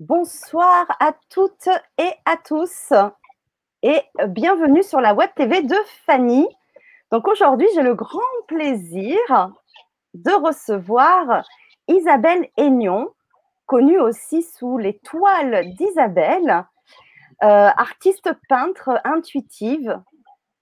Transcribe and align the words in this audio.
Bonsoir 0.00 0.86
à 0.98 1.12
toutes 1.30 1.68
et 1.98 2.10
à 2.24 2.36
tous 2.36 2.92
et 3.84 4.02
bienvenue 4.26 4.82
sur 4.82 5.00
la 5.00 5.14
Web 5.14 5.30
TV 5.36 5.62
de 5.62 5.76
Fanny. 6.04 6.48
Donc 7.12 7.28
aujourd'hui, 7.28 7.68
j'ai 7.76 7.82
le 7.82 7.94
grand 7.94 8.18
plaisir 8.48 9.16
de 10.14 10.32
recevoir 10.32 11.44
Isabelle 11.86 12.48
Aignon, 12.56 13.08
connue 13.66 14.00
aussi 14.00 14.42
sous 14.42 14.78
les 14.78 14.98
toiles 14.98 15.72
d'Isabelle, 15.76 16.66
euh, 17.44 17.70
artiste 17.76 18.32
peintre 18.48 19.00
intuitive 19.04 20.02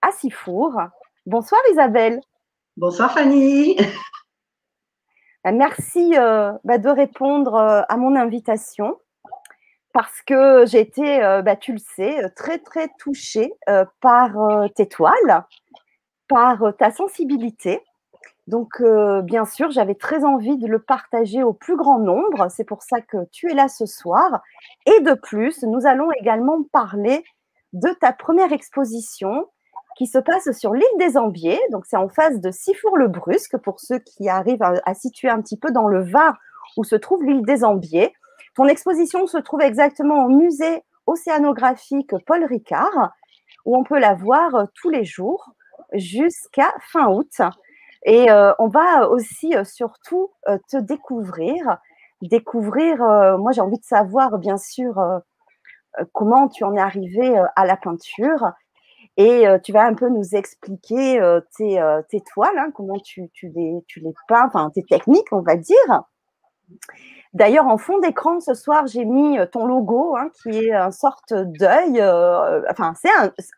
à 0.03 0.13
Sifour. 0.13 0.79
Bonsoir 1.25 1.63
Isabelle. 1.71 2.21
Bonsoir 2.77 3.11
Fanny. 3.11 3.79
Merci 5.51 6.19
euh, 6.19 6.53
bah, 6.65 6.77
de 6.77 6.91
répondre 6.91 7.55
euh, 7.55 7.83
à 7.89 7.97
mon 7.97 8.15
invitation 8.15 8.99
parce 9.93 10.23
que 10.27 10.65
j'ai 10.67 10.81
été, 10.81 11.21
bah, 11.45 11.57
tu 11.57 11.73
le 11.73 11.79
sais, 11.79 12.31
très 12.37 12.59
très 12.59 12.89
touchée 12.99 13.53
par 14.01 14.33
tes 14.75 14.89
toiles, 14.89 15.45
par 16.29 16.77
ta 16.79 16.91
sensibilité. 16.91 17.83
Donc, 18.47 18.83
bien 19.23 19.45
sûr, 19.45 19.71
j'avais 19.71 19.95
très 19.95 20.25
envie 20.25 20.57
de 20.57 20.67
le 20.67 20.81
partager 20.81 21.43
au 21.43 21.53
plus 21.53 21.77
grand 21.77 21.99
nombre. 21.99 22.49
C'est 22.51 22.65
pour 22.65 22.83
ça 22.83 23.01
que 23.01 23.19
tu 23.31 23.51
es 23.51 23.55
là 23.55 23.69
ce 23.69 23.87
soir. 23.87 24.43
Et 24.87 25.01
de 25.01 25.15
plus, 25.15 25.63
nous 25.63 25.87
allons 25.87 26.11
également 26.21 26.63
parler 26.73 27.25
de 27.73 27.89
ta 28.01 28.13
première 28.13 28.53
exposition 28.53 29.47
qui 29.97 30.07
se 30.07 30.19
passe 30.19 30.51
sur 30.53 30.75
l'île 30.75 30.99
des 30.99 31.17
Ambiers. 31.17 31.61
Donc, 31.71 31.85
c'est 31.87 31.97
en 31.97 32.09
face 32.09 32.41
de 32.41 32.51
Sifour-le-Brusque 32.51 33.59
pour 33.59 33.81
ceux 33.81 33.99
qui 33.99 34.29
arrivent 34.29 34.63
à, 34.63 34.95
situer 34.95 35.29
un 35.29 35.41
petit 35.41 35.59
peu 35.59 35.71
dans 35.71 35.89
le 35.89 36.03
Var 36.03 36.37
où 36.77 36.85
se 36.85 36.97
trouve 36.97 37.25
l'île 37.25 37.43
des 37.43 37.65
Ambiers. 37.65 38.13
Ton 38.55 38.67
exposition 38.67 39.27
se 39.27 39.39
trouve 39.39 39.63
exactement 39.63 40.25
au 40.27 40.29
musée 40.29 40.83
océanographique 41.07 42.15
Paul 42.27 42.45
Ricard, 42.45 43.13
où 43.65 43.77
on 43.77 43.85
peut 43.85 43.99
la 43.99 44.15
voir 44.15 44.67
tous 44.75 44.91
les 44.91 45.05
jours 45.05 45.53
jusqu'à 45.95 46.73
fin 46.81 47.09
août. 47.09 47.41
Et 48.05 48.31
euh, 48.31 48.53
on 48.59 48.69
va 48.69 49.09
aussi 49.09 49.55
euh, 49.55 49.65
surtout 49.65 50.33
euh, 50.49 50.59
te 50.69 50.77
découvrir, 50.77 51.79
découvrir, 52.21 52.99
moi 53.39 53.53
j'ai 53.53 53.61
envie 53.61 53.79
de 53.79 53.85
savoir 53.85 54.39
bien 54.39 54.57
sûr 54.57 54.95
comment 56.13 56.49
tu 56.49 56.63
en 56.63 56.77
es 56.77 56.81
arrivé 56.81 57.37
à 57.57 57.67
la 57.67 57.77
peinture. 57.77 58.53
Et 59.17 59.45
tu 59.65 59.73
vas 59.73 59.85
un 59.85 59.95
peu 59.95 60.09
nous 60.09 60.37
expliquer 60.37 61.21
tes, 61.57 62.21
toiles, 62.33 62.59
hein, 62.59 62.71
comment 62.73 63.01
tu, 63.01 63.29
les, 63.43 63.83
peins, 64.29 64.71
tes 64.73 64.85
techniques, 64.85 65.33
on 65.33 65.41
va 65.41 65.57
dire. 65.57 66.05
D'ailleurs, 67.35 67.67
en 67.67 67.79
fond 67.79 67.99
d'écran 67.99 68.41
ce 68.41 68.53
soir, 68.55 68.87
j'ai 68.87 69.05
mis 69.07 69.39
ton 69.53 69.67
logo, 69.67 70.17
hein, 70.17 70.29
qui 70.43 70.51
est 70.51 70.73
une 70.75 70.93
sorte 70.93 71.33
d'œil. 71.33 72.03
enfin, 72.71 72.93
c'est 73.01 73.09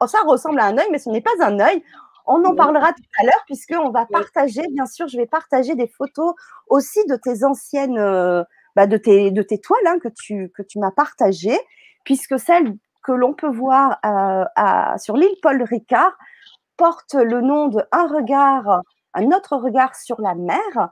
ça 0.07 0.19
ressemble 0.27 0.61
à 0.61 0.67
un 0.67 0.79
œil, 0.79 0.87
mais 0.93 0.99
ce 0.99 1.11
n'est 1.11 1.21
pas 1.21 1.33
un 1.41 1.59
œil. 1.59 1.83
On 2.27 2.43
en 2.45 2.55
parlera 2.55 2.93
tout 2.93 3.03
à 3.21 3.25
l'heure 3.25 3.43
puisqu'on 3.47 3.91
va 3.91 4.07
partager, 4.07 4.63
bien 4.73 4.87
sûr, 4.87 5.09
je 5.09 5.19
vais 5.19 5.27
partager 5.27 5.75
des 5.75 5.89
photos 5.89 6.35
aussi 6.69 7.05
de 7.07 7.17
tes 7.17 7.45
anciennes, 7.45 7.99
euh, 7.99 8.43
bah, 8.77 8.87
de, 8.87 8.97
tes, 8.97 9.31
de 9.31 9.43
tes 9.43 9.61
toiles 9.61 9.87
hein, 9.87 9.99
que 9.99 10.09
tu, 10.09 10.51
que 10.57 10.63
tu 10.63 10.79
m'as 10.79 10.91
partagées, 10.91 11.59
puisque 12.05 12.39
celles 12.39 12.77
que 13.03 13.13
l'on 13.13 13.35
peut 13.35 13.51
voir 13.51 13.99
euh, 14.07 14.45
à, 14.57 14.97
sur 14.99 15.17
l'île 15.17 15.37
Paul 15.43 15.63
Ricard 15.63 16.17
portent 16.79 17.15
le 17.15 17.43
nom 17.43 17.69
de 17.69 17.83
Un 17.93 18.07
regard, 18.07 18.81
un 19.13 19.27
autre 19.27 19.57
regard 19.57 19.95
sur 19.95 20.21
la 20.23 20.35
mer. 20.35 20.89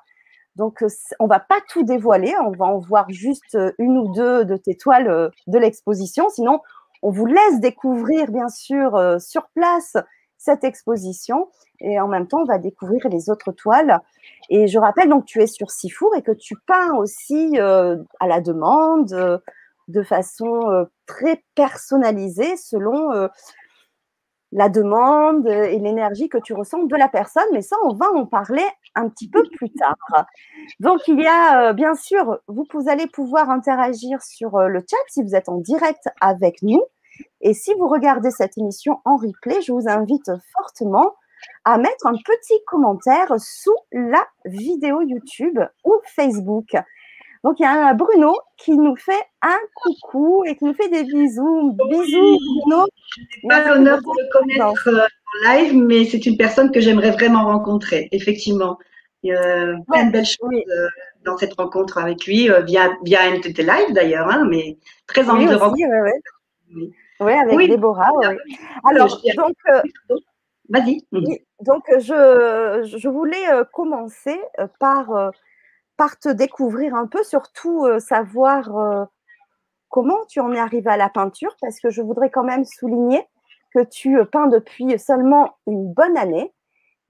Donc, 0.56 0.82
euh, 0.82 0.88
on 1.18 1.26
va 1.26 1.40
pas 1.40 1.60
tout 1.68 1.82
dévoiler, 1.82 2.34
on 2.46 2.50
va 2.50 2.66
en 2.66 2.78
voir 2.78 3.06
juste 3.08 3.56
une 3.78 3.98
ou 3.98 4.12
deux 4.12 4.44
de 4.44 4.56
tes 4.56 4.76
toiles 4.76 5.30
de 5.46 5.58
l'exposition. 5.58 6.28
Sinon, 6.28 6.60
on 7.02 7.10
vous 7.10 7.26
laisse 7.26 7.60
découvrir, 7.60 8.30
bien 8.30 8.48
sûr, 8.48 8.98
sur 9.20 9.48
place 9.54 9.96
cette 10.38 10.64
exposition 10.64 11.48
et 11.82 12.00
en 12.00 12.08
même 12.08 12.26
temps, 12.26 12.40
on 12.42 12.44
va 12.44 12.58
découvrir 12.58 13.08
les 13.08 13.28
autres 13.28 13.52
toiles. 13.52 13.98
Et 14.50 14.68
je 14.68 14.78
rappelle 14.78 15.08
donc, 15.08 15.24
tu 15.24 15.42
es 15.42 15.46
sur 15.46 15.70
Sifour 15.70 16.14
et 16.16 16.22
que 16.22 16.32
tu 16.32 16.54
peins 16.66 16.94
aussi 16.94 17.58
euh, 17.58 17.96
à 18.20 18.28
la 18.28 18.40
demande, 18.40 19.12
euh, 19.12 19.38
de 19.88 20.02
façon 20.02 20.70
euh, 20.70 20.84
très 21.06 21.42
personnalisée 21.56 22.56
selon 22.56 23.28
la 24.52 24.68
demande 24.68 25.46
et 25.48 25.78
l'énergie 25.78 26.28
que 26.28 26.38
tu 26.38 26.52
ressens 26.54 26.84
de 26.84 26.96
la 26.96 27.08
personne. 27.08 27.44
Mais 27.52 27.62
ça, 27.62 27.76
on 27.84 27.94
va 27.94 28.10
en 28.12 28.26
parler 28.26 28.64
un 28.94 29.08
petit 29.08 29.28
peu 29.28 29.42
plus 29.56 29.70
tard. 29.72 30.26
Donc, 30.78 31.00
il 31.08 31.20
y 31.20 31.26
a 31.26 31.72
bien 31.72 31.94
sûr, 31.94 32.38
vous, 32.48 32.66
vous 32.72 32.88
allez 32.88 33.06
pouvoir 33.06 33.50
interagir 33.50 34.22
sur 34.22 34.58
le 34.58 34.80
chat 34.80 34.96
si 35.08 35.22
vous 35.22 35.34
êtes 35.34 35.48
en 35.48 35.58
direct 35.58 36.08
avec 36.20 36.62
nous. 36.62 36.82
Et 37.40 37.54
si 37.54 37.72
vous 37.74 37.88
regardez 37.88 38.30
cette 38.30 38.56
émission 38.58 39.00
en 39.04 39.16
replay, 39.16 39.60
je 39.62 39.72
vous 39.72 39.88
invite 39.88 40.30
fortement 40.56 41.14
à 41.64 41.78
mettre 41.78 42.06
un 42.06 42.14
petit 42.14 42.62
commentaire 42.66 43.32
sous 43.38 43.76
la 43.92 44.24
vidéo 44.44 45.02
YouTube 45.02 45.58
ou 45.84 45.94
Facebook. 46.14 46.76
Donc, 47.44 47.58
il 47.58 47.62
y 47.62 47.66
a 47.66 47.88
un 47.88 47.94
Bruno 47.94 48.34
qui 48.56 48.72
nous 48.72 48.96
fait 48.96 49.22
un 49.42 49.58
coucou 49.74 50.44
et 50.46 50.56
qui 50.56 50.64
nous 50.64 50.74
fait 50.74 50.88
des 50.88 51.04
bisous. 51.04 51.76
Bisous, 51.88 52.38
Bruno. 52.60 52.86
Je 53.16 53.20
n'ai 53.20 53.48
pas 53.48 53.68
l'honneur 53.68 53.98
de 53.98 54.04
le 54.04 54.32
connaître 54.32 54.88
euh, 54.88 55.00
en 55.00 55.52
live, 55.52 55.76
mais 55.76 56.04
c'est 56.04 56.24
une 56.24 56.36
personne 56.36 56.70
que 56.70 56.80
j'aimerais 56.80 57.10
vraiment 57.10 57.44
rencontrer, 57.44 58.08
effectivement. 58.12 58.78
Il 59.24 59.30
y 59.30 59.34
a 59.34 59.74
plein 59.88 60.06
de 60.06 60.12
belles 60.12 60.24
choses 60.24 60.62
euh, 60.68 60.88
dans 61.24 61.36
cette 61.36 61.54
rencontre 61.54 61.98
avec 61.98 62.26
lui, 62.26 62.50
euh, 62.50 62.60
via, 62.60 62.90
via 63.04 63.28
NTT 63.30 63.62
Live 63.62 63.92
d'ailleurs, 63.92 64.28
hein, 64.28 64.46
mais 64.48 64.78
très 65.06 65.28
envie 65.28 65.46
de 65.46 65.54
rencontrer. 65.54 65.84
Oui, 67.20 67.32
avec 67.32 67.70
Déborah. 67.70 68.10
Alors, 68.84 69.20
donc, 69.36 69.56
euh, 69.70 69.80
vas-y. 70.68 71.04
Donc, 71.60 71.84
je, 71.98 72.96
je 72.98 73.08
voulais 73.08 73.48
euh, 73.52 73.64
commencer 73.72 74.40
euh, 74.58 74.66
par, 74.80 75.32
par 75.96 76.18
te 76.18 76.28
découvrir 76.28 76.94
un 76.94 77.06
peu, 77.06 77.22
surtout 77.22 77.86
savoir 78.00 79.08
comment 79.88 80.24
tu 80.28 80.40
en 80.40 80.52
es 80.52 80.58
arrivé 80.58 80.90
à 80.90 80.96
la 80.96 81.08
peinture, 81.08 81.54
parce 81.60 81.78
que 81.80 81.90
je 81.90 82.02
voudrais 82.02 82.30
quand 82.30 82.44
même 82.44 82.64
souligner 82.64 83.26
que 83.74 83.84
tu 83.84 84.18
peins 84.26 84.48
depuis 84.48 84.98
seulement 84.98 85.56
une 85.66 85.92
bonne 85.92 86.16
année. 86.16 86.52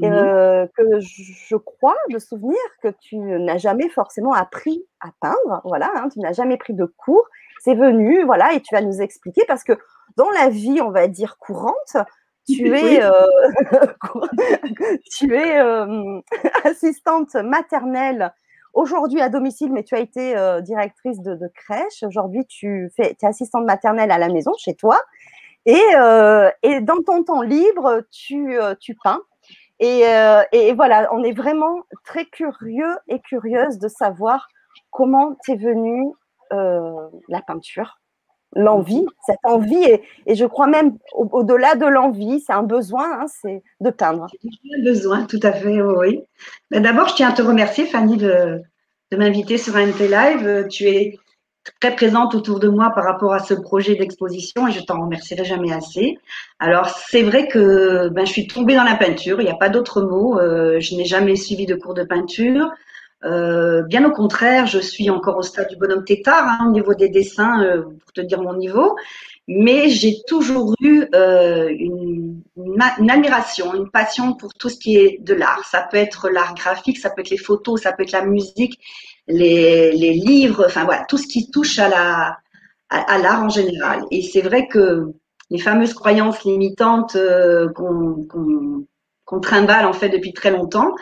Mhm. 0.00 0.68
que 0.76 0.98
je 0.98 1.54
crois 1.54 1.94
de 2.10 2.18
souvenir 2.18 2.58
que 2.82 2.88
tu 2.88 3.16
n'as 3.18 3.58
jamais 3.58 3.88
forcément 3.88 4.32
appris 4.32 4.84
à 4.98 5.10
peindre, 5.20 5.60
voilà, 5.64 5.92
hein, 5.94 6.08
tu 6.08 6.18
n'as 6.18 6.32
jamais 6.32 6.56
pris 6.56 6.74
de 6.74 6.84
cours, 6.84 7.28
c'est 7.62 7.76
venu, 7.76 8.24
voilà, 8.24 8.52
et 8.52 8.60
tu 8.60 8.74
vas 8.74 8.80
nous 8.80 9.00
expliquer 9.00 9.44
parce 9.46 9.62
que 9.62 9.78
dans 10.16 10.30
la 10.30 10.48
vie, 10.48 10.80
on 10.80 10.90
va 10.90 11.06
dire 11.06 11.38
courante, 11.38 11.96
tu 12.48 12.66
es, 12.74 13.02
euh, 13.02 13.26
tu 15.16 15.34
es 15.34 15.60
euh, 15.60 16.20
assistante 16.64 17.34
maternelle 17.34 18.32
aujourd'hui 18.74 19.20
à 19.20 19.28
domicile, 19.28 19.72
mais 19.72 19.82
tu 19.82 19.94
as 19.94 20.00
été 20.00 20.36
euh, 20.36 20.60
directrice 20.60 21.20
de, 21.20 21.38
crèche. 21.54 22.02
Aujourd'hui, 22.02 22.44
tu 22.46 22.90
fais, 22.96 23.16
es 23.20 23.26
assistante 23.26 23.64
maternelle 23.64 24.10
à 24.10 24.18
la 24.18 24.28
maison, 24.28 24.52
chez 24.58 24.74
toi. 24.74 24.98
Et, 25.64 25.80
et 26.64 26.80
dans 26.80 27.00
ton 27.06 27.22
temps 27.22 27.42
libre, 27.42 28.02
tu, 28.10 28.58
tu 28.80 28.96
peins. 28.96 29.20
Et, 29.78 30.02
et, 30.50 30.72
voilà, 30.74 31.08
on 31.12 31.22
est 31.22 31.30
vraiment 31.32 31.82
très 32.04 32.24
curieux 32.24 32.98
et 33.06 33.20
curieuse 33.20 33.78
de 33.78 33.86
savoir 33.86 34.48
comment 34.90 35.36
t'es 35.44 35.54
venue 35.54 36.10
la 36.50 37.42
peinture 37.46 38.01
l'envie, 38.54 39.06
cette 39.26 39.38
envie, 39.44 39.82
et, 39.82 40.02
et, 40.26 40.34
je 40.34 40.44
crois 40.44 40.66
même 40.66 40.96
au-delà 41.14 41.74
de 41.74 41.86
l'envie, 41.86 42.40
c'est 42.40 42.52
un 42.52 42.62
besoin, 42.62 43.20
hein, 43.20 43.26
c'est 43.26 43.62
de 43.80 43.90
peindre. 43.90 44.26
Un 44.44 44.84
besoin, 44.84 45.24
tout 45.24 45.40
à 45.42 45.52
fait, 45.52 45.80
oui. 45.80 46.22
D'abord, 46.70 47.08
je 47.08 47.14
tiens 47.14 47.30
à 47.30 47.32
te 47.32 47.42
remercier, 47.42 47.86
Fanny, 47.86 48.16
de, 48.16 48.60
m'inviter 49.12 49.58
sur 49.58 49.76
NT 49.76 50.08
Live. 50.08 50.66
Tu 50.70 50.86
es 50.86 51.18
très 51.80 51.94
présente 51.94 52.34
autour 52.34 52.60
de 52.60 52.68
moi 52.68 52.90
par 52.94 53.04
rapport 53.04 53.32
à 53.32 53.38
ce 53.38 53.54
projet 53.54 53.94
d'exposition 53.94 54.66
et 54.66 54.72
je 54.72 54.80
t'en 54.80 55.02
remercierai 55.02 55.44
jamais 55.44 55.72
assez. 55.72 56.18
Alors, 56.58 56.88
c'est 56.88 57.22
vrai 57.22 57.46
que 57.46 58.08
ben, 58.08 58.26
je 58.26 58.32
suis 58.32 58.46
tombée 58.46 58.74
dans 58.74 58.84
la 58.84 58.96
peinture, 58.96 59.40
il 59.40 59.44
n'y 59.44 59.50
a 59.50 59.56
pas 59.56 59.68
d'autre 59.68 60.02
mot. 60.02 60.38
Euh, 60.38 60.80
je 60.80 60.96
n'ai 60.96 61.04
jamais 61.04 61.36
suivi 61.36 61.66
de 61.66 61.74
cours 61.74 61.94
de 61.94 62.04
peinture. 62.04 62.70
Euh, 63.24 63.82
bien 63.82 64.04
au 64.04 64.10
contraire, 64.10 64.66
je 64.66 64.78
suis 64.78 65.08
encore 65.10 65.36
au 65.38 65.42
stade 65.42 65.68
du 65.68 65.76
bonhomme 65.76 66.04
tétard 66.04 66.44
hein, 66.46 66.66
au 66.68 66.72
niveau 66.72 66.94
des 66.94 67.08
dessins, 67.08 67.62
euh, 67.62 67.82
pour 67.82 68.12
te 68.12 68.20
dire 68.20 68.42
mon 68.42 68.54
niveau. 68.54 68.96
Mais 69.48 69.88
j'ai 69.88 70.22
toujours 70.26 70.74
eu 70.80 71.04
euh, 71.14 71.68
une, 71.68 72.42
une, 72.56 73.10
admiration, 73.10 73.74
une 73.74 73.90
passion 73.90 74.34
pour 74.34 74.54
tout 74.54 74.68
ce 74.68 74.78
qui 74.78 74.96
est 74.96 75.18
de 75.20 75.34
l'art. 75.34 75.64
Ça 75.64 75.86
peut 75.90 75.96
être 75.96 76.28
l'art 76.30 76.54
graphique, 76.54 76.98
ça 76.98 77.10
peut 77.10 77.20
être 77.20 77.30
les 77.30 77.38
photos, 77.38 77.82
ça 77.82 77.92
peut 77.92 78.02
être 78.02 78.12
la 78.12 78.24
musique, 78.24 78.78
les, 79.28 79.92
les 79.92 80.12
livres, 80.12 80.64
enfin 80.66 80.84
voilà, 80.84 81.04
tout 81.08 81.18
ce 81.18 81.26
qui 81.26 81.50
touche 81.50 81.78
à 81.78 81.88
la 81.88 82.38
à, 82.90 83.18
l'art 83.18 83.42
en 83.42 83.48
général. 83.48 84.04
Et 84.10 84.22
c'est 84.22 84.42
vrai 84.42 84.68
que 84.68 85.12
les 85.50 85.58
fameuses 85.58 85.94
croyances 85.94 86.44
limitantes 86.44 87.16
qu'on 87.74 88.26
qu'on 89.24 89.40
trimballe 89.40 89.86
en 89.86 89.94
fait 89.94 90.10
depuis 90.10 90.34
très 90.34 90.50
longtemps, 90.50 90.94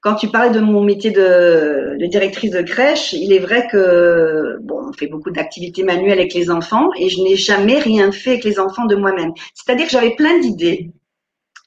quand 0.00 0.14
tu 0.14 0.28
parlais 0.28 0.50
de 0.50 0.60
mon 0.60 0.82
métier 0.82 1.10
de, 1.10 1.96
directrice 2.06 2.52
de 2.52 2.62
crèche, 2.62 3.12
il 3.12 3.32
est 3.32 3.40
vrai 3.40 3.66
que 3.70 4.58
bon, 4.62 4.88
on 4.88 4.92
fait 4.92 5.08
beaucoup 5.08 5.30
d'activités 5.30 5.82
manuelles 5.82 6.18
avec 6.18 6.34
les 6.34 6.50
enfants 6.50 6.90
et 6.98 7.08
je 7.08 7.20
n'ai 7.20 7.36
jamais 7.36 7.78
rien 7.78 8.12
fait 8.12 8.30
avec 8.30 8.44
les 8.44 8.60
enfants 8.60 8.86
de 8.86 8.94
moi-même. 8.94 9.32
C'est-à-dire 9.54 9.86
que 9.86 9.92
j'avais 9.92 10.14
plein 10.14 10.38
d'idées 10.38 10.92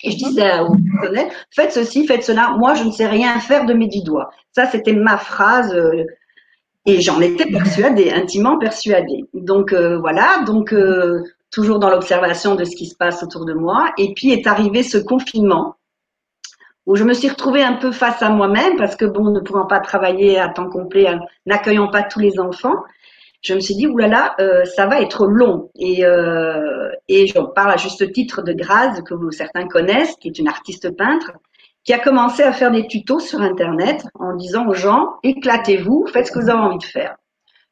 et 0.03 0.11
je 0.11 0.17
disais 0.17 0.59
aux 0.61 0.75
personnel, 0.99 1.27
faites 1.51 1.73
ceci, 1.73 2.07
faites 2.07 2.23
cela. 2.23 2.55
Moi, 2.57 2.73
je 2.73 2.83
ne 2.83 2.91
sais 2.91 3.05
rien 3.05 3.39
faire 3.39 3.65
de 3.65 3.73
mes 3.73 3.87
dix 3.87 4.03
doigts. 4.03 4.31
Ça, 4.51 4.65
c'était 4.65 4.93
ma 4.93 5.17
phrase. 5.17 5.73
Euh, 5.75 6.05
et 6.85 6.99
j'en 6.99 7.21
étais 7.21 7.45
persuadée, 7.45 8.11
intimement 8.11 8.57
persuadée. 8.57 9.25
Donc 9.33 9.71
euh, 9.71 9.99
voilà, 9.99 10.43
donc 10.47 10.73
euh, 10.73 11.21
toujours 11.51 11.77
dans 11.77 11.91
l'observation 11.91 12.55
de 12.55 12.63
ce 12.63 12.75
qui 12.75 12.87
se 12.87 12.95
passe 12.95 13.21
autour 13.21 13.45
de 13.45 13.53
moi. 13.53 13.91
Et 13.99 14.13
puis 14.15 14.31
est 14.31 14.47
arrivé 14.47 14.81
ce 14.81 14.97
confinement 14.97 15.75
où 16.85 16.95
je 16.95 17.03
me 17.03 17.13
suis 17.13 17.29
retrouvée 17.29 17.63
un 17.63 17.73
peu 17.73 17.91
face 17.91 18.21
à 18.21 18.29
moi-même 18.29 18.77
parce 18.77 18.95
que 18.95 19.05
bon, 19.05 19.29
ne 19.29 19.39
pouvant 19.39 19.65
pas 19.65 19.79
travailler 19.79 20.39
à 20.39 20.49
temps 20.49 20.69
complet, 20.69 21.07
n'accueillant 21.45 21.89
pas 21.89 22.03
tous 22.03 22.19
les 22.19 22.39
enfants, 22.39 22.75
je 23.41 23.55
me 23.55 23.59
suis 23.59 23.75
dit 23.75 23.87
oulala, 23.87 24.35
euh, 24.39 24.65
ça 24.65 24.85
va 24.85 25.01
être 25.01 25.25
long. 25.25 25.71
Et 25.75 26.05
euh, 26.05 26.89
et 27.07 27.27
j'en 27.27 27.45
parle 27.47 27.71
à 27.71 27.77
juste 27.77 28.11
titre 28.11 28.41
de 28.43 28.53
Graz 28.53 29.01
que 29.01 29.13
vous 29.13 29.31
certains 29.31 29.67
connaissent, 29.67 30.15
qui 30.17 30.27
est 30.27 30.37
une 30.37 30.47
artiste 30.47 30.95
peintre, 30.95 31.31
qui 31.83 31.93
a 31.93 31.99
commencé 31.99 32.43
à 32.43 32.51
faire 32.51 32.71
des 32.71 32.87
tutos 32.87 33.19
sur 33.19 33.41
internet 33.41 34.05
en 34.13 34.35
disant 34.35 34.67
aux 34.67 34.75
gens 34.75 35.15
éclatez-vous, 35.23 36.07
faites 36.13 36.27
ce 36.27 36.31
que 36.31 36.39
vous 36.39 36.49
avez 36.49 36.59
envie 36.59 36.77
de 36.77 36.83
faire. 36.83 37.15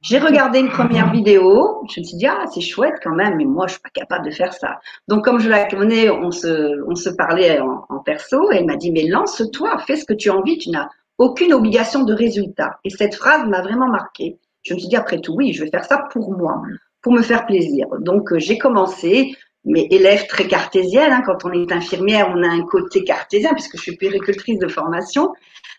J'ai 0.02 0.18
regardé 0.18 0.60
une 0.60 0.70
première 0.70 1.12
vidéo, 1.12 1.84
je 1.94 2.00
me 2.00 2.06
suis 2.06 2.16
dit, 2.16 2.26
ah, 2.26 2.46
c'est 2.54 2.62
chouette 2.62 2.96
quand 3.04 3.14
même, 3.14 3.36
mais 3.36 3.44
moi, 3.44 3.68
je 3.68 3.74
suis 3.74 3.82
pas 3.82 3.90
capable 3.90 4.26
de 4.26 4.32
faire 4.32 4.54
ça. 4.54 4.80
Donc, 5.10 5.26
comme 5.26 5.40
je 5.42 5.50
la 5.50 5.66
connais, 5.66 6.10
on 6.10 6.32
se, 6.32 6.82
on 6.90 6.96
se 6.96 7.10
parlait 7.10 7.60
en, 7.60 7.84
en 7.90 8.00
perso, 8.00 8.50
et 8.50 8.58
elle 8.58 8.66
m'a 8.66 8.78
dit, 8.78 8.94
mais 8.94 9.08
lance-toi, 9.08 9.78
fais 9.80 9.98
ce 9.98 10.06
que 10.06 10.14
tu 10.14 10.30
as 10.30 10.38
envie, 10.38 10.58
tu 10.58 10.70
n'as 10.70 10.88
aucune 11.18 11.54
obligation 11.54 12.04
de 12.04 12.14
résultat. 12.14 12.80
Et 12.86 12.90
cette 12.90 13.14
phrase 13.14 13.46
m'a 13.46 13.62
vraiment 13.62 13.90
marqué. 13.90 14.38
Je 14.64 14.74
me 14.74 14.80
suis 14.80 14.88
dit, 14.88 14.96
après 14.96 15.20
tout, 15.20 15.34
oui, 15.36 15.52
je 15.52 15.66
vais 15.66 15.70
faire 15.70 15.84
ça 15.84 16.08
pour 16.14 16.32
moi, 16.32 16.62
pour 17.02 17.12
me 17.12 17.22
faire 17.22 17.46
plaisir. 17.46 17.88
Donc, 18.00 18.32
euh, 18.32 18.40
j'ai 18.40 18.58
commencé, 18.58 19.36
mes 19.66 19.86
élèves 19.92 20.28
très 20.28 20.48
cartésiennes, 20.48 21.12
hein, 21.12 21.24
quand 21.26 21.44
on 21.44 21.52
est 21.52 21.74
infirmière, 21.74 22.34
on 22.34 22.42
a 22.42 22.48
un 22.48 22.64
côté 22.64 23.04
cartésien, 23.04 23.54
puisque 23.54 23.76
je 23.76 23.82
suis 23.82 23.98
péricultrice 23.98 24.60
de 24.60 24.70
formation. 24.70 25.34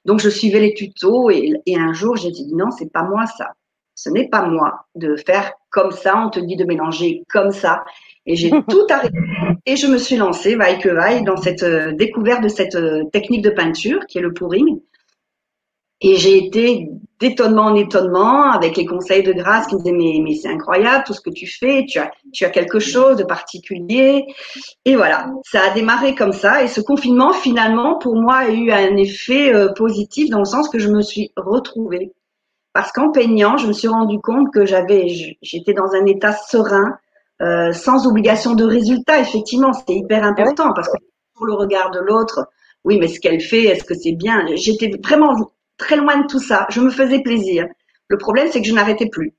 Donc, 0.05 0.20
je 0.20 0.28
suivais 0.28 0.61
les 0.61 0.75
tutos, 0.75 1.31
et, 1.31 1.55
et 1.64 1.78
un 1.78 1.94
jour, 1.94 2.16
j'ai 2.16 2.31
dit, 2.31 2.55
non, 2.55 2.70
c'est 2.70 2.93
pas 2.93 3.05
moi 3.05 3.25
ça 3.25 3.55
ce 4.02 4.08
n'est 4.08 4.29
pas 4.29 4.47
moi 4.47 4.87
de 4.94 5.14
faire 5.14 5.52
comme 5.69 5.91
ça, 5.91 6.17
on 6.17 6.31
te 6.31 6.41
dit 6.41 6.56
de 6.56 6.64
mélanger 6.64 7.23
comme 7.31 7.50
ça. 7.50 7.85
Et 8.25 8.35
j'ai 8.35 8.50
tout 8.70 8.87
arrêté 8.88 9.14
et 9.67 9.76
je 9.76 9.87
me 9.87 9.99
suis 9.99 10.17
lancée, 10.17 10.56
vaille 10.56 10.79
que 10.79 10.88
vaille, 10.88 11.23
dans 11.23 11.37
cette 11.37 11.62
euh, 11.62 11.93
découverte 11.93 12.43
de 12.43 12.49
cette 12.49 12.76
euh, 12.76 13.05
technique 13.12 13.43
de 13.43 13.50
peinture 13.50 14.06
qui 14.06 14.17
est 14.17 14.23
le 14.23 14.32
pouring. 14.32 14.81
Et 16.00 16.17
j'ai 16.17 16.38
été 16.38 16.88
d'étonnement 17.19 17.64
en 17.64 17.75
étonnement 17.75 18.50
avec 18.50 18.79
les 18.79 18.87
conseils 18.87 19.23
de 19.23 19.35
grâce 19.35 19.67
qui 19.67 19.75
me 19.75 19.81
disaient 19.81 19.93
mais, 19.93 20.19
mais 20.25 20.35
c'est 20.35 20.49
incroyable 20.49 21.05
tout 21.06 21.12
ce 21.12 21.20
que 21.20 21.29
tu 21.29 21.47
fais, 21.47 21.85
tu 21.85 21.99
as, 21.99 22.11
tu 22.32 22.47
as 22.47 22.50
quelque 22.50 22.79
chose 22.79 23.19
de 23.19 23.25
particulier. 23.25 24.25
Et 24.87 24.97
voilà, 24.97 25.26
ça 25.44 25.64
a 25.64 25.75
démarré 25.75 26.14
comme 26.14 26.32
ça. 26.32 26.64
Et 26.64 26.69
ce 26.69 26.81
confinement, 26.81 27.35
finalement, 27.35 27.99
pour 27.99 28.17
moi, 28.17 28.37
a 28.37 28.49
eu 28.49 28.70
un 28.70 28.97
effet 28.97 29.55
euh, 29.55 29.75
positif 29.75 30.31
dans 30.31 30.38
le 30.38 30.47
sens 30.47 30.70
que 30.70 30.79
je 30.79 30.88
me 30.88 31.02
suis 31.02 31.32
retrouvée 31.37 32.12
parce 32.72 32.93
qu'en 32.93 33.11
peignant, 33.11 33.56
je 33.56 33.67
me 33.67 33.72
suis 33.72 33.88
rendu 33.88 34.20
compte 34.20 34.52
que 34.52 34.64
j'avais, 34.64 35.37
j'étais 35.43 35.72
dans 35.72 35.93
un 35.93 36.06
état 36.06 36.32
serein, 36.32 36.99
euh, 37.43 37.72
sans 37.72 38.06
obligation 38.06 38.55
de 38.55 38.64
résultat. 38.64 39.20
Effectivement, 39.20 39.72
c'était 39.72 39.96
hyper 39.96 40.25
important 40.25 40.72
parce 40.72 40.88
que 40.88 40.96
pour 41.34 41.46
le 41.46 41.55
regard 41.55 41.90
de 41.90 42.00
l'autre, 42.00 42.49
oui, 42.84 42.99
mais 42.99 43.08
ce 43.08 43.20
qu'elle 43.20 43.40
fait, 43.40 43.64
est-ce 43.64 43.84
que 43.84 43.94
c'est 43.94 44.12
bien? 44.12 44.46
J'étais 44.55 44.90
vraiment 45.02 45.34
très 45.76 45.96
loin 45.96 46.19
de 46.20 46.26
tout 46.26 46.38
ça. 46.38 46.67
Je 46.70 46.81
me 46.81 46.90
faisais 46.90 47.20
plaisir. 47.22 47.67
Le 48.08 48.19
problème, 48.19 48.49
c'est 48.52 48.61
que 48.61 48.69
je 48.69 48.75
n'arrêtais 48.75 49.08
plus. 49.08 49.34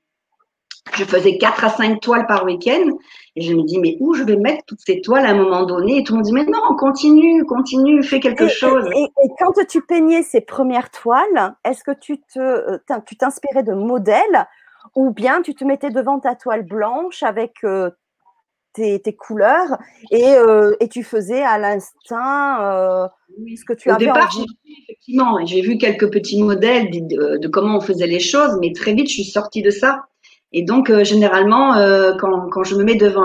Je 0.94 1.04
faisais 1.04 1.38
quatre 1.38 1.64
à 1.64 1.70
cinq 1.70 2.00
toiles 2.00 2.26
par 2.26 2.44
week-end 2.44 2.96
et 3.34 3.42
je 3.42 3.54
me 3.54 3.62
dis, 3.62 3.78
mais 3.78 3.96
où 4.00 4.14
je 4.14 4.24
vais 4.24 4.36
mettre 4.36 4.64
toutes 4.66 4.80
ces 4.84 5.00
toiles 5.00 5.24
à 5.24 5.30
un 5.30 5.34
moment 5.34 5.64
donné? 5.64 5.98
Et 5.98 6.04
tout 6.04 6.12
le 6.12 6.18
monde 6.18 6.26
dit, 6.26 6.32
mais 6.32 6.44
non, 6.44 6.76
continue, 6.76 7.44
continue, 7.44 8.02
fais 8.02 8.20
quelque 8.20 8.48
chose. 8.48 8.86
Et, 8.94 9.08
quand 9.38 9.52
tu 9.66 9.80
peignais 9.80 10.22
ces 10.22 10.42
premières 10.42 10.90
toiles, 10.90 11.54
est-ce 11.64 11.82
que 11.82 11.92
tu 11.98 12.20
te, 12.20 12.38
euh, 12.38 12.78
tu 13.06 13.16
t'inspirais 13.16 13.62
de 13.62 13.72
modèles 13.72 14.46
ou 14.94 15.12
bien 15.12 15.40
tu 15.40 15.54
te 15.54 15.64
mettais 15.64 15.90
devant 15.90 16.18
ta 16.20 16.34
toile 16.34 16.64
blanche 16.64 17.22
avec 17.22 17.64
euh, 17.64 17.90
tes, 18.74 19.00
couleurs 19.16 19.78
et, 20.10 20.34
euh, 20.34 20.74
et, 20.80 20.88
tu 20.88 21.02
faisais 21.02 21.42
à 21.42 21.58
l'instinct 21.58 23.08
ce 23.56 23.64
que 23.64 23.72
tu 23.72 23.88
Au 23.88 23.94
avais 23.94 24.06
départ, 24.06 24.28
envie? 24.34 24.46
Effectivement, 24.84 25.44
j'ai 25.46 25.62
vu 25.62 25.78
quelques 25.78 26.10
petits 26.10 26.42
modèles 26.42 26.90
de, 26.90 27.38
de, 27.38 27.48
comment 27.48 27.76
on 27.76 27.80
faisait 27.80 28.06
les 28.06 28.20
choses, 28.20 28.58
mais 28.60 28.72
très 28.72 28.92
vite, 28.92 29.08
je 29.08 29.14
suis 29.14 29.24
sortie 29.24 29.62
de 29.62 29.70
ça. 29.70 30.04
Et 30.52 30.62
donc, 30.62 30.90
euh, 30.90 31.04
généralement, 31.04 31.74
euh, 31.76 32.14
quand, 32.18 32.48
quand, 32.50 32.64
je 32.64 32.74
me 32.74 32.84
mets 32.84 32.96
devant 32.96 33.24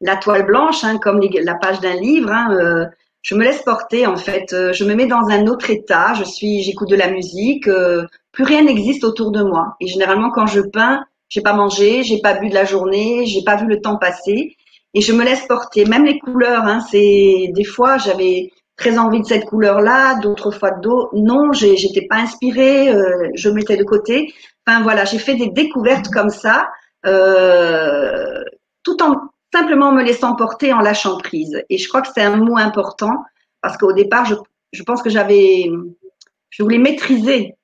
la 0.00 0.16
toile 0.16 0.46
blanche, 0.46 0.84
hein, 0.84 0.98
comme 0.98 1.20
la 1.20 1.54
page 1.54 1.80
d'un 1.80 1.94
livre, 1.94 2.30
hein, 2.30 2.48
euh, 2.52 2.86
je 3.22 3.34
me 3.34 3.42
laisse 3.42 3.62
porter 3.62 4.06
en 4.06 4.16
fait. 4.16 4.54
je 4.72 4.84
me 4.84 4.94
mets 4.94 5.06
dans 5.06 5.28
un 5.28 5.46
autre 5.48 5.70
état. 5.70 6.14
Je 6.14 6.24
suis, 6.24 6.62
j'écoute 6.62 6.88
de 6.88 6.96
la 6.96 7.10
musique. 7.10 7.68
plus 8.32 8.44
rien 8.44 8.62
n'existe 8.62 9.04
autour 9.04 9.32
de 9.32 9.42
moi. 9.42 9.76
Et 9.80 9.88
généralement, 9.88 10.30
quand 10.30 10.46
je 10.46 10.60
peins, 10.60 11.04
j'ai 11.28 11.42
pas 11.42 11.52
mangé, 11.52 12.04
j'ai 12.04 12.20
pas 12.20 12.34
bu 12.34 12.48
de 12.48 12.54
la 12.54 12.64
journée, 12.64 13.26
j'ai 13.26 13.42
pas 13.42 13.56
vu 13.56 13.66
le 13.66 13.80
temps 13.80 13.96
passer, 13.96 14.56
et 14.94 15.00
je 15.00 15.12
me 15.12 15.24
laisse 15.24 15.46
porter. 15.46 15.84
Même 15.84 16.04
les 16.04 16.18
couleurs, 16.20 16.62
hein, 16.64 16.80
c'est 16.90 17.50
des 17.52 17.64
fois 17.64 17.98
j'avais 17.98 18.52
très 18.78 18.96
envie 18.96 19.20
de 19.20 19.26
cette 19.26 19.44
couleur-là, 19.44 20.20
d'autres 20.20 20.50
fois 20.50 20.70
d'autres. 20.70 21.10
Non, 21.14 21.52
j'étais 21.52 22.06
pas 22.06 22.16
inspirée, 22.16 22.90
euh, 22.90 23.28
je 23.34 23.50
mettais 23.50 23.76
de 23.76 23.84
côté. 23.84 24.32
Enfin 24.66 24.82
voilà, 24.82 25.04
j'ai 25.04 25.18
fait 25.18 25.34
des 25.34 25.50
découvertes 25.50 26.08
comme 26.08 26.30
ça, 26.30 26.70
euh, 27.04 28.42
tout 28.84 29.02
en 29.02 29.16
simplement 29.52 29.92
me 29.92 30.02
laissant 30.02 30.36
porter, 30.36 30.72
en 30.72 30.80
lâchant 30.80 31.18
prise. 31.18 31.62
Et 31.68 31.76
je 31.76 31.88
crois 31.88 32.02
que 32.02 32.08
c'est 32.14 32.22
un 32.22 32.36
mot 32.36 32.56
important 32.56 33.24
parce 33.60 33.76
qu'au 33.76 33.92
départ, 33.92 34.24
je, 34.24 34.34
je 34.72 34.82
pense 34.84 35.02
que 35.02 35.10
j'avais, 35.10 35.70
je 36.50 36.62
voulais 36.62 36.78
maîtriser. 36.78 37.54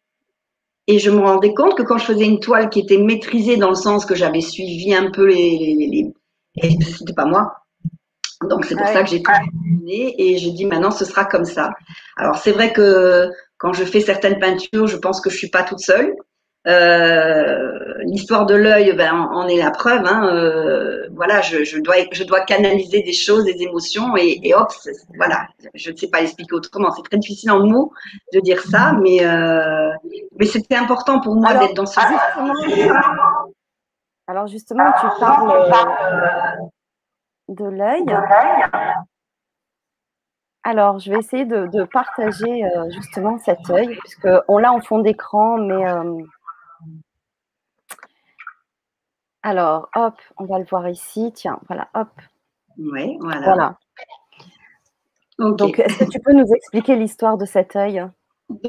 Et 0.86 0.98
je 0.98 1.10
me 1.10 1.20
rendais 1.20 1.54
compte 1.54 1.76
que 1.76 1.82
quand 1.82 1.96
je 1.96 2.04
faisais 2.04 2.26
une 2.26 2.40
toile 2.40 2.68
qui 2.68 2.80
était 2.80 2.98
maîtrisée 2.98 3.56
dans 3.56 3.70
le 3.70 3.74
sens 3.74 4.04
que 4.04 4.14
j'avais 4.14 4.42
suivi 4.42 4.94
un 4.94 5.10
peu 5.10 5.26
les, 5.26 5.58
les, 5.58 5.86
les, 5.86 6.12
les 6.56 6.84
c'était 6.84 7.14
pas 7.14 7.24
moi. 7.24 7.63
Donc 8.48 8.64
c'est 8.64 8.76
pour 8.76 8.86
ça 8.86 9.02
que 9.02 9.08
j'ai 9.08 9.22
terminé 9.22 10.14
et 10.18 10.38
j'ai 10.38 10.50
dit 10.50 10.66
maintenant 10.66 10.90
ce 10.90 11.04
sera 11.04 11.24
comme 11.24 11.44
ça. 11.44 11.70
Alors 12.16 12.36
c'est 12.36 12.52
vrai 12.52 12.72
que 12.72 13.30
quand 13.58 13.72
je 13.72 13.84
fais 13.84 14.00
certaines 14.00 14.38
peintures, 14.38 14.86
je 14.86 14.96
pense 14.96 15.20
que 15.20 15.30
je 15.30 15.36
suis 15.36 15.50
pas 15.50 15.62
toute 15.62 15.80
seule. 15.80 16.14
Euh, 16.66 17.94
l'histoire 18.04 18.46
de 18.46 18.54
l'œil, 18.54 18.94
ben, 18.94 19.12
en, 19.12 19.46
est 19.48 19.58
la 19.58 19.70
preuve. 19.70 20.06
Hein, 20.06 20.26
euh, 20.32 21.06
voilà, 21.14 21.42
je, 21.42 21.62
je, 21.62 21.78
dois, 21.78 21.96
je 22.10 22.24
dois 22.24 22.40
canaliser 22.40 23.02
des 23.02 23.12
choses, 23.12 23.44
des 23.44 23.62
émotions, 23.62 24.16
et, 24.16 24.40
et 24.42 24.54
hop, 24.54 24.72
voilà. 25.16 25.46
Je 25.74 25.90
ne 25.90 25.96
sais 25.96 26.08
pas 26.08 26.22
expliquer 26.22 26.54
autrement. 26.54 26.90
C'est 26.92 27.02
très 27.02 27.18
difficile 27.18 27.50
en 27.50 27.66
mots 27.66 27.92
de 28.32 28.40
dire 28.40 28.62
ça, 28.62 28.94
mais 29.02 29.24
euh, 29.24 29.90
mais 30.38 30.46
c'était 30.46 30.76
important 30.76 31.20
pour 31.20 31.34
moi 31.36 31.54
d'être 31.54 31.74
dans 31.74 31.86
ce. 31.86 32.00
Ah, 32.00 33.44
alors 34.26 34.46
justement, 34.46 34.90
tu 34.98 35.06
parles 35.20 36.70
de 37.48 37.64
l'œil. 37.64 38.04
Alors, 40.62 40.98
je 40.98 41.10
vais 41.10 41.18
essayer 41.18 41.44
de, 41.44 41.84
partager 41.84 42.64
justement 42.90 43.38
cet 43.38 43.68
œil, 43.70 43.96
puisque 43.98 44.28
on 44.48 44.58
l'a 44.58 44.72
en 44.72 44.80
fond 44.80 44.98
d'écran, 44.98 45.58
mais 45.58 45.84
alors, 49.42 49.90
hop, 49.94 50.14
on 50.38 50.46
va 50.46 50.58
le 50.58 50.64
voir 50.64 50.88
ici. 50.88 51.30
Tiens, 51.34 51.58
voilà, 51.68 51.88
hop. 51.94 52.08
Oui, 52.78 53.18
voilà. 53.20 53.76
Donc, 55.38 55.78
est-ce 55.78 55.98
que 55.98 56.10
tu 56.10 56.18
peux 56.18 56.32
nous 56.32 56.50
expliquer 56.54 56.96
l'histoire 56.96 57.36
de 57.36 57.44
cet 57.44 57.76
œil? 57.76 58.08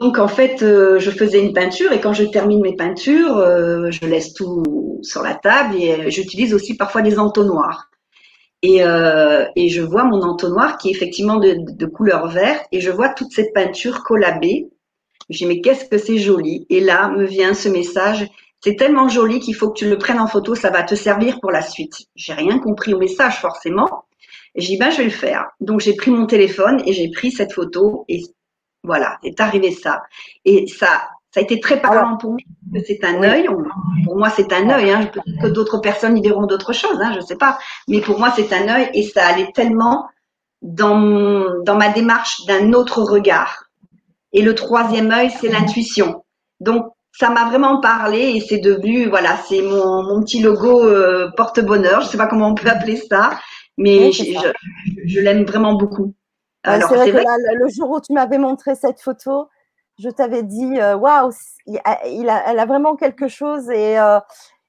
Donc 0.02 0.20
en 0.20 0.28
fait, 0.28 0.64
euh, 0.64 1.00
je 1.00 1.12
faisais 1.12 1.46
une 1.46 1.54
peinture 1.54 1.92
et 1.92 2.00
quand 2.00 2.14
je 2.14 2.24
termine 2.24 2.62
mes 2.62 2.76
peintures, 2.76 3.38
euh, 3.38 3.92
je 3.92 4.06
laisse 4.06 4.34
tout 4.34 5.00
sur 5.02 5.22
la 5.22 5.36
table 5.36 5.76
et 5.76 5.92
euh, 5.92 6.10
j'utilise 6.10 6.54
aussi 6.54 6.78
parfois 6.78 7.02
des 7.02 7.20
entonnoirs. 7.20 7.90
Et, 8.68 8.82
et, 9.56 9.70
je 9.70 9.82
vois 9.82 10.06
mon 10.06 10.22
entonnoir 10.24 10.78
qui 10.78 10.88
est 10.88 10.92
effectivement 10.92 11.36
de, 11.38 11.56
de, 11.60 11.86
couleur 11.86 12.28
verte 12.28 12.66
et 12.72 12.80
je 12.80 12.90
vois 12.90 13.10
toute 13.10 13.32
cette 13.32 13.54
peinture 13.54 14.04
collabée. 14.04 14.70
Je 15.30 15.38
dis 15.38 15.46
mais 15.46 15.62
qu'est-ce 15.62 15.86
que 15.86 15.98
c'est 15.98 16.18
joli 16.18 16.66
Et 16.70 16.80
là 16.80 17.10
me 17.10 17.26
vient 17.26 17.54
ce 17.54 17.70
message 17.70 18.28
c'est 18.66 18.78
tellement 18.78 19.08
joli 19.10 19.40
qu'il 19.40 19.54
faut 19.54 19.70
que 19.70 19.78
tu 19.78 19.88
le 19.88 20.00
prennes 20.00 20.20
en 20.20 20.26
photo, 20.26 20.56
ça 20.56 20.72
va 20.72 20.82
te 20.82 20.96
servir 20.96 21.40
pour 21.40 21.52
la 21.52 21.62
suite. 21.62 22.08
J'ai 22.16 22.34
rien 22.34 22.58
compris 22.58 22.96
au 22.96 22.98
message 22.98 23.40
forcément. 23.40 24.06
J'ai 24.56 24.78
ben, 24.78 24.90
je 24.90 24.98
vais 24.98 25.04
le 25.04 25.10
faire. 25.12 25.46
Donc, 25.60 25.82
j'ai 25.82 25.94
pris 25.94 26.10
mon 26.10 26.26
téléphone 26.26 26.82
et 26.84 26.92
j'ai 26.92 27.12
pris 27.12 27.30
cette 27.30 27.54
photo 27.54 28.06
et 28.10 28.24
voilà, 28.84 29.20
est 29.24 29.40
arrivé 29.40 29.72
ça. 29.72 30.02
Et 30.46 30.66
ça, 30.66 31.10
ça 31.36 31.42
a 31.42 31.44
été 31.44 31.60
très 31.60 31.82
parlant 31.82 32.16
pour 32.16 32.32
moi. 32.32 32.40
C'est 32.88 33.04
un 33.04 33.22
œil. 33.22 33.46
Pour 34.06 34.16
moi, 34.16 34.30
c'est 34.30 34.54
un 34.54 34.70
œil. 34.70 34.90
Hein. 34.90 35.10
Peut-être 35.12 35.42
que 35.42 35.48
d'autres 35.48 35.80
personnes 35.80 36.18
y 36.18 36.22
verront 36.22 36.46
d'autres 36.46 36.72
choses. 36.72 36.98
Hein, 37.02 37.12
je 37.14 37.20
sais 37.20 37.36
pas. 37.36 37.60
Mais 37.90 38.00
pour 38.00 38.20
moi, 38.20 38.32
c'est 38.34 38.54
un 38.54 38.74
œil 38.74 38.90
et 38.94 39.04
ça 39.04 39.28
allait 39.28 39.52
tellement 39.54 40.08
dans, 40.62 41.62
dans 41.66 41.76
ma 41.76 41.90
démarche 41.90 42.46
d'un 42.46 42.72
autre 42.72 43.02
regard. 43.02 43.66
Et 44.32 44.42
le 44.44 44.56
troisième 44.56 45.12
œil, 45.12 45.30
c'est 45.30 45.50
l'intuition. 45.50 46.24
Donc, 46.62 46.86
ça 47.12 47.30
m'a 47.30 47.44
vraiment 47.50 47.82
parlé 47.82 48.20
et 48.20 48.40
c'est 48.40 48.60
devenu, 48.60 49.10
voilà, 49.10 49.36
c'est 49.50 49.62
mon, 49.62 50.04
mon 50.04 50.22
petit 50.22 50.42
logo 50.42 50.86
euh, 50.86 51.32
porte-bonheur. 51.36 52.00
Je 52.00 52.08
sais 52.08 52.18
pas 52.18 52.28
comment 52.28 52.48
on 52.48 52.56
peut 52.56 52.70
appeler 52.70 52.96
ça, 52.96 53.38
mais 53.78 54.14
je, 54.14 54.24
je, 55.04 55.20
l'aime 55.20 55.44
vraiment 55.44 55.74
beaucoup. 55.74 56.14
c'est 56.64 56.80
vrai, 56.80 57.12
que 57.12 57.18
Là, 57.18 57.36
le 57.60 57.68
jour 57.68 57.90
où 57.92 58.00
tu 58.00 58.14
m'avais 58.14 58.38
montré 58.38 58.74
cette 58.76 59.02
photo, 59.02 59.50
je 59.98 60.10
t'avais 60.10 60.44
dit, 60.44 60.80
euh, 60.80 60.96
waouh, 60.96 61.32
il, 61.68 61.80
a, 61.84 62.44
elle 62.48 62.60
a 62.60 62.66
vraiment 62.66 62.96
quelque 62.96 63.28
chose 63.28 63.70
et 63.70 63.98
euh, 64.00 64.20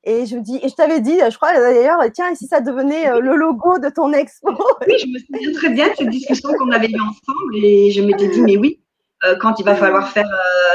et 0.05 0.25
je 0.25 0.37
dis, 0.37 0.61
et 0.63 0.69
je 0.69 0.75
t'avais 0.75 1.01
dit, 1.01 1.19
je 1.19 1.37
crois 1.37 1.53
d'ailleurs, 1.53 1.99
tiens, 2.15 2.31
et 2.31 2.37
si 2.37 2.47
ça 2.47 2.61
devenait 2.61 3.11
le 3.21 3.35
logo 3.35 3.79
de 3.79 3.89
ton 3.89 4.13
expo? 4.13 4.51
Oui, 4.87 4.95
je 5.01 5.07
me 5.09 5.19
souviens 5.19 5.53
très 5.53 5.71
bien 5.71 5.89
de 5.89 5.95
cette 5.97 6.11
discussion 6.11 6.53
qu'on 6.53 6.71
avait 6.71 6.89
eue 6.89 7.01
ensemble 7.01 7.57
et 7.57 7.91
je 7.91 8.03
m'étais 8.03 8.29
dit, 8.29 8.41
mais 8.41 8.57
oui, 8.57 8.81
euh, 9.25 9.35
quand 9.41 9.59
il 9.59 9.65
va 9.65 9.75
falloir 9.75 10.09
faire 10.11 10.29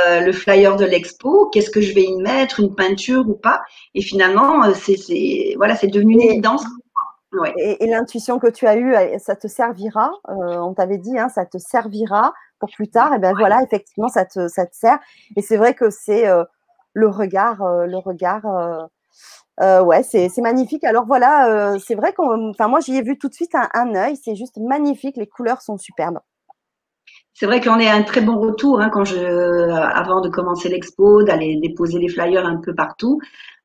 euh, 0.08 0.22
le 0.22 0.32
flyer 0.32 0.76
de 0.76 0.86
l'expo, 0.86 1.50
qu'est-ce 1.50 1.70
que 1.70 1.80
je 1.80 1.94
vais 1.94 2.04
y 2.04 2.16
mettre, 2.18 2.60
une 2.60 2.74
peinture 2.74 3.28
ou 3.30 3.36
pas? 3.36 3.62
Et 3.94 4.02
finalement, 4.02 4.64
euh, 4.64 4.74
c'est 4.74 5.54
voilà, 5.58 5.76
c'est 5.76 5.88
devenu 5.88 6.16
une 6.16 6.22
évidence. 6.22 6.64
Et, 7.58 7.88
l'intuition 7.88 8.40
que 8.40 8.48
tu 8.48 8.68
as 8.68 8.78
eue, 8.78 8.94
ça 9.20 9.36
te 9.36 9.48
servira. 9.48 10.12
on 10.28 10.74
t'avait 10.74 10.98
dit, 10.98 11.18
hein, 11.18 11.30
ça 11.30 11.46
te 11.46 11.58
servira 11.58 12.34
pour 12.60 12.70
plus 12.70 12.90
tard. 12.90 13.14
Et 13.14 13.20
ben 13.20 13.34
voilà, 13.38 13.62
effectivement, 13.64 14.10
ça 14.10 14.26
te, 14.26 14.48
ça 14.48 14.66
te 14.66 14.76
sert. 14.76 15.00
Et 15.36 15.42
c'est 15.42 15.58
vrai 15.58 15.74
que 15.74 15.90
c'est 15.90 16.26
le 16.94 17.08
regard, 17.08 17.64
le 17.64 17.98
regard. 17.98 18.44
ouais, 19.60 20.04
c'est 20.04 20.30
magnifique. 20.40 20.84
Alors 20.84 21.06
voilà, 21.06 21.78
c'est 21.80 21.96
vrai 21.96 22.14
qu'on, 22.14 22.50
enfin 22.50 22.68
moi 22.68 22.82
j'y 22.82 22.98
ai 22.98 23.02
vu 23.02 23.18
tout 23.18 23.30
de 23.30 23.34
suite 23.34 23.56
un, 23.56 23.70
un 23.74 23.96
œil. 23.96 24.18
C'est 24.22 24.36
juste 24.36 24.58
magnifique. 24.58 25.16
Les 25.16 25.28
couleurs 25.28 25.62
sont 25.62 25.78
superbes. 25.78 26.20
C'est 27.34 27.46
vrai 27.46 27.62
qu'on 27.62 27.80
est 27.80 27.88
à 27.88 27.96
un 27.96 28.04
très 28.04 28.22
bon 28.22 28.40
retour 28.40 28.82
hein, 28.82 28.90
quand 28.90 29.06
je, 29.06 29.18
avant 29.18 30.22
de 30.22 30.30
commencer 30.30 30.70
l'expo, 30.70 31.24
d'aller 31.24 31.60
déposer 31.62 31.98
les 31.98 32.10
flyers 32.10 32.46
un 32.46 32.58
peu 32.58 32.76
partout. 32.76 33.20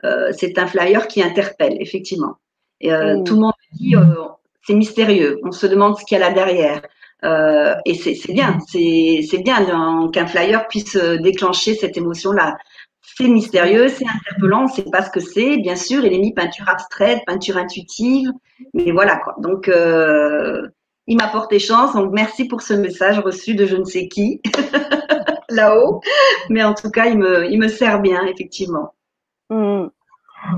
Euh, 0.05 0.31
c'est 0.33 0.59
un 0.59 0.67
flyer 0.67 1.07
qui 1.09 1.23
interpelle 1.23 1.77
effectivement. 1.81 2.37
Et, 2.81 2.93
euh, 2.93 3.23
Tout 3.23 3.35
le 3.35 3.41
monde 3.41 3.53
euh, 3.95 4.29
c'est 4.63 4.75
mystérieux. 4.75 5.39
On 5.45 5.53
se 5.53 5.67
demande 5.67 5.99
ce 5.99 6.05
qu'il 6.05 6.19
y 6.19 6.23
a 6.23 6.29
là 6.29 6.35
derrière. 6.35 6.83
Euh, 7.25 7.75
et 7.85 7.95
c'est 7.95 8.33
bien, 8.33 8.59
c'est 8.69 9.43
bien 9.43 10.11
qu'un 10.13 10.27
flyer 10.27 10.69
puisse 10.69 10.97
déclencher 10.97 11.75
cette 11.75 11.97
émotion-là. 11.97 12.57
C'est 13.01 13.29
mystérieux, 13.29 13.89
c'est 13.89 14.05
interpellant, 14.07 14.63
on 14.63 14.65
ne 14.65 14.69
sait 14.69 14.91
pas 14.91 15.03
ce 15.03 15.11
que 15.11 15.21
c'est. 15.21 15.57
Bien 15.59 15.77
sûr, 15.77 16.05
il 16.05 16.13
est 16.13 16.19
mis 16.19 16.35
peinture 16.35 16.69
abstraite, 16.69 17.21
peinture 17.27 17.57
intuitive, 17.57 18.31
mais 18.75 18.91
voilà 18.91 19.17
quoi. 19.17 19.35
Donc 19.39 19.69
euh, 19.69 20.69
il 21.07 21.17
m'a 21.17 21.29
porté 21.29 21.59
chance. 21.59 21.95
Donc, 21.95 22.13
merci 22.13 22.47
pour 22.47 22.63
ce 22.63 22.75
message 22.75 23.19
reçu 23.19 23.55
de 23.55 23.67
je 23.67 23.77
ne 23.77 23.85
sais 23.85 24.09
qui 24.09 24.41
là-haut. 25.49 26.01
Mais 26.51 26.65
en 26.65 26.75
tout 26.75 26.91
cas, 26.91 27.07
il 27.07 27.19
me, 27.19 27.69
sert 27.69 28.01
bien, 28.01 28.25
effectivement. 28.27 28.95
Hmm. 29.49 29.87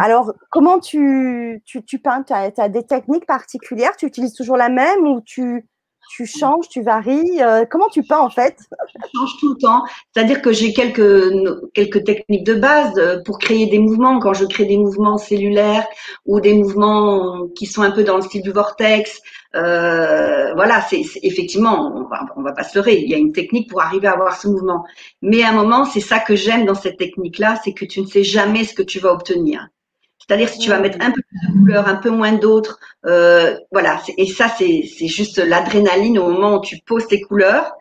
Alors, 0.00 0.32
comment 0.50 0.78
tu, 0.78 1.62
tu, 1.64 1.84
tu 1.84 1.98
peins 1.98 2.22
Tu 2.22 2.32
as, 2.32 2.50
as, 2.56 2.68
des 2.68 2.84
techniques 2.84 3.26
particulières? 3.26 3.96
Tu 3.96 4.06
utilises 4.06 4.34
toujours 4.34 4.56
la 4.56 4.68
même 4.68 5.06
ou 5.06 5.20
tu, 5.20 5.66
tu 6.08 6.26
changes, 6.26 6.68
tu 6.68 6.82
varies? 6.82 7.40
Euh, 7.40 7.64
Comment 7.70 7.88
tu 7.88 8.02
peins 8.02 8.18
en 8.18 8.30
fait? 8.30 8.56
Je 8.70 9.18
change 9.18 9.36
tout 9.40 9.50
le 9.50 9.60
temps. 9.60 9.84
C'est-à-dire 10.12 10.42
que 10.42 10.52
j'ai 10.52 10.72
quelques, 10.72 11.72
quelques 11.74 12.04
techniques 12.04 12.44
de 12.44 12.54
base 12.54 12.98
euh, 12.98 13.22
pour 13.24 13.38
créer 13.38 13.66
des 13.66 13.78
mouvements. 13.78 14.18
Quand 14.18 14.32
je 14.32 14.44
crée 14.46 14.64
des 14.64 14.78
mouvements 14.78 15.18
cellulaires 15.18 15.86
ou 16.26 16.40
des 16.40 16.54
mouvements 16.54 17.46
qui 17.54 17.66
sont 17.66 17.82
un 17.82 17.90
peu 17.90 18.04
dans 18.04 18.16
le 18.16 18.22
style 18.22 18.42
du 18.42 18.50
vortex, 18.50 19.20
euh, 19.54 20.54
voilà, 20.54 20.80
c'est 20.82 21.02
effectivement, 21.22 21.92
on 21.94 22.08
va, 22.08 22.26
on 22.36 22.42
va 22.42 22.52
pas 22.52 22.64
se 22.64 22.76
leurrer. 22.78 22.98
Il 22.98 23.10
y 23.10 23.14
a 23.14 23.18
une 23.18 23.32
technique 23.32 23.70
pour 23.70 23.82
arriver 23.82 24.08
à 24.08 24.12
avoir 24.12 24.40
ce 24.40 24.48
mouvement. 24.48 24.84
Mais 25.22 25.42
à 25.42 25.50
un 25.50 25.52
moment, 25.52 25.84
c'est 25.84 26.00
ça 26.00 26.18
que 26.18 26.34
j'aime 26.34 26.64
dans 26.64 26.74
cette 26.74 26.98
technique-là, 26.98 27.60
c'est 27.64 27.72
que 27.72 27.84
tu 27.84 28.00
ne 28.00 28.06
sais 28.06 28.24
jamais 28.24 28.64
ce 28.64 28.74
que 28.74 28.82
tu 28.82 28.98
vas 28.98 29.12
obtenir. 29.12 29.68
C'est-à-dire 30.28 30.48
si 30.48 30.58
tu 30.58 30.68
vas 30.68 30.78
mettre 30.78 30.98
un 31.00 31.10
peu 31.10 31.22
plus 31.22 31.48
de 31.48 31.58
couleurs, 31.58 31.88
un 31.88 31.96
peu 31.96 32.10
moins 32.10 32.32
d'autres, 32.32 32.78
euh, 33.06 33.56
voilà. 33.72 34.00
Et 34.18 34.26
ça, 34.26 34.48
c'est 34.58 34.84
juste 35.06 35.38
l'adrénaline 35.38 36.18
au 36.18 36.30
moment 36.30 36.58
où 36.58 36.60
tu 36.60 36.78
poses 36.84 37.06
tes 37.06 37.22
couleurs, 37.22 37.72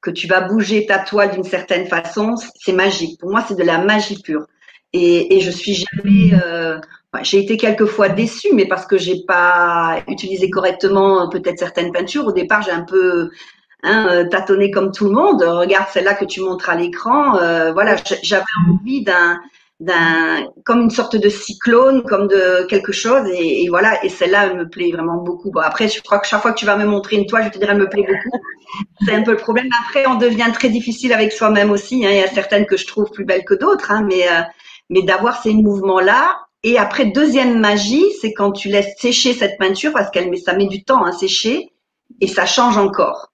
que 0.00 0.10
tu 0.10 0.28
vas 0.28 0.42
bouger 0.42 0.86
ta 0.86 1.00
toile 1.00 1.32
d'une 1.32 1.44
certaine 1.44 1.86
façon. 1.86 2.36
C'est 2.54 2.72
magique. 2.72 3.18
Pour 3.18 3.30
moi, 3.30 3.44
c'est 3.46 3.56
de 3.56 3.64
la 3.64 3.78
magie 3.78 4.22
pure. 4.22 4.46
Et, 4.92 5.36
et 5.36 5.40
je 5.40 5.50
suis 5.50 5.74
jamais. 5.74 6.32
Euh, 6.44 6.78
j'ai 7.22 7.38
été 7.38 7.56
quelquefois 7.56 8.08
déçue, 8.08 8.52
mais 8.52 8.66
parce 8.66 8.86
que 8.86 8.98
j'ai 8.98 9.24
pas 9.26 10.02
utilisé 10.06 10.48
correctement 10.50 11.28
peut-être 11.28 11.58
certaines 11.58 11.92
peintures. 11.92 12.26
Au 12.26 12.32
départ, 12.32 12.62
j'ai 12.62 12.70
un 12.70 12.82
peu 12.82 13.30
hein, 13.82 14.06
euh, 14.10 14.28
tâtonné 14.28 14.70
comme 14.70 14.92
tout 14.92 15.06
le 15.06 15.12
monde. 15.12 15.42
Regarde 15.42 15.86
celle-là 15.92 16.14
que 16.14 16.24
tu 16.24 16.40
montres 16.40 16.70
à 16.70 16.76
l'écran. 16.76 17.36
Euh, 17.38 17.72
voilà, 17.72 17.96
j'avais 18.22 18.44
envie 18.68 19.02
d'un 19.02 19.40
d'un 19.78 20.46
comme 20.64 20.80
une 20.80 20.90
sorte 20.90 21.16
de 21.16 21.28
cyclone, 21.28 22.02
comme 22.02 22.28
de 22.28 22.66
quelque 22.66 22.92
chose. 22.92 23.28
Et, 23.32 23.68
voilà, 23.68 24.02
et 24.04 24.08
celle-là, 24.08 24.46
elle 24.46 24.56
me 24.56 24.68
plaît 24.68 24.90
vraiment 24.90 25.18
beaucoup. 25.18 25.50
Bon, 25.50 25.60
après, 25.60 25.88
je 25.88 26.02
crois 26.02 26.18
que 26.18 26.26
chaque 26.26 26.42
fois 26.42 26.52
que 26.52 26.58
tu 26.58 26.66
vas 26.66 26.76
me 26.76 26.86
montrer 26.86 27.16
une 27.16 27.26
toile, 27.26 27.44
je 27.44 27.50
te 27.50 27.58
dirai, 27.58 27.72
elle 27.72 27.78
me 27.78 27.88
plaît 27.88 28.06
beaucoup. 28.06 28.38
C'est 29.04 29.14
un 29.14 29.22
peu 29.22 29.32
le 29.32 29.36
problème. 29.36 29.68
Après, 29.86 30.06
on 30.06 30.16
devient 30.16 30.50
très 30.52 30.68
difficile 30.68 31.12
avec 31.12 31.32
soi-même 31.32 31.70
aussi. 31.70 32.04
Hein. 32.06 32.10
Il 32.10 32.16
y 32.16 32.22
a 32.22 32.28
certaines 32.28 32.66
que 32.66 32.76
je 32.76 32.86
trouve 32.86 33.10
plus 33.10 33.24
belles 33.24 33.44
que 33.44 33.54
d'autres, 33.54 33.90
hein, 33.90 34.06
mais 34.08 34.28
euh, 34.28 34.42
mais 34.90 35.02
d'avoir 35.02 35.42
ces 35.42 35.52
mouvements-là. 35.52 36.40
Et 36.62 36.78
après, 36.78 37.06
deuxième 37.06 37.58
magie, 37.58 38.04
c'est 38.20 38.32
quand 38.32 38.52
tu 38.52 38.68
laisses 38.68 38.96
sécher 38.98 39.34
cette 39.34 39.58
peinture 39.58 39.92
parce 39.92 40.10
qu'elle 40.10 40.30
met, 40.30 40.36
ça 40.36 40.54
met 40.54 40.66
du 40.66 40.84
temps 40.84 41.04
à 41.04 41.12
sécher 41.12 41.70
et 42.20 42.26
ça 42.26 42.46
change 42.46 42.78
encore. 42.78 43.32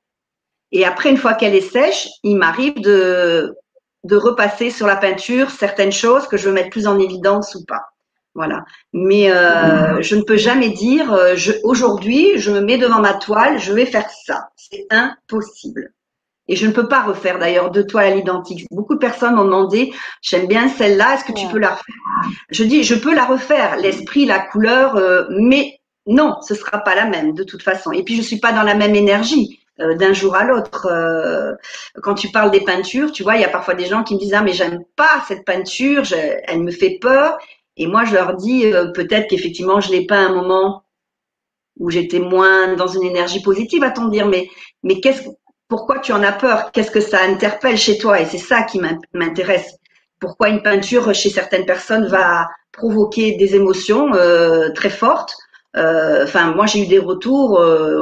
Et 0.71 0.85
après, 0.85 1.11
une 1.11 1.17
fois 1.17 1.35
qu'elle 1.35 1.55
est 1.55 1.61
sèche, 1.61 2.09
il 2.23 2.37
m'arrive 2.37 2.81
de 2.81 3.55
de 4.05 4.17
repasser 4.17 4.71
sur 4.71 4.87
la 4.87 4.97
peinture 4.97 5.51
certaines 5.51 5.93
choses 5.93 6.27
que 6.27 6.37
je 6.37 6.49
veux 6.49 6.55
mettre 6.55 6.71
plus 6.71 6.87
en 6.87 6.99
évidence 6.99 7.55
ou 7.55 7.65
pas. 7.65 7.93
Voilà. 8.35 8.65
Mais 8.93 9.31
euh, 9.31 10.01
je 10.01 10.17
ne 10.17 10.23
peux 10.23 10.39
jamais 10.39 10.71
dire 10.71 11.13
euh, 11.13 11.37
aujourd'hui, 11.65 12.39
je 12.39 12.51
me 12.51 12.61
mets 12.61 12.79
devant 12.79 13.01
ma 13.01 13.15
toile, 13.15 13.59
je 13.59 13.73
vais 13.73 13.87
faire 13.87 14.09
ça. 14.25 14.49
C'est 14.57 14.87
impossible. 14.91 15.93
Et 16.49 16.57
je 16.57 16.67
ne 16.67 16.73
peux 16.73 16.89
pas 16.89 17.03
refaire 17.03 17.39
d'ailleurs 17.39 17.71
deux 17.71 17.87
toiles 17.87 18.07
à 18.07 18.15
l'identique. 18.15 18.67
Beaucoup 18.71 18.95
de 18.95 18.99
personnes 18.99 19.35
m'ont 19.37 19.45
demandé, 19.45 19.93
j'aime 20.23 20.47
bien 20.47 20.69
celle-là, 20.69 21.15
est-ce 21.15 21.25
que 21.25 21.33
tu 21.33 21.47
peux 21.47 21.59
la 21.59 21.71
refaire? 21.71 21.95
Je 22.51 22.65
dis, 22.65 22.83
je 22.83 22.95
peux 22.95 23.15
la 23.15 23.25
refaire, 23.25 23.77
l'esprit, 23.77 24.25
la 24.25 24.41
couleur, 24.41 24.97
euh, 24.97 25.25
mais 25.31 25.79
non, 26.07 26.37
ce 26.43 26.55
sera 26.55 26.79
pas 26.79 26.95
la 26.95 27.07
même 27.07 27.33
de 27.35 27.45
toute 27.45 27.63
façon. 27.63 27.93
Et 27.93 28.03
puis 28.03 28.17
je 28.17 28.23
suis 28.23 28.39
pas 28.39 28.53
dans 28.53 28.65
la 28.65 28.75
même 28.75 28.97
énergie. 28.97 29.62
Euh, 29.83 29.95
d'un 29.95 30.13
jour 30.13 30.35
à 30.35 30.45
l'autre. 30.45 30.87
Euh, 30.91 31.55
quand 32.03 32.15
tu 32.15 32.29
parles 32.31 32.51
des 32.51 32.61
peintures, 32.61 33.13
tu 33.13 33.23
vois, 33.23 33.37
il 33.37 33.41
y 33.41 33.45
a 33.45 33.49
parfois 33.49 33.75
des 33.75 33.87
gens 33.87 34.03
qui 34.03 34.15
me 34.15 34.21
disent 34.21 34.35
ah 34.35 34.43
mais 34.43 34.53
j'aime 34.53 34.85
pas 34.97 35.23
cette 35.27 35.45
peinture, 35.45 36.05
elle 36.13 36.63
me 36.63 36.71
fait 36.71 36.99
peur. 37.01 37.39
Et 37.77 37.87
moi 37.87 38.05
je 38.05 38.15
leur 38.15 38.35
dis 38.37 38.67
euh, 38.67 38.93
peut-être 38.93 39.29
qu'effectivement 39.29 39.81
je 39.81 39.91
l'ai 39.91 40.07
pas 40.07 40.19
un 40.19 40.33
moment 40.35 40.85
où 41.79 41.91
j'étais 41.91 42.21
moins 42.21 42.75
dans 42.75 42.87
une 42.87 43.03
énergie 43.03 43.43
positive 43.43 43.83
à 43.83 43.91
ton 43.91 44.09
dire, 44.09 44.27
mais 44.27 44.49
mais 44.83 45.01
qu'est-ce 45.01 45.23
pourquoi 45.69 46.01
tu 46.01 46.13
en 46.13 46.23
as 46.23 46.33
peur? 46.33 46.71
Qu'est-ce 46.73 46.91
que 46.91 47.01
ça 47.01 47.23
interpelle 47.23 47.79
chez 47.79 47.97
toi? 47.99 48.21
Et 48.21 48.27
c'est 48.27 48.39
ça 48.39 48.63
qui 48.63 48.79
m'intéresse. 49.15 49.77
Pourquoi 50.21 50.51
une 50.51 50.63
peinture 50.63 51.15
chez 51.15 51.31
certaines 51.31 51.65
personnes 51.65 52.09
va 52.09 52.49
provoquer 52.73 53.37
des 53.37 53.57
émotions 53.57 54.11
très 54.75 54.91
fortes? 54.91 55.35
Enfin, 55.75 56.53
moi 56.55 56.67
j'ai 56.67 56.83
eu 56.83 56.87
des 56.87 56.99
retours, 56.99 57.59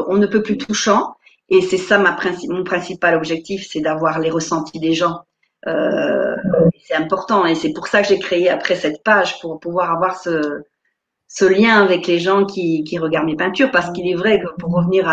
on 0.09 0.17
ne 0.17 0.27
peut 0.27 0.43
plus 0.43 0.59
touchant. 0.59 1.15
Et 1.51 1.63
c'est 1.63 1.77
ça 1.77 1.99
mon 1.99 2.65
principal 2.65 3.17
objectif, 3.17 3.67
c'est 3.69 3.81
d'avoir 3.81 4.21
les 4.21 4.31
ressentis 4.31 4.79
des 4.79 4.95
gens. 4.95 5.21
Euh, 5.67 6.37
c'est 6.85 6.95
important 6.95 7.45
et 7.45 7.55
c'est 7.55 7.73
pour 7.73 7.89
ça 7.89 8.03
que 8.03 8.09
j'ai 8.09 8.19
créé 8.19 8.49
après 8.49 8.77
cette 8.77 9.03
page 9.03 9.41
pour 9.41 9.61
pouvoir 9.61 9.91
avoir 9.91 10.17
ce, 10.17 10.63
lien 11.43 11.83
avec 11.83 12.07
les 12.07 12.19
gens 12.19 12.47
qui, 12.47 12.99
regardent 12.99 13.27
mes 13.27 13.37
peintures 13.37 13.71
parce 13.71 13.91
qu'il 13.91 14.09
est 14.09 14.15
vrai 14.15 14.41
que 14.41 14.49
pour 14.59 14.73
revenir 14.73 15.09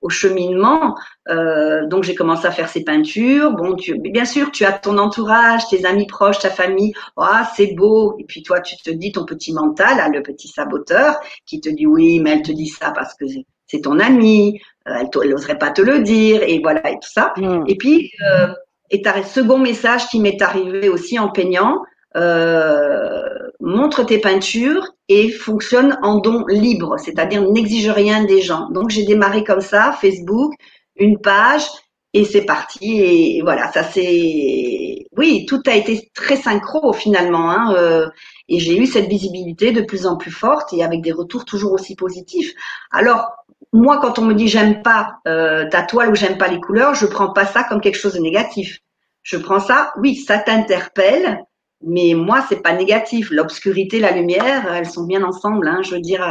au 0.00 0.08
cheminement, 0.08 0.96
euh, 1.28 1.86
donc 1.86 2.02
j'ai 2.02 2.16
commencé 2.16 2.44
à 2.46 2.50
faire 2.50 2.68
ces 2.68 2.82
peintures. 2.82 3.52
Bon, 3.52 3.76
bien 4.00 4.24
sûr, 4.24 4.50
tu 4.50 4.64
as 4.64 4.72
ton 4.72 4.98
entourage, 4.98 5.68
tes 5.68 5.86
amis 5.86 6.08
proches, 6.08 6.40
ta 6.40 6.50
famille. 6.50 6.92
Ah, 7.16 7.48
c'est 7.56 7.74
beau. 7.74 8.16
Et 8.18 8.24
puis 8.24 8.42
toi, 8.42 8.60
tu 8.60 8.76
te 8.76 8.90
dis 8.90 9.12
ton 9.12 9.24
petit 9.24 9.52
mental, 9.52 10.12
le 10.12 10.22
petit 10.22 10.48
saboteur, 10.48 11.20
qui 11.46 11.60
te 11.60 11.68
dit 11.68 11.86
oui, 11.86 12.18
mais 12.18 12.32
elle 12.32 12.42
te 12.42 12.52
dit 12.52 12.68
ça 12.68 12.90
parce 12.90 13.14
que 13.14 13.24
c'est 13.66 13.80
ton 13.80 14.00
ami, 14.00 14.60
elle 14.86 15.30
n'oserait 15.30 15.58
pas 15.58 15.70
te 15.70 15.82
le 15.82 16.00
dire, 16.00 16.42
et 16.42 16.60
voilà, 16.60 16.90
et 16.90 16.94
tout 16.94 17.10
ça. 17.12 17.32
Hmm. 17.36 17.64
Et 17.66 17.76
puis, 17.76 18.10
euh, 18.26 18.48
et 18.90 19.02
second 19.24 19.58
message 19.58 20.08
qui 20.08 20.20
m'est 20.20 20.42
arrivé 20.42 20.88
aussi 20.88 21.18
en 21.18 21.28
peignant, 21.28 21.82
euh, 22.14 23.22
montre 23.60 24.04
tes 24.04 24.18
peintures 24.18 24.92
et 25.08 25.30
fonctionne 25.30 25.98
en 26.02 26.18
don 26.18 26.44
libre, 26.46 26.96
c'est-à-dire 26.98 27.42
n'exige 27.50 27.88
rien 27.88 28.24
des 28.24 28.42
gens. 28.42 28.68
Donc 28.70 28.90
j'ai 28.90 29.04
démarré 29.04 29.44
comme 29.44 29.62
ça, 29.62 29.96
Facebook, 29.98 30.52
une 30.96 31.18
page, 31.18 31.64
et 32.12 32.24
c'est 32.24 32.44
parti. 32.44 33.00
Et 33.00 33.42
voilà, 33.42 33.72
ça 33.72 33.82
c'est, 33.82 35.06
oui, 35.16 35.46
tout 35.46 35.62
a 35.66 35.74
été 35.74 36.10
très 36.14 36.36
synchro 36.36 36.92
finalement. 36.92 37.50
Hein, 37.50 37.74
euh, 37.76 38.08
et 38.48 38.58
j'ai 38.58 38.76
eu 38.76 38.86
cette 38.86 39.08
visibilité 39.08 39.72
de 39.72 39.80
plus 39.80 40.06
en 40.06 40.16
plus 40.16 40.30
forte 40.30 40.72
et 40.74 40.84
avec 40.84 41.00
des 41.00 41.12
retours 41.12 41.44
toujours 41.44 41.72
aussi 41.72 41.94
positifs. 41.96 42.52
Alors 42.90 43.30
moi, 43.72 43.98
quand 44.00 44.18
on 44.18 44.22
me 44.22 44.34
dit 44.34 44.48
j'aime 44.48 44.82
pas 44.82 45.18
euh, 45.26 45.68
ta 45.68 45.82
toile 45.82 46.10
ou 46.10 46.14
j'aime 46.14 46.38
pas 46.38 46.48
les 46.48 46.60
couleurs, 46.60 46.94
je 46.94 47.06
prends 47.06 47.32
pas 47.32 47.46
ça 47.46 47.64
comme 47.64 47.80
quelque 47.80 47.98
chose 47.98 48.14
de 48.14 48.20
négatif. 48.20 48.78
je 49.22 49.36
prends 49.36 49.60
ça, 49.60 49.92
oui, 49.98 50.16
ça 50.16 50.38
t'interpelle, 50.38 51.44
mais 51.84 52.14
moi, 52.14 52.44
c'est 52.48 52.62
pas 52.62 52.74
négatif. 52.74 53.30
L'obscurité, 53.30 54.00
la 54.00 54.12
lumière, 54.12 54.72
elles 54.72 54.88
sont 54.88 55.04
bien 55.04 55.22
ensemble. 55.22 55.68
Hein, 55.68 55.80
je 55.82 55.94
veux 55.94 56.00
dire, 56.00 56.24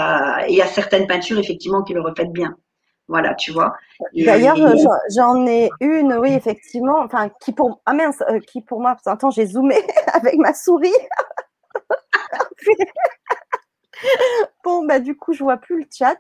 il 0.47 0.55
y 0.55 0.61
a 0.61 0.67
certaines 0.67 1.07
peintures 1.07 1.39
effectivement 1.39 1.83
qui 1.83 1.93
le 1.93 2.01
reflètent 2.01 2.31
bien. 2.31 2.55
Voilà, 3.11 3.35
tu 3.35 3.51
vois. 3.51 3.75
D'ailleurs, 4.15 4.55
j'en 5.13 5.45
ai 5.45 5.69
une, 5.81 6.13
oui, 6.13 6.31
effectivement, 6.31 6.99
enfin, 6.99 7.29
qui 7.41 7.51
pour, 7.51 7.81
ah 7.85 7.93
mince, 7.93 8.23
euh, 8.29 8.39
qui 8.39 8.61
pour 8.61 8.79
moi, 8.79 8.95
attends, 9.05 9.31
j'ai 9.31 9.47
zoomé 9.47 9.75
avec 10.13 10.37
ma 10.37 10.53
souris. 10.53 10.95
bon, 14.63 14.85
bah, 14.85 14.99
du 14.99 15.17
coup, 15.17 15.33
je 15.33 15.43
vois 15.43 15.57
plus 15.57 15.81
le 15.81 15.87
chat. 15.91 16.17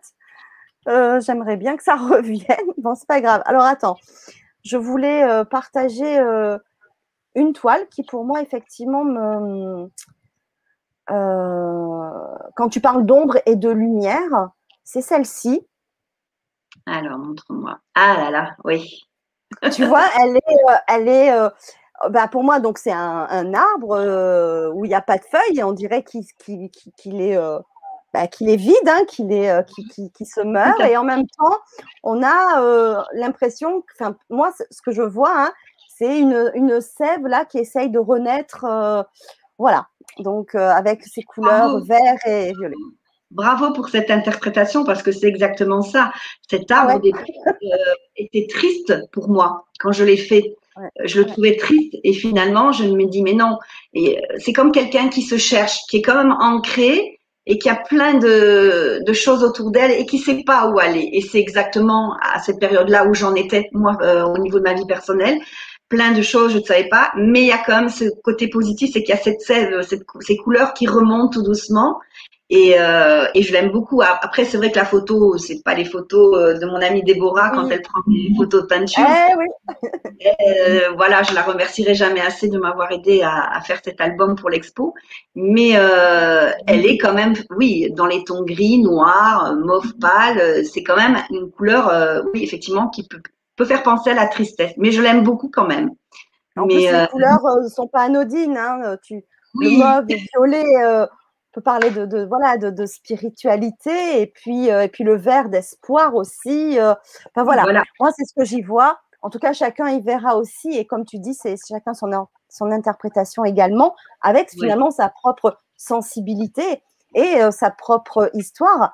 Euh, 0.87 1.19
j'aimerais 1.21 1.57
bien 1.57 1.77
que 1.77 1.83
ça 1.83 1.95
revienne. 1.97 2.71
Bon, 2.77 2.95
c'est 2.95 3.07
pas 3.07 3.21
grave. 3.21 3.41
Alors, 3.45 3.63
attends, 3.63 3.97
je 4.63 4.77
voulais 4.77 5.23
euh, 5.23 5.43
partager 5.43 6.19
une 7.35 7.53
toile 7.53 7.87
qui, 7.89 8.03
pour 8.03 8.25
moi, 8.25 8.41
effectivement, 8.41 9.03
me. 9.03 9.89
quand 11.07 12.69
tu 12.69 12.81
parles 12.81 13.05
d'ombre 13.05 13.37
et 13.45 13.55
de 13.55 13.69
lumière, 13.69 14.51
c'est 14.83 15.01
celle-ci. 15.01 15.65
Alors, 16.85 17.17
montre-moi. 17.17 17.79
Ah 17.95 18.15
là 18.17 18.31
là, 18.31 18.55
oui. 18.63 19.07
tu 19.71 19.85
vois, 19.85 20.05
elle 20.19 20.37
est, 20.37 20.69
euh, 20.69 20.75
elle 20.87 21.07
est 21.07 21.31
euh, 21.31 21.49
bah 22.09 22.27
pour 22.27 22.43
moi, 22.43 22.59
donc 22.59 22.77
c'est 22.77 22.91
un, 22.91 23.53
arbre 23.53 23.95
euh, 23.95 24.71
où 24.73 24.85
il 24.85 24.89
n'y 24.89 24.95
a 24.95 25.01
pas 25.01 25.17
de 25.17 25.23
feuilles. 25.23 25.63
On 25.63 25.73
dirait 25.73 26.03
qu'il 26.03 27.21
est, 27.21 27.37
bah, 28.13 28.27
qu'il 28.27 28.49
est 28.49 28.57
vide, 28.57 28.75
hein, 28.87 29.01
qu'il 29.07 29.31
est, 29.31 29.51
qui, 30.13 30.25
se 30.25 30.41
meurt. 30.41 30.79
Et 30.81 30.97
en 30.97 31.03
même 31.03 31.25
temps, 31.37 31.57
on 32.03 32.21
a 32.23 33.05
l'impression, 33.13 33.83
enfin 33.99 34.15
moi, 34.29 34.51
ce 34.69 34.81
que 34.81 34.91
je 34.91 35.01
vois, 35.01 35.33
hein, 35.33 35.51
c'est 35.97 36.19
une, 36.19 36.51
une, 36.55 36.81
sève 36.81 37.25
là 37.25 37.45
qui 37.45 37.59
essaye 37.59 37.89
de 37.89 37.99
renaître. 37.99 38.65
voilà. 39.57 39.87
Donc 40.19 40.55
avec 40.55 41.03
ses 41.03 41.23
couleurs 41.23 41.83
vert 41.85 42.17
et 42.25 42.51
violet. 42.53 42.75
Bravo 43.31 43.71
pour 43.71 43.87
cette 43.87 44.11
interprétation 44.11 44.83
parce 44.83 45.01
que 45.01 45.13
c'est 45.13 45.27
exactement 45.27 45.81
ça. 45.81 46.11
Cet 46.49 46.69
arbre 46.69 46.99
euh, 47.01 47.77
était 48.17 48.45
triste 48.47 48.93
pour 49.13 49.29
moi 49.29 49.65
quand 49.79 49.93
je 49.93 50.03
l'ai 50.03 50.17
fait. 50.17 50.53
Je 51.05 51.21
le 51.21 51.25
trouvais 51.25 51.55
triste 51.55 51.95
et 52.03 52.13
finalement 52.13 52.73
je 52.73 52.83
me 52.83 53.05
dis 53.05 53.21
mais 53.21 53.33
non. 53.33 53.57
Et 53.93 54.17
euh, 54.17 54.21
c'est 54.37 54.51
comme 54.51 54.73
quelqu'un 54.73 55.07
qui 55.07 55.21
se 55.21 55.37
cherche, 55.37 55.79
qui 55.89 55.97
est 55.97 56.01
quand 56.01 56.15
même 56.15 56.35
ancré 56.41 57.20
et 57.45 57.57
qui 57.57 57.69
a 57.69 57.75
plein 57.75 58.15
de, 58.15 59.13
choses 59.13 59.43
autour 59.43 59.71
d'elle 59.71 59.91
et 59.91 60.05
qui 60.05 60.19
sait 60.19 60.43
pas 60.45 60.67
où 60.67 60.79
aller. 60.79 61.09
Et 61.13 61.21
c'est 61.21 61.39
exactement 61.39 62.15
à 62.21 62.39
cette 62.39 62.59
période-là 62.59 63.07
où 63.07 63.13
j'en 63.13 63.35
étais 63.35 63.69
moi 63.73 63.97
euh, 64.01 64.23
au 64.23 64.37
niveau 64.37 64.59
de 64.59 64.63
ma 64.63 64.73
vie 64.73 64.85
personnelle 64.85 65.39
plein 65.91 66.13
de 66.13 66.21
choses, 66.21 66.53
je 66.53 66.59
ne 66.59 66.63
savais 66.63 66.87
pas, 66.87 67.11
mais 67.17 67.41
il 67.41 67.47
y 67.47 67.51
a 67.51 67.61
quand 67.63 67.75
même 67.75 67.89
ce 67.89 68.05
côté 68.23 68.47
positif, 68.47 68.91
c'est 68.93 69.03
qu'il 69.03 69.13
y 69.13 69.17
a 69.17 69.21
cette 69.21 69.41
sève, 69.41 69.81
ces 69.81 70.37
couleurs 70.37 70.73
qui 70.73 70.87
remontent 70.87 71.31
tout 71.31 71.43
doucement 71.43 71.99
et, 72.53 72.75
euh, 72.77 73.27
et 73.33 73.43
je 73.43 73.53
l'aime 73.53 73.71
beaucoup. 73.71 74.01
Après, 74.01 74.43
c'est 74.43 74.57
vrai 74.57 74.71
que 74.71 74.77
la 74.77 74.83
photo, 74.83 75.37
c'est 75.37 75.63
pas 75.63 75.73
les 75.73 75.85
photos 75.85 76.37
euh, 76.37 76.59
de 76.59 76.65
mon 76.65 76.81
amie 76.81 77.01
Déborah 77.01 77.49
quand 77.51 77.69
elle 77.69 77.81
prend 77.81 78.01
des 78.07 78.29
photos 78.35 78.63
de 78.63 78.67
peinture. 78.67 79.05
Eh, 79.07 79.35
oui. 79.37 79.45
euh, 80.47 80.89
voilà, 80.97 81.23
je 81.23 81.33
la 81.33 81.43
remercierai 81.43 81.95
jamais 81.95 82.19
assez 82.19 82.49
de 82.49 82.59
m'avoir 82.59 82.91
aidé 82.91 83.21
à, 83.21 83.55
à, 83.55 83.61
faire 83.61 83.79
cet 83.81 84.01
album 84.01 84.35
pour 84.35 84.49
l'expo. 84.49 84.93
Mais 85.33 85.77
euh, 85.77 86.51
elle 86.67 86.85
est 86.85 86.97
quand 86.97 87.13
même, 87.13 87.35
oui, 87.55 87.89
dans 87.91 88.05
les 88.05 88.25
tons 88.25 88.43
gris, 88.43 88.79
noir, 88.79 89.55
mauve 89.55 89.93
pâle. 90.01 90.65
C'est 90.65 90.83
quand 90.83 90.97
même 90.97 91.19
une 91.29 91.49
couleur, 91.51 91.87
euh, 91.87 92.21
oui, 92.33 92.43
effectivement, 92.43 92.89
qui 92.89 93.07
peut, 93.07 93.21
peut 93.55 93.65
faire 93.65 93.81
penser 93.81 94.09
à 94.09 94.13
la 94.13 94.27
tristesse. 94.27 94.73
Mais 94.75 94.91
je 94.91 95.01
l'aime 95.01 95.23
beaucoup 95.23 95.49
quand 95.49 95.67
même. 95.67 95.91
En 96.57 96.65
mais, 96.65 96.73
plus, 96.73 96.83
les 96.83 97.07
couleurs 97.09 97.61
ne 97.63 97.69
sont 97.69 97.87
pas 97.87 98.01
anodines. 98.01 98.57
Hein. 98.57 98.97
Tu, 99.01 99.23
Le 99.55 99.69
mauve, 99.69 100.05
le 100.09 100.17
violet 100.17 101.07
peut 101.51 101.61
parler 101.61 101.89
de, 101.91 102.25
voilà 102.25 102.57
de, 102.57 102.85
spiritualité 102.85 104.21
et 104.21 104.27
puis 104.27 104.71
euh, 104.71 104.83
et 104.83 104.87
puis 104.87 105.03
le 105.03 105.15
verre 105.15 105.49
d'espoir 105.49 106.15
aussi. 106.15 106.79
Euh, 106.79 106.93
enfin 107.29 107.43
voilà. 107.43 107.83
moi 107.99 108.11
c'est 108.15 108.25
ce 108.25 108.33
que 108.33 108.45
j'y 108.45 108.61
vois. 108.61 108.99
En 109.21 109.29
tout 109.29 109.37
cas, 109.37 109.53
chacun 109.53 109.87
y 109.89 110.01
verra 110.01 110.35
aussi 110.35 110.71
et 110.71 110.87
comme 110.87 111.05
tu 111.05 111.19
dis, 111.19 111.35
c'est 111.35 111.55
chacun 111.67 111.93
son 111.93 112.09
son 112.49 112.71
interprétation 112.71 113.45
également, 113.45 113.95
avec 114.21 114.49
finalement 114.49 114.91
sa 114.91 115.09
propre 115.09 115.57
sensibilité 115.77 116.81
et 117.15 117.41
euh, 117.41 117.51
sa 117.51 117.69
propre 117.69 118.29
histoire. 118.33 118.93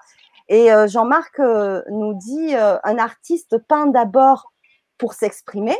Et 0.49 0.69
Jean-Marc 0.87 1.39
nous 1.39 2.13
dit 2.13 2.55
un 2.55 2.97
artiste 2.97 3.57
peint 3.67 3.87
d'abord 3.87 4.53
pour 4.97 5.13
s'exprimer. 5.13 5.75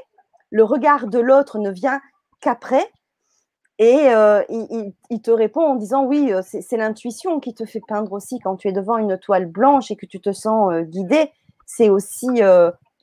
Le 0.50 0.66
regard 0.66 1.08
de 1.08 1.20
l'autre 1.20 1.58
ne 1.58 1.72
vient 1.72 2.02
qu'après. 2.42 2.86
Et 3.80 4.10
euh, 4.10 4.42
il, 4.50 5.22
te 5.22 5.30
répond 5.30 5.62
en 5.62 5.76
disant 5.76 6.04
oui, 6.04 6.34
euh, 6.34 6.42
c'est 6.44 6.78
l'intuition 6.78 7.40
qui 7.40 7.54
te 7.54 7.64
fait 7.66 7.82
peindre 7.88 8.12
aussi 8.14 8.40
quand 8.40 8.56
tu 8.56 8.68
es 8.68 8.72
devant 8.72 8.98
une 8.98 9.20
toile 9.20 9.46
blanche 9.46 9.92
et 9.92 9.96
que 9.96 10.08
tu 10.08 10.20
te 10.20 10.32
sens 10.32 10.72
euh, 10.74 10.82
guidé. 10.82 11.30
C'est 11.66 11.90
aussi 11.90 12.28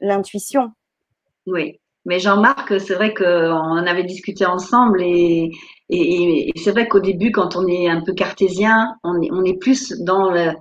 l'intuition. 0.01 0.73
Oui, 1.47 1.81
mais 2.07 2.19
Jean-Marc, 2.19 2.81
c'est 2.81 2.95
vrai 2.95 3.13
qu'on 3.13 3.25
avait 3.87 4.05
discuté 4.05 4.47
ensemble 4.47 5.03
et, 5.03 5.51
c'est 6.57 6.71
vrai 6.71 6.89
qu'au 6.89 7.01
début, 7.01 7.31
quand 7.31 7.57
on 7.57 7.69
est 7.69 7.89
un 7.89 8.01
peu 8.01 8.15
cartésien, 8.15 8.97
on 9.05 9.45
est, 9.45 9.59
plus 9.59 9.93
dans 10.01 10.31
le, 10.31 10.53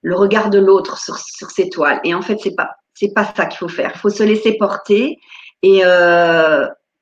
le 0.00 0.16
regard 0.16 0.48
de 0.48 0.58
l'autre 0.58 0.96
sur, 0.96 1.18
sur 1.18 1.50
ces 1.50 1.68
toiles. 1.68 2.00
Et 2.02 2.14
en 2.14 2.22
fait, 2.22 2.38
c'est 2.42 2.54
pas 2.54 2.70
c'est 2.94 3.12
pas 3.12 3.30
ça 3.36 3.46
qu'il 3.46 3.58
faut 3.58 3.68
faire. 3.68 3.92
Il 3.94 3.98
faut 3.98 4.08
se 4.08 4.22
laisser 4.22 4.56
porter 4.56 5.18
et 5.62 5.82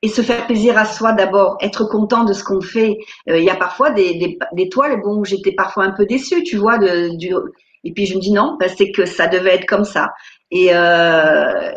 et 0.03 0.09
se 0.09 0.21
faire 0.21 0.45
plaisir 0.45 0.77
à 0.77 0.85
soi 0.85 1.13
d'abord, 1.13 1.57
être 1.61 1.85
content 1.85 2.25
de 2.25 2.33
ce 2.33 2.43
qu'on 2.43 2.61
fait. 2.61 2.99
Euh, 3.29 3.39
il 3.39 3.45
y 3.45 3.49
a 3.49 3.55
parfois 3.55 3.89
des, 3.89 4.13
des, 4.15 4.37
des 4.51 4.69
toiles 4.69 5.01
bon, 5.01 5.21
où 5.21 5.25
j'étais 5.25 5.53
parfois 5.53 5.85
un 5.85 5.91
peu 5.91 6.05
déçue, 6.05 6.43
tu 6.43 6.57
vois, 6.57 6.77
de, 6.77 7.15
du, 7.15 7.33
et 7.83 7.93
puis 7.93 8.05
je 8.05 8.15
me 8.15 8.19
dis 8.19 8.31
non, 8.31 8.57
ben 8.59 8.69
c'est 8.75 8.91
que 8.91 9.05
ça 9.05 9.27
devait 9.27 9.55
être 9.55 9.65
comme 9.65 9.85
ça. 9.85 10.09
Et 10.51 10.75
euh, 10.75 11.71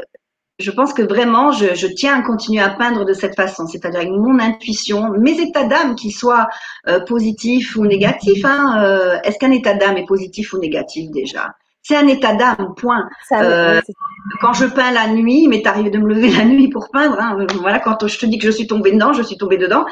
je 0.59 0.71
pense 0.71 0.93
que 0.93 1.03
vraiment, 1.03 1.53
je, 1.53 1.75
je, 1.75 1.87
tiens 1.87 2.21
à 2.21 2.23
continuer 2.23 2.63
à 2.63 2.71
peindre 2.71 3.05
de 3.05 3.13
cette 3.13 3.37
façon, 3.37 3.67
c'est-à-dire 3.67 4.01
avec 4.01 4.13
mon 4.13 4.39
intuition, 4.39 5.11
mes 5.19 5.41
états 5.41 5.65
d'âme, 5.65 5.95
qu'ils 5.95 6.15
soient 6.15 6.49
euh, 6.89 7.01
positifs 7.01 7.77
ou 7.77 7.87
négatifs. 7.87 8.45
Hein, 8.45 8.83
euh, 8.83 9.19
Est-ce 9.23 9.39
qu'un 9.39 9.53
état 9.53 9.75
d'âme 9.75 9.99
est 9.99 10.07
positif 10.07 10.53
ou 10.53 10.59
négatif 10.59 11.11
déjà? 11.11 11.55
C'est 11.87 11.97
un 11.97 12.09
état 12.09 12.35
d'âme, 12.35 12.75
point. 12.77 13.09
Euh, 13.33 13.81
quand 14.41 14.53
je 14.53 14.67
peins 14.67 14.91
la 14.91 15.07
nuit, 15.07 15.43
il 15.45 15.49
m'est 15.49 15.67
arrivé 15.67 15.89
de 15.89 15.99
me 15.99 16.09
lever 16.09 16.31
la 16.31 16.45
nuit 16.45 16.69
pour 16.69 16.89
peindre. 16.93 17.17
Hein. 17.21 17.47
Voilà, 17.61 17.79
quand 17.79 18.09
je 18.09 18.19
te 18.19 18.27
dis 18.27 18.39
que 18.39 18.47
je 18.47 18.51
suis 18.51 18.67
tombée 18.67 18.91
dedans, 18.91 19.13
je 19.13 19.23
suis 19.23 19.37
tombée 19.37 19.57
dedans. 19.57 19.87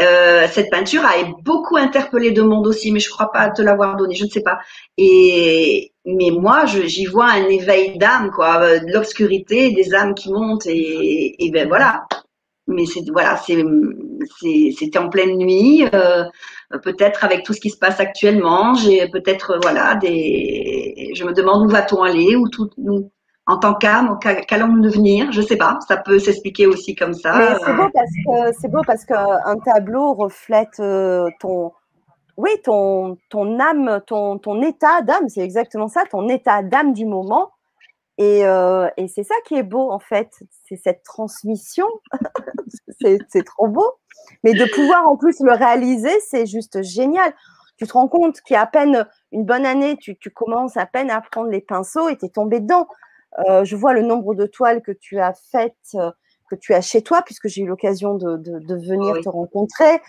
Euh, 0.00 0.46
cette 0.50 0.70
peinture 0.70 1.04
a 1.04 1.12
beaucoup 1.42 1.76
interpellé 1.76 2.30
de 2.30 2.40
monde 2.40 2.66
aussi, 2.66 2.90
mais 2.90 3.00
je 3.00 3.10
crois 3.10 3.30
pas 3.32 3.50
te 3.50 3.60
l'avoir 3.60 3.96
donné, 3.96 4.14
je 4.14 4.24
ne 4.24 4.30
sais 4.30 4.40
pas. 4.42 4.60
Et 4.96 5.92
mais 6.06 6.30
moi, 6.30 6.64
j'y 6.64 7.04
vois 7.04 7.26
un 7.26 7.46
éveil 7.48 7.98
d'âme, 7.98 8.30
quoi, 8.30 8.62
euh, 8.62 8.78
de 8.78 8.90
l'obscurité, 8.90 9.72
des 9.72 9.94
âmes 9.94 10.14
qui 10.14 10.32
montent 10.32 10.64
et, 10.64 11.44
et 11.44 11.50
ben 11.50 11.68
voilà. 11.68 12.06
Mais 12.66 12.86
c'est 12.86 13.08
voilà, 13.10 13.36
c'était 13.36 14.98
en 14.98 15.08
pleine 15.08 15.36
nuit. 15.36 15.84
Euh, 15.92 16.24
peut-être 16.82 17.24
avec 17.24 17.42
tout 17.42 17.52
ce 17.52 17.60
qui 17.60 17.70
se 17.70 17.78
passe 17.78 17.98
actuellement, 17.98 18.74
j'ai 18.74 19.08
peut-être 19.08 19.58
voilà 19.62 19.96
des, 19.96 21.10
je 21.14 21.24
me 21.24 21.32
demande 21.32 21.66
où 21.66 21.68
va-t-on 21.68 22.02
aller, 22.02 22.36
ou 22.36 22.48
tout, 22.48 22.70
en 23.46 23.58
tant 23.58 23.74
qu'âme, 23.74 24.18
qu'allons-nous 24.20 24.80
devenir, 24.80 25.32
je 25.32 25.42
sais 25.42 25.56
pas, 25.56 25.78
ça 25.88 25.96
peut 25.96 26.20
s'expliquer 26.20 26.66
aussi 26.66 26.94
comme 26.94 27.14
ça. 27.14 27.58
c'est 27.64 27.74
beau 27.74 27.88
parce 27.92 28.10
que 28.10 28.58
c'est 28.60 28.70
beau 28.70 28.82
parce 28.86 29.04
qu'un 29.04 29.58
tableau 29.64 30.14
reflète 30.14 30.78
euh, 30.78 31.28
ton, 31.40 31.72
oui, 32.36 32.50
ton, 32.62 33.18
ton 33.28 33.58
âme, 33.58 34.00
ton, 34.06 34.38
ton 34.38 34.62
état 34.62 35.02
d'âme, 35.02 35.28
c'est 35.28 35.40
exactement 35.40 35.88
ça, 35.88 36.02
ton 36.10 36.28
état 36.28 36.62
d'âme 36.62 36.92
du 36.92 37.06
moment. 37.06 37.50
Et, 38.18 38.44
euh, 38.44 38.88
et 38.96 39.08
c'est 39.08 39.24
ça 39.24 39.34
qui 39.46 39.54
est 39.54 39.62
beau 39.62 39.90
en 39.90 39.98
fait, 39.98 40.30
c'est 40.68 40.76
cette 40.76 41.02
transmission, 41.02 41.86
c'est 43.00 43.44
trop 43.44 43.68
beau. 43.68 43.94
Mais 44.44 44.52
de 44.52 44.64
pouvoir 44.74 45.08
en 45.08 45.16
plus 45.16 45.40
le 45.40 45.52
réaliser, 45.52 46.12
c'est 46.28 46.46
juste 46.46 46.82
génial. 46.82 47.32
Tu 47.76 47.86
te 47.86 47.92
rends 47.94 48.08
compte 48.08 48.40
qu'il 48.42 48.54
y 48.54 48.56
a 48.56 48.62
à 48.62 48.66
peine 48.66 49.06
une 49.32 49.44
bonne 49.44 49.64
année, 49.64 49.96
tu, 49.96 50.14
commences 50.30 50.76
à 50.76 50.86
peine 50.86 51.10
à 51.10 51.20
prendre 51.20 51.48
les 51.48 51.62
pinceaux 51.62 52.08
et 52.08 52.16
tu 52.16 52.26
es 52.26 52.28
tombé 52.28 52.60
dedans. 52.60 52.88
Euh, 53.48 53.64
je 53.64 53.74
vois 53.76 53.94
le 53.94 54.02
nombre 54.02 54.34
de 54.34 54.44
toiles 54.46 54.82
que 54.82 54.92
tu 54.92 55.18
as 55.18 55.32
faites, 55.50 55.74
euh, 55.94 56.10
que 56.50 56.56
tu 56.56 56.74
as 56.74 56.82
chez 56.82 57.00
toi, 57.00 57.22
puisque 57.22 57.48
j'ai 57.48 57.62
eu 57.62 57.66
l'occasion 57.66 58.16
de, 58.16 58.74
venir 58.74 59.20
te 59.22 59.28
rencontrer. 59.28 60.02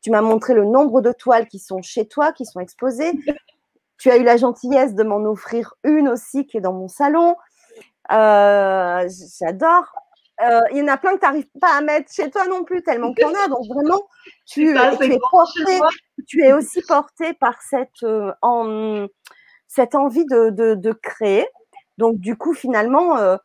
Tu 0.00 0.10
m'as 0.10 0.22
montré 0.22 0.52
le 0.54 0.64
nombre 0.64 1.00
de 1.00 1.12
toiles 1.12 1.46
qui 1.46 1.60
sont 1.60 1.80
chez 1.80 2.08
toi, 2.08 2.32
qui 2.32 2.44
sont 2.44 2.58
exposées. 2.58 3.12
Tu 4.02 4.10
as 4.10 4.16
eu 4.16 4.24
la 4.24 4.36
gentillesse 4.36 4.96
de 4.96 5.04
m'en 5.04 5.24
offrir 5.30 5.74
une 5.84 6.08
aussi 6.08 6.44
qui 6.44 6.56
est 6.56 6.60
dans 6.60 6.72
mon 6.72 6.88
salon. 6.88 7.36
Euh, 8.10 9.08
j'adore. 9.38 9.84
Euh, 10.40 10.60
il 10.72 10.78
y 10.78 10.82
en 10.82 10.88
a 10.88 10.96
plein 10.96 11.14
que 11.14 11.20
tu 11.20 11.26
n'arrives 11.26 11.46
pas 11.60 11.76
à 11.76 11.80
mettre 11.82 12.12
chez 12.12 12.28
toi 12.28 12.48
non 12.48 12.64
plus, 12.64 12.82
tellement 12.82 13.14
qu'il 13.14 13.22
y 13.22 13.26
en 13.26 13.34
a. 13.34 13.46
Donc 13.46 13.64
vraiment, 13.68 14.02
tu, 14.44 14.70
es, 14.70 16.52
aussi 16.52 16.82
porté 16.88 17.32
par 17.34 17.62
cette, 17.62 18.02
euh, 18.02 19.06
cette 19.68 19.94
envie 19.94 20.24
de, 20.26 20.92
créer. 21.00 21.46
Donc 21.96 22.16
du 22.16 22.36
coup, 22.36 22.54
finalement, 22.54 23.18
euh, 23.18 23.36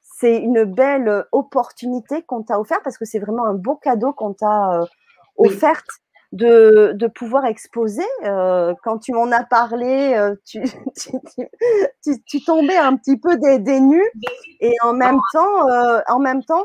c'est 0.00 0.36
une 0.36 0.62
belle 0.62 1.24
opportunité 1.32 2.22
qu'on 2.22 2.44
t'a 2.44 2.60
offerte 2.60 2.84
parce 2.84 2.98
que 2.98 3.04
c'est 3.04 3.18
vraiment 3.18 3.46
un 3.46 3.54
beau 3.54 3.74
cadeau 3.74 4.12
qu'on 4.12 4.32
t'a 4.32 4.82
euh, 4.82 4.86
offert 5.38 5.82
de, 6.32 6.92
de, 6.94 7.06
pouvoir 7.06 7.44
exposer. 7.44 8.06
Euh, 8.24 8.74
quand 8.82 8.98
tu 8.98 9.12
m'en 9.12 9.30
as 9.30 9.44
parlé, 9.44 10.14
euh, 10.16 10.34
tu, 10.46 10.62
tu, 12.02 12.24
tu, 12.24 12.44
tombais 12.44 12.76
un 12.76 12.96
petit 12.96 13.18
peu 13.18 13.36
des, 13.36 13.58
des 13.58 13.80
nus 13.80 14.10
et 14.60 14.72
en 14.82 14.94
même 14.94 15.20
temps, 15.32 15.66
en 16.08 16.18
même 16.18 16.42
temps, 16.44 16.64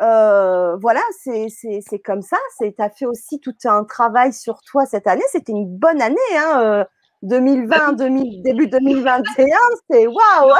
voilà, 0.00 1.02
c'est 1.20 1.98
comme 2.04 2.22
ça. 2.22 2.38
Tu 2.60 2.72
as 2.78 2.90
fait 2.90 3.06
aussi 3.06 3.40
tout 3.40 3.54
un 3.64 3.84
travail 3.84 4.32
sur 4.32 4.60
toi 4.62 4.86
cette 4.86 5.06
année. 5.06 5.24
C'était 5.30 5.52
une 5.52 5.66
bonne 5.66 6.00
année. 6.00 6.16
Hein, 6.36 6.86
2020, 7.22 7.92
2000, 7.92 8.42
début 8.42 8.66
2021, 8.66 9.46
c'est 9.88 10.06
waouh! 10.06 10.52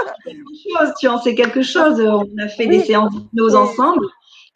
Tu 0.98 1.08
en 1.08 1.18
sais 1.18 1.34
quelque 1.34 1.62
chose. 1.62 2.00
On 2.00 2.38
a 2.38 2.48
fait 2.48 2.66
des 2.66 2.84
séances 2.84 3.10
d'hypnose 3.12 3.56
ensemble. 3.56 4.06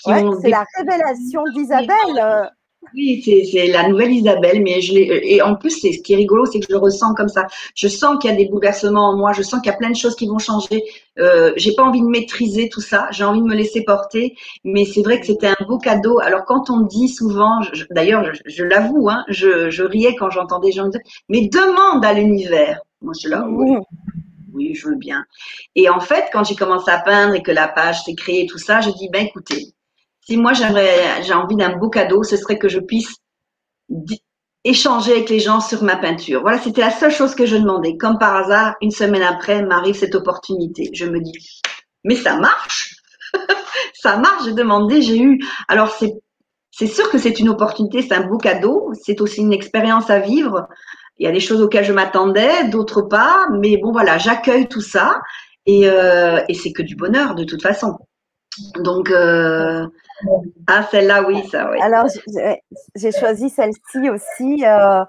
c'est 0.05 0.51
la 0.51 0.65
révélation 0.77 1.43
d'Isabelle. 1.53 2.53
Oui, 2.95 3.23
c'est 3.25 3.67
la 3.69 3.89
nouvelle 3.89 4.13
Isabelle, 4.13 4.63
mais 4.63 4.81
je 4.81 4.95
l'ai. 4.95 5.21
Et 5.25 5.43
en 5.43 5.57
plus, 5.57 5.71
c'est 5.71 5.93
ce 5.93 6.03
qui 6.03 6.13
est 6.13 6.17
rigolo, 6.17 6.47
c'est 6.47 6.61
que 6.61 6.67
je 6.69 6.73
le 6.73 6.79
ressens 6.79 7.15
comme 7.15 7.29
ça. 7.29 7.47
Je 7.75 7.89
sens 7.89 8.17
qu'il 8.21 8.31
y 8.31 8.33
a 8.33 8.37
des 8.37 8.47
bouleversements 8.47 9.11
en 9.11 9.17
moi. 9.17 9.33
Je 9.33 9.43
sens 9.43 9.61
qu'il 9.61 9.71
y 9.71 9.75
a 9.75 9.77
plein 9.77 9.91
de 9.91 9.97
choses 9.97 10.15
qui 10.15 10.27
vont 10.27 10.39
changer. 10.39 10.83
Euh, 11.19 11.53
j'ai 11.57 11.75
pas 11.75 11.83
envie 11.83 12.01
de 12.01 12.07
maîtriser 12.07 12.69
tout 12.69 12.81
ça. 12.81 13.09
J'ai 13.11 13.25
envie 13.25 13.41
de 13.41 13.47
me 13.47 13.55
laisser 13.55 13.83
porter. 13.83 14.35
Mais 14.65 14.85
c'est 14.85 15.03
vrai 15.03 15.21
que 15.21 15.27
c'était 15.27 15.49
un 15.49 15.65
beau 15.67 15.79
cadeau. 15.79 16.19
Alors 16.21 16.45
quand 16.45 16.71
on 16.71 16.81
dit 16.81 17.09
souvent, 17.09 17.61
d'ailleurs, 17.91 18.25
je, 18.45 18.65
l'avoue, 18.65 19.09
hein, 19.11 19.25
je, 19.29 19.71
je, 19.71 19.83
riais 19.83 20.15
quand 20.17 20.31
j'entendais 20.31 20.69
des 20.69 20.73
gens 20.73 20.89
dire, 20.89 21.01
mais 21.29 21.49
demande 21.49 22.05
à 22.05 22.13
l'univers. 22.13 22.81
Moi, 23.03 23.13
je 23.15 23.21
suis 23.21 23.29
là. 23.29 23.47
Oui. 23.49 23.77
oui, 24.55 24.75
je 24.75 24.89
veux 24.89 24.97
bien. 24.97 25.25
Et 25.75 25.89
en 25.89 26.01
fait, 26.01 26.25
quand 26.33 26.45
j'ai 26.45 26.57
commencé 26.57 26.91
à 26.91 26.99
peindre 26.99 27.35
et 27.35 27.43
que 27.43 27.53
la 27.53 27.69
page 27.69 28.03
s'est 28.05 28.15
créée, 28.15 28.47
tout 28.47 28.59
ça, 28.59 28.81
je 28.81 28.91
dis, 28.91 29.09
ben 29.11 29.27
écoutez, 29.27 29.75
si 30.27 30.37
moi 30.37 30.53
j'aimerais, 30.53 31.23
j'ai 31.23 31.35
envie 31.35 31.57
d'un 31.57 31.77
beau 31.77 31.89
cadeau, 31.89 32.23
ce 32.25 32.37
serait 32.37 32.59
que 32.59 32.69
je 32.69 32.81
puisse 32.81 33.15
échanger 34.65 35.13
avec 35.13 35.31
les 35.31 35.39
gens 35.39 35.61
sur 35.61 35.85
ma 35.85 35.97
peinture. 35.97 36.41
Voilà, 36.43 36.59
c'était 36.59 36.81
la 36.81 36.91
seule 36.91 37.13
chose 37.13 37.35
que 37.35 37.47
je 37.47 37.57
demandais. 37.57 37.97
Comme 37.97 38.19
par 38.19 38.35
hasard, 38.37 38.75
une 38.81 38.91
semaine 38.91 39.23
après, 39.23 39.63
m'arrive 39.63 39.95
cette 39.95 40.17
opportunité. 40.17 40.91
Je 40.93 41.07
me 41.07 41.21
dis, 41.21 41.33
mais 42.03 42.17
ça 42.17 42.37
marche, 42.37 42.97
ça 43.95 44.17
marche. 44.17 44.45
J'ai 44.45 44.53
demandé, 44.53 45.01
j'ai 45.03 45.19
eu. 45.19 45.39
Alors 45.69 45.91
c'est 45.91 46.15
c'est 46.73 46.89
sûr 46.89 47.09
que 47.11 47.17
c'est 47.17 47.39
une 47.41 47.49
opportunité, 47.49 48.03
c'est 48.03 48.13
un 48.13 48.27
beau 48.27 48.37
cadeau, 48.37 48.93
c'est 49.03 49.23
aussi 49.23 49.41
une 49.41 49.53
expérience 49.53 50.11
à 50.11 50.19
vivre. 50.19 50.69
Il 51.17 51.25
y 51.25 51.29
a 51.29 51.33
des 51.33 51.41
choses 51.41 51.63
auxquelles 51.63 51.87
je 51.87 51.93
m'attendais, 51.93 52.69
d'autres 52.69 53.01
pas, 53.01 53.47
mais 53.51 53.79
bon 53.79 53.93
voilà, 53.93 54.19
j'accueille 54.19 54.69
tout 54.69 54.83
ça 54.83 55.23
et, 55.65 55.89
euh, 55.89 56.39
c'est 56.53 56.73
que 56.73 56.83
du 56.83 56.95
bonheur 56.95 57.35
de 57.35 57.45
toute 57.45 57.63
façon. 57.63 57.97
Donc, 58.81 59.11
euh, 59.11 59.87
ah, 60.67 60.87
celle-là, 60.91 61.23
oui, 61.27 61.47
ça, 61.49 61.71
oui. 61.71 61.79
Alors, 61.81 62.07
j'ai 62.95 63.13
choisi 63.13 63.51
celle-ci 63.51 64.11
aussi 64.11 64.65
euh, 64.65 65.05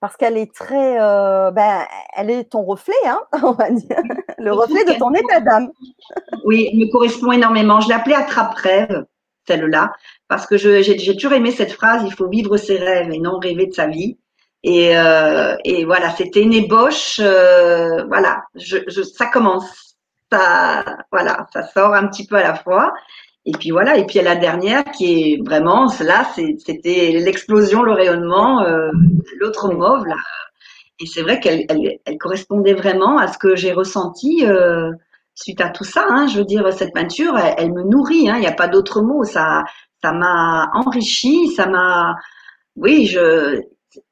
parce 0.00 0.16
qu'elle 0.16 0.36
est 0.36 0.52
très, 0.54 1.00
euh, 1.00 1.50
ben, 1.50 1.84
elle 2.16 2.30
est 2.30 2.44
ton 2.44 2.62
reflet, 2.62 2.94
hein, 3.06 3.20
on 3.42 3.52
va 3.52 3.70
dire, 3.70 3.96
le 4.38 4.52
reflet 4.52 4.84
de 4.84 4.98
ton 4.98 5.12
état 5.14 5.40
d'âme. 5.40 5.70
Oui, 6.44 6.68
elle 6.72 6.78
me 6.78 6.90
correspond 6.90 7.32
énormément. 7.32 7.80
Je 7.80 7.88
l'appelais 7.88 8.14
attrape-rêve, 8.14 9.04
celle-là, 9.46 9.92
parce 10.28 10.46
que 10.46 10.56
j'ai 10.56 11.16
toujours 11.16 11.32
aimé 11.32 11.52
cette 11.52 11.72
phrase, 11.72 12.02
il 12.04 12.12
faut 12.12 12.28
vivre 12.28 12.56
ses 12.56 12.78
rêves 12.78 13.10
et 13.12 13.18
non 13.18 13.38
rêver 13.38 13.66
de 13.66 13.72
sa 13.72 13.86
vie. 13.86 14.18
Et, 14.64 14.92
et 15.64 15.84
voilà, 15.84 16.10
c'était 16.16 16.42
une 16.42 16.52
ébauche, 16.52 17.20
voilà, 17.20 18.44
je, 18.54 18.78
je, 18.88 19.02
ça 19.02 19.26
commence 19.26 19.92
ça, 20.32 20.84
voilà, 21.10 21.46
ça 21.52 21.62
sort 21.66 21.94
un 21.94 22.06
petit 22.08 22.26
peu 22.26 22.36
à 22.36 22.42
la 22.42 22.54
fois. 22.54 22.92
Et 23.44 23.52
puis 23.52 23.70
voilà, 23.70 23.96
et 23.96 24.06
puis 24.06 24.20
a 24.20 24.22
la 24.22 24.36
dernière 24.36 24.84
qui 24.84 25.32
est 25.32 25.42
vraiment, 25.44 25.86
là, 26.00 26.26
c'était 26.34 27.12
l'explosion, 27.12 27.82
le 27.82 27.92
rayonnement, 27.92 28.62
euh, 28.62 28.90
l'autre 29.38 29.72
mauve, 29.72 30.06
là. 30.06 30.16
Et 31.00 31.06
c'est 31.06 31.22
vrai 31.22 31.40
qu'elle 31.40 31.66
elle, 31.68 32.18
correspondait 32.18 32.74
vraiment 32.74 33.18
à 33.18 33.26
ce 33.26 33.36
que 33.36 33.56
j'ai 33.56 33.72
ressenti 33.72 34.46
euh, 34.46 34.92
suite 35.34 35.60
à 35.60 35.70
tout 35.70 35.82
ça. 35.82 36.06
Hein. 36.08 36.28
Je 36.28 36.38
veux 36.38 36.44
dire, 36.44 36.72
cette 36.72 36.94
peinture, 36.94 37.36
elle, 37.36 37.72
me 37.72 37.82
nourrit, 37.82 38.28
hein. 38.28 38.36
il 38.36 38.40
n'y 38.40 38.46
a 38.46 38.52
pas 38.52 38.68
d'autre 38.68 39.02
mot. 39.02 39.24
Ça 39.24 39.64
ça 40.02 40.12
m'a 40.12 40.70
enrichi, 40.74 41.48
ça 41.48 41.66
m'a... 41.66 42.16
Oui, 42.76 43.06
je, 43.06 43.60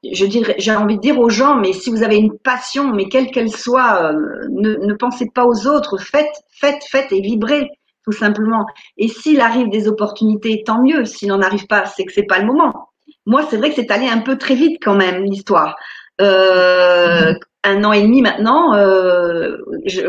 je 0.05 0.25
dirais, 0.27 0.55
j'ai 0.59 0.75
envie 0.75 0.97
de 0.97 1.01
dire 1.01 1.19
aux 1.19 1.31
gens, 1.31 1.57
mais 1.57 1.73
si 1.73 1.90
vous 1.90 2.03
avez 2.03 2.16
une 2.16 2.38
passion, 2.38 2.93
mais 2.93 3.09
quelle 3.09 3.31
qu'elle 3.31 3.51
soit, 3.51 4.12
euh, 4.12 4.47
ne, 4.51 4.75
ne, 4.77 4.95
pensez 4.95 5.29
pas 5.35 5.47
aux 5.47 5.66
autres, 5.66 5.99
faites, 5.99 6.45
faites, 6.51 6.85
faites 6.88 7.11
et 7.12 7.21
vibrez, 7.21 7.69
tout 8.04 8.12
simplement. 8.12 8.66
Et 8.96 9.08
s'il 9.08 9.40
arrive 9.40 9.68
des 9.68 9.88
opportunités, 9.88 10.62
tant 10.64 10.82
mieux. 10.82 11.04
S'il 11.04 11.28
n'en 11.28 11.42
arrive 11.42 11.66
pas, 11.66 11.84
c'est 11.86 12.04
que 12.04 12.12
c'est 12.12 12.26
pas 12.26 12.38
le 12.38 12.46
moment. 12.46 12.88
Moi, 13.26 13.42
c'est 13.48 13.56
vrai 13.56 13.68
que 13.70 13.76
c'est 13.76 13.90
allé 13.90 14.08
un 14.08 14.20
peu 14.20 14.38
très 14.38 14.54
vite 14.54 14.78
quand 14.82 14.94
même 14.94 15.24
l'histoire. 15.24 15.76
Euh, 16.20 17.34
un 17.64 17.84
an 17.84 17.92
et 17.92 18.02
demi 18.02 18.22
maintenant, 18.22 18.74
euh, 18.74 19.56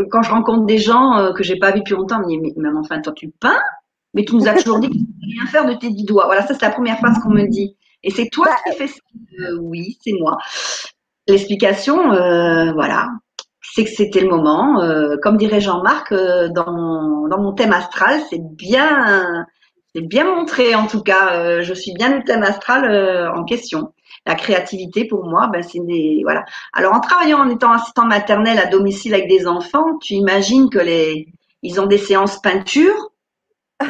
quand 0.09 0.21
je 0.21 0.31
rencontre 0.31 0.65
des 0.65 0.77
gens 0.77 1.17
euh, 1.17 1.33
que 1.33 1.43
j'ai 1.43 1.57
pas 1.57 1.71
vus 1.71 1.79
depuis 1.79 1.93
longtemps, 1.93 2.19
me 2.19 2.27
disent 2.27 2.39
mais, 2.41 2.53
mais 2.55 2.69
enfin 2.77 3.01
toi 3.01 3.13
tu 3.13 3.29
peins, 3.29 3.59
mais 4.13 4.23
tu 4.23 4.35
nous 4.35 4.47
as 4.47 4.53
toujours 4.53 4.79
dit 4.79 4.89
que 4.89 4.93
tu 4.93 4.99
ne 4.99 5.39
rien 5.39 5.45
faire 5.47 5.65
de 5.65 5.73
tes 5.73 5.89
dix 5.89 6.05
doigts. 6.05 6.25
Voilà, 6.25 6.45
ça 6.45 6.53
c'est 6.53 6.65
la 6.65 6.71
première 6.71 6.97
phrase 6.97 7.19
qu'on 7.19 7.29
me 7.31 7.47
dit. 7.47 7.75
Et 8.03 8.09
c'est 8.09 8.29
toi 8.29 8.45
bah, 8.47 8.55
qui 8.71 8.77
fais 8.77 8.87
ça. 8.87 8.99
Euh, 9.41 9.57
oui, 9.59 9.97
c'est 10.03 10.13
moi. 10.19 10.37
L'explication, 11.27 12.11
euh, 12.13 12.71
voilà, 12.73 13.09
c'est 13.73 13.83
que 13.85 13.89
c'était 13.89 14.21
le 14.21 14.29
moment. 14.29 14.81
Euh, 14.81 15.15
comme 15.21 15.37
dirait 15.37 15.61
Jean-Marc, 15.61 16.13
dans, 16.13 17.27
dans 17.27 17.41
mon 17.41 17.53
thème 17.53 17.73
astral, 17.73 18.21
c'est 18.29 18.41
bien, 18.41 19.45
c'est 19.93 20.01
bien 20.01 20.25
montré 20.25 20.75
en 20.75 20.87
tout 20.87 21.01
cas. 21.01 21.61
je 21.61 21.73
suis 21.73 21.93
bien 21.93 22.15
le 22.15 22.23
thème 22.23 22.43
astral 22.43 23.31
en 23.35 23.43
question. 23.43 23.93
La 24.25 24.35
créativité 24.35 25.05
pour 25.05 25.25
moi, 25.25 25.47
ben 25.47 25.63
c'est 25.63 25.79
des 25.79 26.19
voilà. 26.23 26.45
Alors 26.73 26.93
en 26.93 26.99
travaillant 26.99 27.39
en 27.39 27.49
étant 27.49 27.71
assistant 27.71 28.05
maternel 28.05 28.59
à 28.59 28.67
domicile 28.67 29.15
avec 29.15 29.27
des 29.27 29.47
enfants, 29.47 29.97
tu 29.99 30.13
imagines 30.13 30.69
que 30.69 30.77
les 30.77 31.27
ils 31.63 31.79
ont 31.79 31.85
des 31.85 31.97
séances 31.97 32.39
peinture 32.41 33.11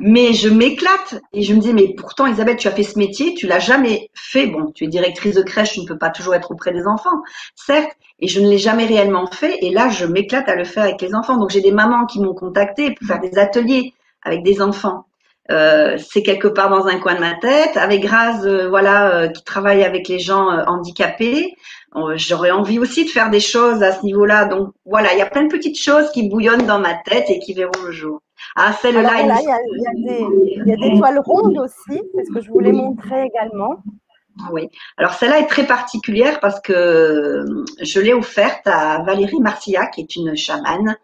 mais 0.00 0.32
je 0.32 0.48
m'éclate 0.48 1.20
et 1.32 1.42
je 1.42 1.52
me 1.52 1.60
dis 1.60 1.72
mais 1.72 1.94
pourtant 1.96 2.26
Isabelle 2.26 2.56
tu 2.56 2.68
as 2.68 2.72
fait 2.72 2.82
ce 2.82 2.98
métier 2.98 3.34
tu 3.34 3.46
l'as 3.46 3.58
jamais 3.58 4.10
fait 4.14 4.46
bon 4.46 4.70
tu 4.72 4.84
es 4.84 4.88
directrice 4.88 5.34
de 5.34 5.42
crèche 5.42 5.72
tu 5.72 5.80
ne 5.80 5.86
peux 5.86 5.98
pas 5.98 6.10
toujours 6.10 6.34
être 6.34 6.52
auprès 6.52 6.72
des 6.72 6.86
enfants 6.86 7.22
certes 7.56 7.90
et 8.20 8.28
je 8.28 8.40
ne 8.40 8.48
l'ai 8.48 8.58
jamais 8.58 8.86
réellement 8.86 9.26
fait. 9.26 9.58
Et 9.62 9.70
là 9.70 9.88
je 9.88 10.06
m'éclate 10.06 10.48
à 10.48 10.56
le 10.56 10.64
faire 10.64 10.84
avec 10.84 11.00
les 11.00 11.14
enfants. 11.14 11.36
Donc 11.36 11.50
j'ai 11.50 11.60
des 11.60 11.72
mamans 11.72 12.06
qui 12.06 12.20
m'ont 12.20 12.34
contacté 12.34 12.92
pour 12.92 13.06
faire 13.06 13.20
des 13.20 13.38
ateliers 13.38 13.92
avec 14.22 14.42
des 14.42 14.60
enfants. 14.60 15.06
Euh, 15.50 15.96
c'est 15.98 16.24
quelque 16.24 16.48
part 16.48 16.70
dans 16.70 16.86
un 16.86 16.98
coin 16.98 17.14
de 17.14 17.20
ma 17.20 17.34
tête. 17.34 17.76
Avec 17.76 18.02
Grace 18.02 18.44
euh, 18.44 18.68
voilà 18.68 19.14
euh, 19.14 19.28
qui 19.28 19.44
travaille 19.44 19.84
avec 19.84 20.08
les 20.08 20.18
gens 20.18 20.48
handicapés 20.66 21.54
j'aurais 22.16 22.50
envie 22.50 22.78
aussi 22.78 23.06
de 23.06 23.08
faire 23.08 23.30
des 23.30 23.40
choses 23.40 23.82
à 23.82 23.92
ce 23.92 24.04
niveau-là. 24.04 24.44
Donc 24.46 24.72
voilà 24.84 25.12
il 25.14 25.18
y 25.18 25.22
a 25.22 25.26
plein 25.26 25.44
de 25.44 25.48
petites 25.48 25.80
choses 25.80 26.10
qui 26.12 26.28
bouillonnent 26.28 26.66
dans 26.66 26.78
ma 26.78 26.94
tête 26.94 27.30
et 27.30 27.38
qui 27.38 27.54
verront 27.54 27.82
le 27.84 27.92
jour. 27.92 28.20
Ah, 28.54 28.72
celle-là. 28.80 29.22
Il 29.22 30.66
y, 30.66 30.72
a 30.72 30.76
des 30.76 30.98
toiles 30.98 31.20
rondes 31.24 31.58
aussi, 31.58 32.02
c'est 32.14 32.24
ce 32.24 32.32
que 32.32 32.40
je 32.40 32.50
voulais 32.50 32.72
montrer 32.72 33.24
également. 33.24 33.82
Oui. 34.50 34.68
Alors 34.96 35.14
celle-là 35.14 35.40
est 35.40 35.46
très 35.46 35.66
particulière 35.66 36.40
parce 36.40 36.60
que 36.60 37.44
je 37.80 38.00
l'ai 38.00 38.12
offerte 38.12 38.66
à 38.66 39.02
Valérie 39.02 39.40
Marcillac, 39.40 39.92
qui 39.94 40.02
est 40.02 40.16
une 40.16 40.36
chamane. 40.36 40.96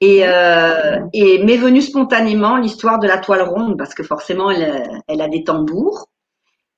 Et, 0.00 0.22
euh, 0.26 0.98
et 1.12 1.44
m'est 1.44 1.56
venue 1.56 1.80
spontanément 1.80 2.56
l'histoire 2.56 2.98
de 2.98 3.06
la 3.06 3.18
toile 3.18 3.42
ronde 3.42 3.78
parce 3.78 3.94
que 3.94 4.02
forcément 4.02 4.50
elle, 4.50 5.20
a 5.20 5.28
des 5.28 5.44
tambours. 5.44 6.08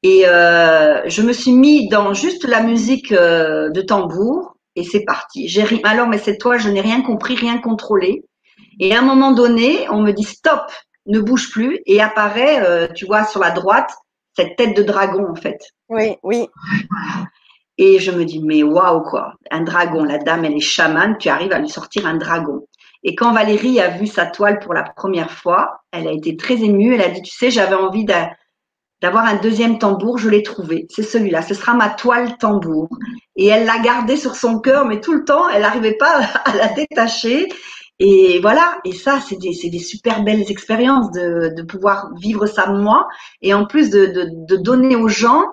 Et 0.02 0.24
euh, 0.26 1.00
je 1.06 1.22
me 1.22 1.32
suis 1.32 1.52
mis 1.52 1.88
dans 1.88 2.12
juste 2.12 2.44
la 2.44 2.60
musique 2.60 3.12
euh, 3.12 3.70
de 3.70 3.80
tambour 3.80 4.56
et 4.76 4.84
c'est 4.84 5.04
parti. 5.04 5.48
J'ai 5.48 5.64
alors 5.84 6.08
mais 6.08 6.18
cette 6.18 6.38
toile 6.38 6.58
je 6.58 6.68
n'ai 6.68 6.82
rien 6.82 7.00
compris, 7.00 7.34
rien 7.34 7.58
contrôlé. 7.58 8.24
Et 8.80 8.94
à 8.94 8.98
un 8.98 9.02
moment 9.02 9.32
donné, 9.32 9.88
on 9.90 10.02
me 10.02 10.12
dit 10.12 10.24
stop, 10.24 10.70
ne 11.06 11.20
bouge 11.20 11.50
plus, 11.50 11.80
et 11.86 12.00
apparaît, 12.00 12.62
euh, 12.62 12.88
tu 12.94 13.06
vois, 13.06 13.24
sur 13.24 13.40
la 13.40 13.50
droite, 13.50 13.90
cette 14.36 14.56
tête 14.56 14.76
de 14.76 14.82
dragon 14.82 15.26
en 15.30 15.36
fait. 15.36 15.60
Oui, 15.88 16.16
oui. 16.22 16.48
Et 17.76 17.98
je 17.98 18.10
me 18.10 18.24
dis 18.24 18.40
mais 18.40 18.62
waouh 18.62 19.02
quoi, 19.02 19.34
un 19.50 19.62
dragon, 19.62 20.04
la 20.04 20.18
dame 20.18 20.44
elle 20.44 20.54
est 20.54 20.60
chamane, 20.60 21.18
tu 21.18 21.28
arrives 21.28 21.52
à 21.52 21.58
lui 21.58 21.68
sortir 21.68 22.06
un 22.06 22.16
dragon. 22.16 22.66
Et 23.04 23.14
quand 23.14 23.32
Valérie 23.32 23.80
a 23.80 23.90
vu 23.90 24.06
sa 24.06 24.24
toile 24.24 24.58
pour 24.58 24.72
la 24.72 24.82
première 24.82 25.30
fois, 25.30 25.82
elle 25.92 26.08
a 26.08 26.12
été 26.12 26.36
très 26.36 26.54
émue. 26.54 26.94
Elle 26.94 27.02
a 27.02 27.10
dit, 27.10 27.20
tu 27.20 27.36
sais, 27.36 27.50
j'avais 27.50 27.74
envie 27.74 28.06
d'avoir 28.06 29.26
un 29.26 29.36
deuxième 29.36 29.78
tambour, 29.78 30.16
je 30.16 30.30
l'ai 30.30 30.42
trouvé. 30.42 30.86
C'est 30.88 31.02
celui-là, 31.02 31.42
ce 31.42 31.52
sera 31.52 31.74
ma 31.74 31.90
toile 31.90 32.38
tambour. 32.38 32.88
Et 33.36 33.46
elle 33.46 33.66
l'a 33.66 33.78
gardé 33.80 34.16
sur 34.16 34.34
son 34.34 34.58
cœur, 34.58 34.86
mais 34.86 35.02
tout 35.02 35.12
le 35.12 35.24
temps, 35.24 35.50
elle 35.50 35.62
n'arrivait 35.62 35.98
pas 35.98 36.20
à 36.46 36.56
la 36.56 36.68
détacher. 36.68 37.46
Et 37.98 38.40
voilà, 38.40 38.78
et 38.86 38.92
ça, 38.92 39.20
c'est 39.20 39.36
des, 39.36 39.78
super 39.78 40.24
belles 40.24 40.50
expériences 40.50 41.12
de, 41.12 41.62
pouvoir 41.62 42.08
vivre 42.16 42.46
ça 42.46 42.66
moi, 42.68 43.06
et 43.42 43.52
en 43.54 43.66
plus 43.66 43.90
de 43.90 44.56
donner 44.56 44.96
aux 44.96 45.08
gens 45.08 45.44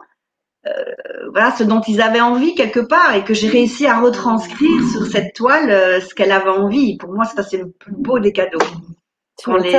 voilà 1.31 1.51
ce 1.51 1.63
dont 1.63 1.81
ils 1.81 2.01
avaient 2.01 2.21
envie 2.21 2.53
quelque 2.55 2.79
part 2.79 3.15
et 3.15 3.23
que 3.23 3.33
j'ai 3.33 3.49
réussi 3.49 3.87
à 3.87 3.99
retranscrire 3.99 4.89
sur 4.91 5.05
cette 5.07 5.33
toile 5.33 6.01
ce 6.01 6.13
qu'elle 6.13 6.31
avait 6.31 6.49
envie. 6.49 6.97
Pour 6.97 7.13
moi, 7.13 7.25
ça 7.25 7.43
c'est 7.43 7.57
le 7.57 7.69
plus 7.69 7.93
beau 7.93 8.19
des 8.19 8.31
cadeaux. 8.31 8.59
Quand 9.43 9.57
les, 9.57 9.71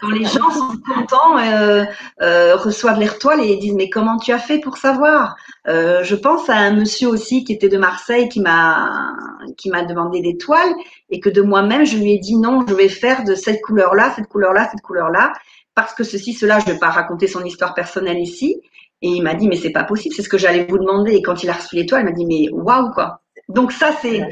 quand 0.00 0.08
les, 0.10 0.24
gens 0.24 0.50
sont 0.50 0.76
contents, 0.86 1.38
euh, 1.38 1.84
euh, 2.22 2.56
reçoivent 2.56 3.00
les 3.00 3.08
toiles 3.08 3.40
et 3.40 3.56
disent 3.56 3.74
mais 3.74 3.90
comment 3.90 4.16
tu 4.16 4.32
as 4.32 4.38
fait 4.38 4.58
pour 4.58 4.76
savoir? 4.76 5.36
Euh, 5.66 6.04
Je 6.04 6.14
pense 6.14 6.48
à 6.48 6.56
un 6.56 6.72
monsieur 6.72 7.08
aussi 7.08 7.44
qui 7.44 7.52
était 7.52 7.68
de 7.68 7.78
Marseille 7.78 8.28
qui 8.28 8.40
m'a 8.40 9.14
qui 9.56 9.70
m'a 9.70 9.82
demandé 9.82 10.20
des 10.20 10.36
toiles 10.36 10.74
et 11.08 11.20
que 11.20 11.30
de 11.30 11.42
moi-même 11.42 11.84
je 11.84 11.96
lui 11.96 12.12
ai 12.12 12.18
dit 12.18 12.36
non, 12.36 12.64
je 12.68 12.74
vais 12.74 12.88
faire 12.88 13.24
de 13.24 13.34
cette 13.34 13.60
couleur-là, 13.62 14.12
cette 14.14 14.28
couleur-là, 14.28 14.68
cette 14.70 14.82
couleur-là 14.82 15.32
parce 15.74 15.94
que 15.94 16.04
ceci, 16.04 16.34
cela. 16.34 16.58
Je 16.58 16.66
ne 16.66 16.72
vais 16.72 16.78
pas 16.78 16.90
raconter 16.90 17.26
son 17.26 17.44
histoire 17.44 17.74
personnelle 17.74 18.18
ici. 18.18 18.60
Et 19.02 19.08
il 19.08 19.22
m'a 19.22 19.34
dit 19.34 19.48
mais 19.48 19.56
c'est 19.56 19.70
pas 19.70 19.84
possible, 19.84 20.14
c'est 20.14 20.22
ce 20.22 20.28
que 20.28 20.38
j'allais 20.38 20.64
vous 20.64 20.78
demander. 20.78 21.14
Et 21.14 21.22
quand 21.22 21.42
il 21.42 21.50
a 21.50 21.54
reçu 21.54 21.76
l'étoile, 21.76 22.02
il 22.02 22.04
m'a 22.06 22.12
dit 22.12 22.26
mais 22.26 22.48
waouh 22.52 22.90
quoi. 22.92 23.20
Donc 23.48 23.72
ça 23.72 23.92
c'est 24.00 24.28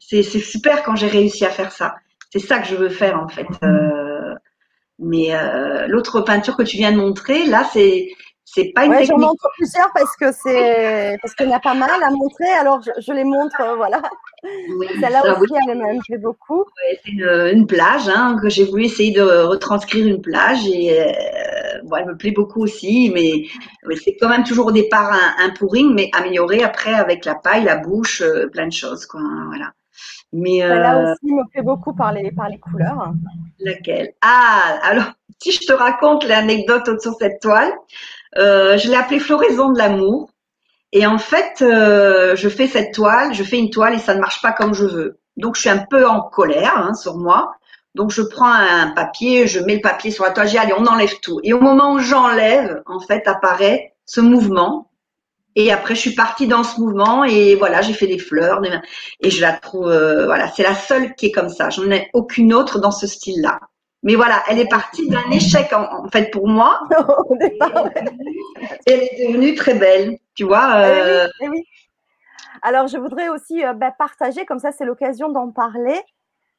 c'est 0.00 0.22
super 0.22 0.82
quand 0.82 0.96
j'ai 0.96 1.08
réussi 1.08 1.44
à 1.44 1.50
faire 1.50 1.72
ça. 1.72 1.94
C'est 2.30 2.40
ça 2.40 2.58
que 2.58 2.66
je 2.66 2.74
veux 2.74 2.88
faire 2.88 3.18
en 3.20 3.28
fait. 3.28 3.46
Euh, 3.62 4.34
mais 4.98 5.34
euh, 5.34 5.86
l'autre 5.88 6.20
peinture 6.20 6.56
que 6.56 6.62
tu 6.62 6.76
viens 6.76 6.92
de 6.92 6.96
montrer, 6.96 7.46
là, 7.46 7.68
c'est 7.72 8.08
c'est 8.44 8.72
pas 8.74 8.84
une 8.84 8.92
ouais, 8.92 9.04
J'en 9.04 9.18
montre 9.18 9.48
plusieurs 9.56 9.90
parce 9.94 10.14
que 10.16 10.30
c'est 10.32 11.18
parce 11.22 11.34
qu'il 11.34 11.48
y 11.48 11.52
en 11.52 11.56
a 11.56 11.60
pas 11.60 11.74
mal 11.74 11.90
à 12.02 12.10
montrer. 12.10 12.48
Alors 12.60 12.80
je, 12.82 13.12
les 13.12 13.24
montre, 13.24 13.60
euh, 13.60 13.76
voilà. 13.76 14.02
Oui, 14.78 14.86
Celle-là 15.00 15.38
aussi, 15.38 15.52
elle 15.68 15.78
me 15.78 16.00
fait 16.06 16.18
beaucoup. 16.18 16.58
Ouais, 16.58 17.00
c'est 17.04 17.12
une, 17.12 17.58
une, 17.58 17.66
plage 17.66 18.08
hein, 18.08 18.36
que 18.40 18.48
j'ai 18.50 18.64
voulu 18.64 18.84
essayer 18.84 19.12
de 19.12 19.22
retranscrire 19.22 20.06
une 20.06 20.20
plage 20.20 20.66
et 20.66 21.12
bon, 21.84 21.96
elle 21.96 22.06
me 22.06 22.16
plaît 22.16 22.32
beaucoup 22.32 22.62
aussi. 22.62 23.10
Mais, 23.14 23.44
mais 23.86 23.96
c'est 23.96 24.16
quand 24.16 24.28
même 24.28 24.44
toujours 24.44 24.66
au 24.66 24.72
départ 24.72 25.10
un, 25.12 25.46
un 25.46 25.50
pouring, 25.50 25.94
mais 25.94 26.10
amélioré 26.12 26.62
après 26.62 26.92
avec 26.92 27.24
la 27.24 27.34
paille, 27.34 27.64
la 27.64 27.76
bouche, 27.76 28.22
plein 28.52 28.66
de 28.66 28.72
choses, 28.72 29.06
quoi. 29.06 29.20
Hein, 29.20 29.44
voilà. 29.46 29.72
Mais 30.34 30.58
Là 30.58 30.98
euh, 30.98 31.12
aussi, 31.12 31.32
me 31.32 31.42
fait 31.52 31.62
beaucoup 31.62 31.94
par 31.94 32.12
les, 32.12 32.32
par 32.32 32.48
les 32.48 32.58
couleurs. 32.58 33.12
Laquelle? 33.60 34.14
Ah, 34.20 34.78
alors, 34.82 35.12
si 35.40 35.52
je 35.52 35.60
te 35.60 35.72
raconte 35.72 36.26
l'anecdote 36.26 36.90
de 36.90 36.98
cette 37.18 37.40
toile, 37.40 37.72
euh, 38.38 38.76
je 38.78 38.88
l'ai 38.88 38.96
appelée 38.96 39.18
Floraison 39.18 39.70
de 39.70 39.78
l'amour. 39.78 40.30
Et 40.92 41.06
en 41.06 41.18
fait, 41.18 41.60
euh, 41.62 42.36
je 42.36 42.48
fais 42.48 42.68
cette 42.68 42.94
toile, 42.94 43.34
je 43.34 43.42
fais 43.42 43.58
une 43.58 43.70
toile 43.70 43.94
et 43.94 43.98
ça 43.98 44.14
ne 44.14 44.20
marche 44.20 44.40
pas 44.40 44.52
comme 44.52 44.74
je 44.74 44.84
veux. 44.84 45.18
Donc, 45.36 45.56
je 45.56 45.62
suis 45.62 45.70
un 45.70 45.84
peu 45.90 46.06
en 46.06 46.20
colère 46.20 46.78
hein, 46.78 46.94
sur 46.94 47.16
moi. 47.16 47.52
Donc, 47.94 48.10
je 48.12 48.22
prends 48.22 48.52
un 48.52 48.88
papier, 48.88 49.46
je 49.46 49.60
mets 49.60 49.76
le 49.76 49.80
papier 49.80 50.10
sur 50.10 50.24
la 50.24 50.30
toile, 50.30 50.48
j'ai 50.48 50.58
allez, 50.58 50.74
on 50.76 50.86
enlève 50.86 51.18
tout. 51.20 51.40
Et 51.42 51.52
au 51.52 51.60
moment 51.60 51.94
où 51.94 51.98
j'enlève, 51.98 52.82
en 52.86 53.00
fait, 53.00 53.26
apparaît 53.26 53.94
ce 54.06 54.20
mouvement 54.20 54.90
et 55.56 55.72
après, 55.72 55.94
je 55.94 56.00
suis 56.00 56.14
partie 56.14 56.48
dans 56.48 56.64
ce 56.64 56.80
mouvement 56.80 57.24
et 57.24 57.54
voilà, 57.54 57.80
j'ai 57.80 57.92
fait 57.92 58.08
des 58.08 58.18
fleurs 58.18 58.60
et 59.20 59.30
je 59.30 59.40
la 59.40 59.52
trouve, 59.52 59.88
euh, 59.88 60.26
voilà, 60.26 60.48
c'est 60.48 60.64
la 60.64 60.74
seule 60.74 61.14
qui 61.14 61.26
est 61.26 61.32
comme 61.32 61.48
ça. 61.48 61.70
J'en 61.70 61.90
ai 61.90 62.10
aucune 62.12 62.52
autre 62.52 62.80
dans 62.80 62.90
ce 62.90 63.06
style-là. 63.06 63.60
Mais 64.04 64.14
voilà, 64.16 64.42
elle 64.48 64.58
est 64.58 64.68
partie 64.68 65.08
d'un 65.08 65.30
échec 65.32 65.72
en, 65.72 66.08
fait 66.08 66.30
pour 66.30 66.46
moi. 66.46 66.80
elle 68.86 69.00
est 69.00 69.26
devenue 69.26 69.54
très 69.54 69.74
belle, 69.74 70.18
tu 70.34 70.44
vois. 70.44 70.82
Eh 70.86 71.00
euh... 71.00 71.28
Eh 71.40 71.48
oui, 71.48 71.64
Alors, 72.60 72.86
je 72.86 72.98
voudrais 72.98 73.30
aussi 73.30 73.64
euh, 73.64 73.72
bah, 73.72 73.92
partager, 73.98 74.44
comme 74.44 74.58
ça, 74.58 74.72
c'est 74.72 74.84
l'occasion 74.84 75.30
d'en 75.30 75.50
parler. 75.50 75.98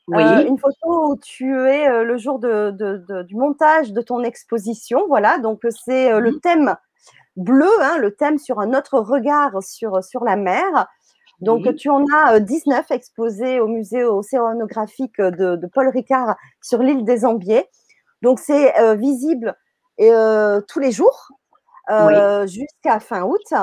Oui. 0.08 0.24
Euh, 0.24 0.48
une 0.48 0.58
photo 0.58 1.12
où 1.12 1.18
tu 1.18 1.56
es 1.68 2.04
le 2.04 2.18
jour 2.18 2.40
de, 2.40 2.72
de, 2.72 3.04
de, 3.08 3.24
du 3.24 3.36
montage 3.36 3.92
de 3.94 4.02
ton 4.02 4.24
exposition. 4.24 5.06
Voilà, 5.08 5.38
donc 5.38 5.62
c'est 5.86 6.20
le 6.20 6.40
thème 6.40 6.76
bleu, 7.36 7.70
hein, 7.82 7.98
le 8.00 8.16
thème 8.16 8.38
sur 8.38 8.60
un 8.60 8.74
autre 8.74 9.00
regard 9.00 9.62
sur, 9.64 10.04
sur 10.04 10.24
la 10.24 10.36
mer. 10.36 10.88
Donc, 11.42 11.76
tu 11.76 11.90
en 11.90 12.06
as 12.14 12.40
19 12.40 12.86
euh, 12.90 12.96
exposés 12.96 13.60
au 13.60 13.68
musée 13.68 14.04
océanographique 14.04 15.20
de, 15.20 15.70
Paul 15.74 15.90
Ricard 15.90 16.36
sur 16.62 16.80
l'île 16.80 17.04
des 17.04 17.26
Ambiers. 17.26 17.70
Donc, 18.22 18.40
c'est 18.40 18.80
euh, 18.80 18.96
visible 18.96 19.56
euh, 20.00 20.62
tous 20.68 20.80
les 20.80 20.92
jours 20.92 21.30
jusqu'à 22.46 23.00
fin 23.00 23.24
août. 23.24 23.54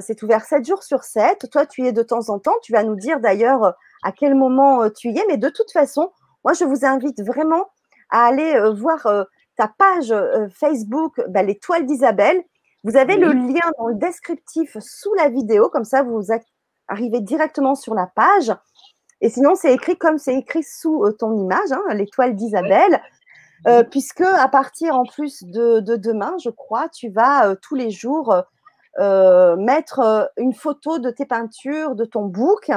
c'est 0.00 0.22
ouvert 0.22 0.44
7 0.44 0.64
jours 0.64 0.82
sur 0.82 1.02
7. 1.02 1.50
Toi, 1.50 1.66
tu 1.66 1.82
y 1.82 1.86
es 1.88 1.92
de 1.92 2.02
temps 2.02 2.28
en 2.28 2.38
temps. 2.38 2.54
Tu 2.62 2.72
vas 2.72 2.84
nous 2.84 2.96
dire 2.96 3.18
d'ailleurs 3.18 3.74
à 4.04 4.12
quel 4.12 4.34
moment 4.34 4.88
tu 4.90 5.08
y 5.08 5.18
es. 5.18 5.24
Mais 5.26 5.36
de 5.36 5.48
toute 5.48 5.72
façon, 5.72 6.12
moi, 6.44 6.52
je 6.52 6.64
vous 6.64 6.84
invite 6.84 7.20
vraiment 7.22 7.66
à 8.10 8.26
aller 8.26 8.56
voir 8.76 9.08
ta 9.56 9.66
page 9.66 10.14
Facebook, 10.54 11.20
bah, 11.28 11.42
les 11.42 11.58
toiles 11.58 11.86
d'Isabelle. 11.86 12.40
Vous 12.84 12.96
avez 12.96 13.16
le 13.16 13.32
lien 13.32 13.68
dans 13.78 13.88
le 13.88 13.96
descriptif 13.96 14.76
sous 14.78 15.12
la 15.14 15.28
vidéo, 15.28 15.68
comme 15.68 15.84
ça 15.84 16.04
vous 16.04 16.30
arrivez 16.88 17.20
directement 17.20 17.74
sur 17.74 17.94
la 17.94 18.06
page. 18.06 18.52
Et 19.20 19.30
sinon, 19.30 19.54
c'est 19.54 19.72
écrit 19.72 19.96
comme 19.96 20.18
c'est 20.18 20.34
écrit 20.34 20.62
sous 20.62 21.04
euh, 21.04 21.12
ton 21.12 21.36
image, 21.36 21.72
hein, 21.72 21.94
l'étoile 21.94 22.36
d'Isabelle, 22.36 23.00
euh, 23.66 23.82
puisque 23.82 24.20
à 24.20 24.48
partir 24.48 24.94
en 24.94 25.04
plus 25.04 25.42
de, 25.42 25.80
demain, 25.80 26.36
je 26.42 26.50
crois, 26.50 26.88
tu 26.88 27.08
vas 27.08 27.48
euh, 27.48 27.54
tous 27.60 27.74
les 27.74 27.90
jours 27.90 28.34
mettre 28.98 30.30
une 30.38 30.54
photo 30.54 30.98
de 30.98 31.10
tes 31.10 31.26
peintures, 31.26 31.94
de 31.96 32.06
ton 32.06 32.24
book. 32.24 32.70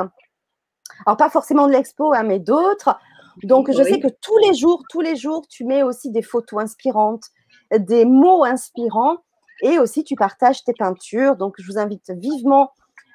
Alors 1.05 1.15
pas 1.15 1.29
forcément 1.29 1.65
de 1.65 1.71
l'expo, 1.71 2.13
hein, 2.13 2.23
mais 2.23 2.39
d'autres. 2.39 2.97
Donc 3.43 3.71
je 3.71 3.81
sais 3.81 4.01
que 4.01 4.09
tous 4.21 4.37
les 4.39 4.53
jours, 4.53 4.83
tous 4.89 4.99
les 4.99 5.15
jours, 5.15 5.47
tu 5.47 5.63
mets 5.63 5.81
aussi 5.81 6.11
des 6.11 6.21
photos 6.21 6.61
inspirantes, 6.61 7.23
des 7.71 8.03
mots 8.03 8.43
inspirants. 8.43 9.19
Et 9.61 9.79
aussi, 9.79 10.03
tu 10.03 10.15
partages 10.15 10.63
tes 10.63 10.73
peintures. 10.73 11.35
Donc, 11.35 11.55
je 11.57 11.69
vous 11.69 11.77
invite 11.77 12.11
vivement 12.11 12.71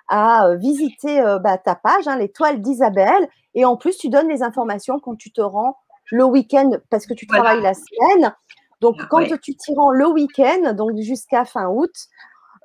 à 0.08 0.46
euh, 0.46 0.56
visiter 0.56 1.20
euh, 1.20 1.38
bah, 1.38 1.58
ta 1.58 1.74
page, 1.74 2.06
hein, 2.06 2.16
l'étoile 2.16 2.60
d'Isabelle. 2.60 3.28
Et 3.54 3.64
en 3.64 3.76
plus, 3.76 3.96
tu 3.96 4.08
donnes 4.08 4.28
les 4.28 4.42
informations 4.42 4.98
quand 4.98 5.16
tu 5.16 5.32
te 5.32 5.40
rends 5.40 5.76
le 6.10 6.24
week-end 6.24 6.70
parce 6.90 7.06
que 7.06 7.14
tu 7.14 7.26
travailles 7.26 7.62
la 7.62 7.74
semaine. 7.74 8.34
Donc, 8.80 8.96
quand 9.08 9.24
tu 9.40 9.54
t'y 9.54 9.74
rends 9.74 9.90
le 9.90 10.06
week-end, 10.08 10.74
donc 10.74 10.96
jusqu'à 10.98 11.44
fin 11.44 11.68
août, 11.68 11.92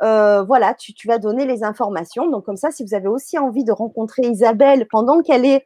euh, 0.02 0.44
voilà, 0.44 0.74
tu, 0.74 0.94
tu, 0.94 1.08
vas 1.08 1.18
donner 1.18 1.46
les 1.46 1.64
informations. 1.64 2.30
Donc, 2.30 2.46
comme 2.46 2.58
ça, 2.58 2.72
si 2.72 2.84
vous 2.84 2.94
avez 2.94 3.08
aussi 3.08 3.38
envie 3.38 3.64
de 3.64 3.72
rencontrer 3.72 4.24
Isabelle 4.24 4.88
pendant 4.90 5.22
qu'elle 5.22 5.46
est 5.46 5.66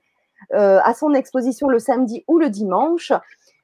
à 0.52 0.94
son 0.94 1.14
exposition 1.14 1.68
le 1.68 1.80
samedi 1.80 2.24
ou 2.28 2.38
le 2.38 2.50
dimanche, 2.50 3.14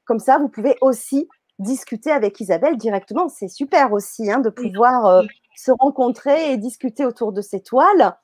comme 0.05 0.19
ça, 0.19 0.39
vous 0.39 0.49
pouvez 0.49 0.75
aussi 0.81 1.27
discuter 1.59 2.11
avec 2.11 2.39
Isabelle 2.39 2.77
directement. 2.77 3.29
C'est 3.29 3.47
super 3.47 3.93
aussi 3.93 4.31
hein, 4.31 4.39
de 4.39 4.49
pouvoir 4.49 5.05
euh, 5.05 5.23
se 5.63 5.71
rencontrer 5.79 6.51
et 6.51 6.57
discuter 6.57 7.05
autour 7.05 7.31
de 7.31 7.41
ces 7.41 7.61
toiles. 7.61 8.15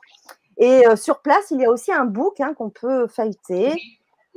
Et 0.58 0.88
euh, 0.88 0.95
sur 0.95 1.21
place, 1.21 1.52
il 1.52 1.60
y 1.60 1.65
a 1.65 1.69
aussi 1.69 1.91
un 1.91 2.06
book 2.06 2.39
hein, 2.39 2.54
qu'on 2.54 2.69
peut 2.69 3.08
feuilleter. 3.08 3.76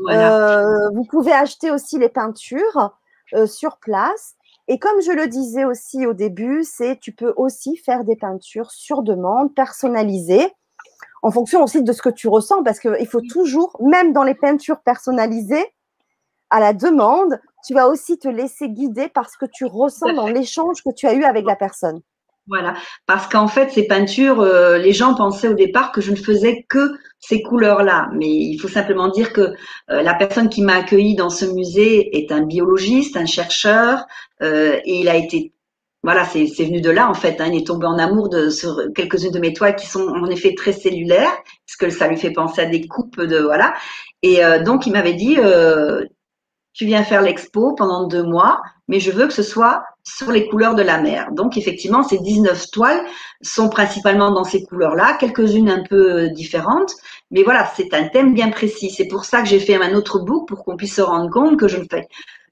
Euh, 0.08 0.90
vous 0.94 1.04
pouvez 1.04 1.32
acheter 1.32 1.70
aussi 1.70 1.98
les 1.98 2.08
peintures 2.08 2.96
sur 3.46 3.76
place. 3.76 4.36
Et 4.68 4.78
comme 4.78 5.00
je 5.00 5.12
le 5.12 5.26
disais 5.26 5.64
aussi 5.64 6.06
au 6.06 6.14
début, 6.14 6.62
c'est 6.62 6.98
tu 6.98 7.12
peux 7.12 7.32
aussi 7.36 7.76
faire 7.76 8.04
des 8.04 8.16
peintures 8.16 8.70
sur 8.70 9.02
demande, 9.02 9.54
personnalisées, 9.54 10.52
en 11.22 11.30
fonction 11.30 11.62
aussi 11.62 11.82
de 11.82 11.92
ce 11.92 12.02
que 12.02 12.10
tu 12.10 12.28
ressens, 12.28 12.62
parce 12.62 12.78
qu'il 12.78 13.06
faut 13.06 13.22
toujours, 13.22 13.76
même 13.80 14.12
dans 14.12 14.22
les 14.22 14.34
peintures 14.34 14.80
personnalisées, 14.80 15.66
à 16.50 16.60
la 16.60 16.72
demande, 16.72 17.40
tu 17.66 17.74
vas 17.74 17.88
aussi 17.88 18.18
te 18.18 18.28
laisser 18.28 18.68
guider 18.68 19.08
par 19.08 19.28
ce 19.28 19.36
que 19.36 19.46
tu 19.46 19.64
ressens 19.64 20.12
dans 20.12 20.28
l'échange 20.28 20.82
que 20.82 20.92
tu 20.94 21.06
as 21.06 21.14
eu 21.14 21.24
avec 21.24 21.44
la 21.46 21.56
personne. 21.56 22.00
Voilà, 22.48 22.74
parce 23.04 23.28
qu'en 23.28 23.46
fait, 23.46 23.70
ces 23.72 23.86
peintures, 23.86 24.40
euh, 24.40 24.78
les 24.78 24.92
gens 24.92 25.14
pensaient 25.14 25.48
au 25.48 25.54
départ 25.54 25.92
que 25.92 26.00
je 26.00 26.10
ne 26.12 26.16
faisais 26.16 26.64
que 26.66 26.92
ces 27.18 27.42
couleurs-là. 27.42 28.08
Mais 28.14 28.26
il 28.26 28.58
faut 28.58 28.68
simplement 28.68 29.08
dire 29.08 29.34
que 29.34 29.52
euh, 29.90 30.02
la 30.02 30.14
personne 30.14 30.48
qui 30.48 30.62
m'a 30.62 30.76
accueilli 30.76 31.14
dans 31.14 31.28
ce 31.28 31.44
musée 31.44 32.16
est 32.16 32.32
un 32.32 32.40
biologiste, 32.40 33.18
un 33.18 33.26
chercheur, 33.26 34.06
euh, 34.42 34.78
et 34.86 35.00
il 35.00 35.10
a 35.10 35.16
été, 35.16 35.52
voilà, 36.02 36.24
c'est 36.24 36.46
venu 36.64 36.80
de 36.80 36.88
là 36.88 37.10
en 37.10 37.14
fait. 37.14 37.38
Hein, 37.40 37.50
il 37.52 37.58
est 37.58 37.66
tombé 37.66 37.86
en 37.86 37.98
amour 37.98 38.30
de 38.30 38.48
quelques-unes 38.94 39.32
de 39.32 39.40
mes 39.40 39.52
toiles 39.52 39.76
qui 39.76 39.86
sont 39.86 40.08
en 40.08 40.26
effet 40.30 40.54
très 40.54 40.72
cellulaires, 40.72 41.36
parce 41.66 41.76
que 41.78 41.90
ça 41.90 42.08
lui 42.08 42.16
fait 42.16 42.32
penser 42.32 42.62
à 42.62 42.66
des 42.66 42.86
coupes 42.86 43.20
de 43.20 43.40
voilà. 43.40 43.74
Et 44.22 44.40
donc 44.64 44.86
il 44.86 44.92
m'avait 44.92 45.14
dit, 45.14 45.36
tu 46.72 46.86
viens 46.86 47.02
faire 47.04 47.22
l'expo 47.22 47.74
pendant 47.74 48.06
deux 48.06 48.22
mois, 48.22 48.62
mais 48.86 49.00
je 49.00 49.10
veux 49.10 49.26
que 49.26 49.34
ce 49.34 49.42
soit 49.42 49.84
sur 50.16 50.30
les 50.32 50.46
couleurs 50.48 50.74
de 50.74 50.82
la 50.82 51.00
mer. 51.00 51.28
Donc 51.32 51.56
effectivement, 51.56 52.02
ces 52.02 52.18
19 52.18 52.70
toiles 52.70 53.02
sont 53.42 53.68
principalement 53.68 54.30
dans 54.30 54.44
ces 54.44 54.64
couleurs-là, 54.64 55.16
quelques-unes 55.20 55.68
un 55.68 55.82
peu 55.82 56.28
différentes, 56.30 56.94
mais 57.30 57.42
voilà, 57.42 57.70
c'est 57.76 57.92
un 57.94 58.08
thème 58.08 58.34
bien 58.34 58.50
précis. 58.50 58.90
C'est 58.90 59.08
pour 59.08 59.24
ça 59.24 59.42
que 59.42 59.48
j'ai 59.48 59.60
fait 59.60 59.76
un 59.76 59.94
autre 59.94 60.18
book 60.20 60.48
pour 60.48 60.64
qu'on 60.64 60.76
puisse 60.76 60.96
se 60.96 61.02
rendre 61.02 61.30
compte 61.30 61.58
que 61.58 61.68
je 61.68 61.76
ne 61.76 61.84
fais 61.90 62.08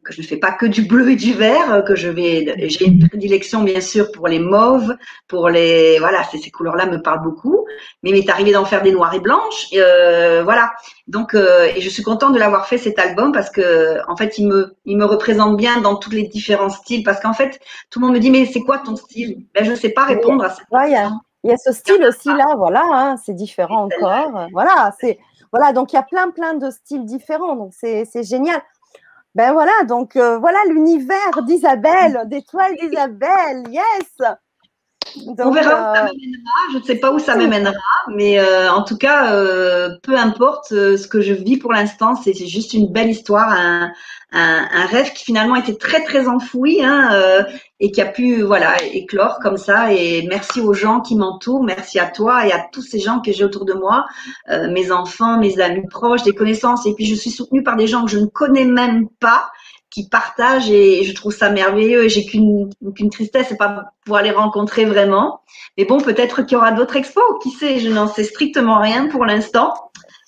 que 0.07 0.13
je 0.15 0.23
ne 0.23 0.27
fais 0.27 0.37
pas 0.37 0.53
que 0.53 0.67
du 0.67 0.83
bleu 0.83 1.11
et 1.11 1.17
du 1.17 1.35
vert, 1.35 1.85
que 1.85 1.97
je 1.97 2.09
vais, 2.09 2.55
j'ai 2.69 2.87
une 2.87 3.07
prédilection 3.09 3.63
bien 3.63 3.81
sûr 3.81 4.13
pour 4.13 4.29
les 4.29 4.39
mauves, 4.39 4.97
pour 5.29 5.49
les, 5.49 5.99
voilà, 5.99 6.23
ces, 6.31 6.39
ces 6.39 6.51
couleurs-là 6.51 6.87
me 6.87 7.03
parlent 7.03 7.23
beaucoup. 7.23 7.67
Mais 8.03 8.11
il 8.11 8.15
m'est 8.15 8.31
arrivé 8.31 8.53
d'en 8.53 8.65
faire 8.65 8.83
des 8.83 8.93
noirs 8.93 9.13
et 9.15 9.21
blanches, 9.21 9.67
euh, 9.75 10.43
voilà. 10.45 10.73
Donc, 11.09 11.35
euh, 11.35 11.67
et 11.75 11.81
je 11.81 11.89
suis 11.91 12.03
contente 12.03 12.33
de 12.33 12.39
l'avoir 12.39 12.67
fait 12.67 12.79
cet 12.79 12.99
album 12.99 13.33
parce 13.33 13.51
que, 13.51 13.99
en 14.09 14.17
fait, 14.17 14.39
il 14.39 14.49
me, 14.49 14.77
il 14.85 14.97
me 14.97 15.05
représente 15.05 15.57
bien 15.57 15.81
dans 15.81 15.97
tous 15.97 16.11
les 16.11 16.25
différents 16.29 16.71
styles. 16.71 17.03
Parce 17.05 17.21
qu'en 17.21 17.33
fait, 17.33 17.61
tout 17.91 18.01
le 18.01 18.07
monde 18.07 18.15
me 18.15 18.21
dit, 18.21 18.31
mais 18.31 18.47
c'est 18.47 18.61
quoi 18.61 18.79
ton 18.79 18.97
style? 18.97 19.47
Ben, 19.55 19.65
je 19.65 19.71
ne 19.71 19.77
sais 19.77 19.91
pas 19.91 20.05
répondre 20.05 20.45
à 20.45 20.51
ça. 20.51 20.63
il 20.87 20.93
y 20.93 20.97
a, 20.97 21.11
il 21.45 21.51
y 21.51 21.53
a 21.53 21.57
ce 21.57 21.73
style 21.73 22.05
aussi 22.05 22.29
là, 22.29 22.55
voilà, 22.57 22.83
hein, 22.93 23.17
c'est 23.25 23.35
différent 23.35 23.85
encore. 23.85 24.49
Voilà, 24.53 24.91
c'est, 25.01 25.19
voilà, 25.53 25.73
donc 25.73 25.93
il 25.93 25.97
y 25.97 25.99
a 25.99 26.03
plein, 26.03 26.31
plein 26.31 26.55
de 26.55 26.71
styles 26.71 27.05
différents. 27.05 27.57
Donc, 27.57 27.73
c'est, 27.73 28.05
c'est 28.05 28.25
génial. 28.25 28.61
Ben 29.37 29.53
voilà, 29.53 29.85
donc 29.87 30.17
euh, 30.17 30.39
voilà 30.39 30.57
l'univers 30.71 31.43
d'Isabelle, 31.47 32.23
d'étoiles 32.25 32.75
d'Isabelle, 32.81 33.65
yes. 33.69 34.37
On 35.27 35.51
verra 35.51 35.71
où 35.71 35.95
ça 35.95 36.03
m'amènera. 36.03 36.73
Je 36.73 36.79
ne 36.79 36.83
sais 36.83 36.97
pas 36.97 37.13
où 37.13 37.19
ça 37.19 37.37
m'amènera, 37.37 37.75
mais 38.15 38.39
euh, 38.39 38.71
en 38.71 38.83
tout 38.83 38.97
cas, 38.97 39.33
euh, 39.33 39.91
peu 40.03 40.17
importe 40.17 40.69
ce 40.69 41.07
que 41.07 41.21
je 41.21 41.33
vis 41.33 41.57
pour 41.57 41.73
l'instant, 41.73 42.15
c'est 42.17 42.35
juste 42.47 42.75
une 42.75 42.93
belle 42.93 43.11
histoire, 43.11 43.51
un, 43.51 43.93
un, 44.33 44.69
un, 44.73 44.87
rêve 44.87 45.13
qui 45.13 45.25
finalement 45.25 45.57
était 45.57 45.77
très 45.77 46.05
très 46.05 46.27
enfoui 46.29 46.83
hein, 46.83 47.11
et 47.79 47.91
qui 47.91 48.01
a 48.01 48.07
pu 48.07 48.43
voilà 48.43 48.77
éclore 48.83 49.39
comme 49.41 49.57
ça. 49.57 49.93
Et 49.93 50.27
merci 50.29 50.61
aux 50.61 50.73
gens 50.73 51.01
qui 51.01 51.17
m'entourent, 51.17 51.63
merci 51.63 51.99
à 51.99 52.07
toi 52.07 52.47
et 52.47 52.53
à 52.53 52.67
tous 52.73 52.83
ces 52.83 52.99
gens 52.99 53.21
que 53.21 53.33
j'ai 53.33 53.45
autour 53.45 53.65
de 53.65 53.75
moi, 53.75 54.07
euh, 54.51 54.71
mes 54.71 54.91
enfants, 54.91 55.39
mes 55.39 55.61
amis 55.61 55.87
proches, 55.89 56.23
des 56.23 56.35
connaissances. 56.35 56.87
Et 56.87 56.95
puis 56.95 57.07
je 57.07 57.15
suis 57.15 57.31
soutenue 57.31 57.63
par 57.63 57.77
des 57.77 57.87
gens 57.87 58.05
que 58.05 58.11
je 58.11 58.19
ne 58.19 58.27
connais 58.27 58.65
même 58.65 59.09
pas 59.21 59.51
qui 59.97 60.07
partagent 60.11 60.71
et 60.71 61.05
je 61.05 61.15
trouve 61.15 61.33
ça 61.33 61.49
merveilleux 61.49 62.05
et 62.05 62.11
j'ai 62.11 62.27
qu'une 62.27 62.69
qu'une 62.95 63.09
tristesse 63.09 63.47
c'est 63.49 63.57
pas 63.57 63.93
pouvoir 64.05 64.23
les 64.23 64.31
rencontrer 64.31 64.85
vraiment 64.85 65.41
mais 65.79 65.87
bon 65.87 65.97
peut-être 66.01 66.43
qu'il 66.43 66.53
y 66.53 66.57
aura 66.57 66.73
d'autres 66.73 66.97
expos 66.97 67.25
qui 67.43 67.51
sait 67.51 67.79
je 67.79 67.89
n'en 67.89 68.07
sais 68.07 68.25
strictement 68.25 68.79
rien 68.79 69.09
pour 69.09 69.25
l'instant 69.25 69.73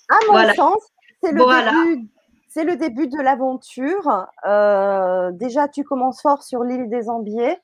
à 0.08 0.16
mon 0.26 0.54
sens 0.54 0.78
c'est 1.22 1.32
le 1.32 1.44
début 1.44 2.08
c'est 2.48 2.64
le 2.64 2.76
début 2.76 3.08
de 3.08 3.20
l'aventure. 3.20 4.26
Euh, 4.46 5.30
déjà, 5.32 5.68
tu 5.68 5.84
commences 5.84 6.22
fort 6.22 6.42
sur 6.42 6.64
l'île 6.64 6.88
des 6.88 7.10
Ambiers. 7.10 7.58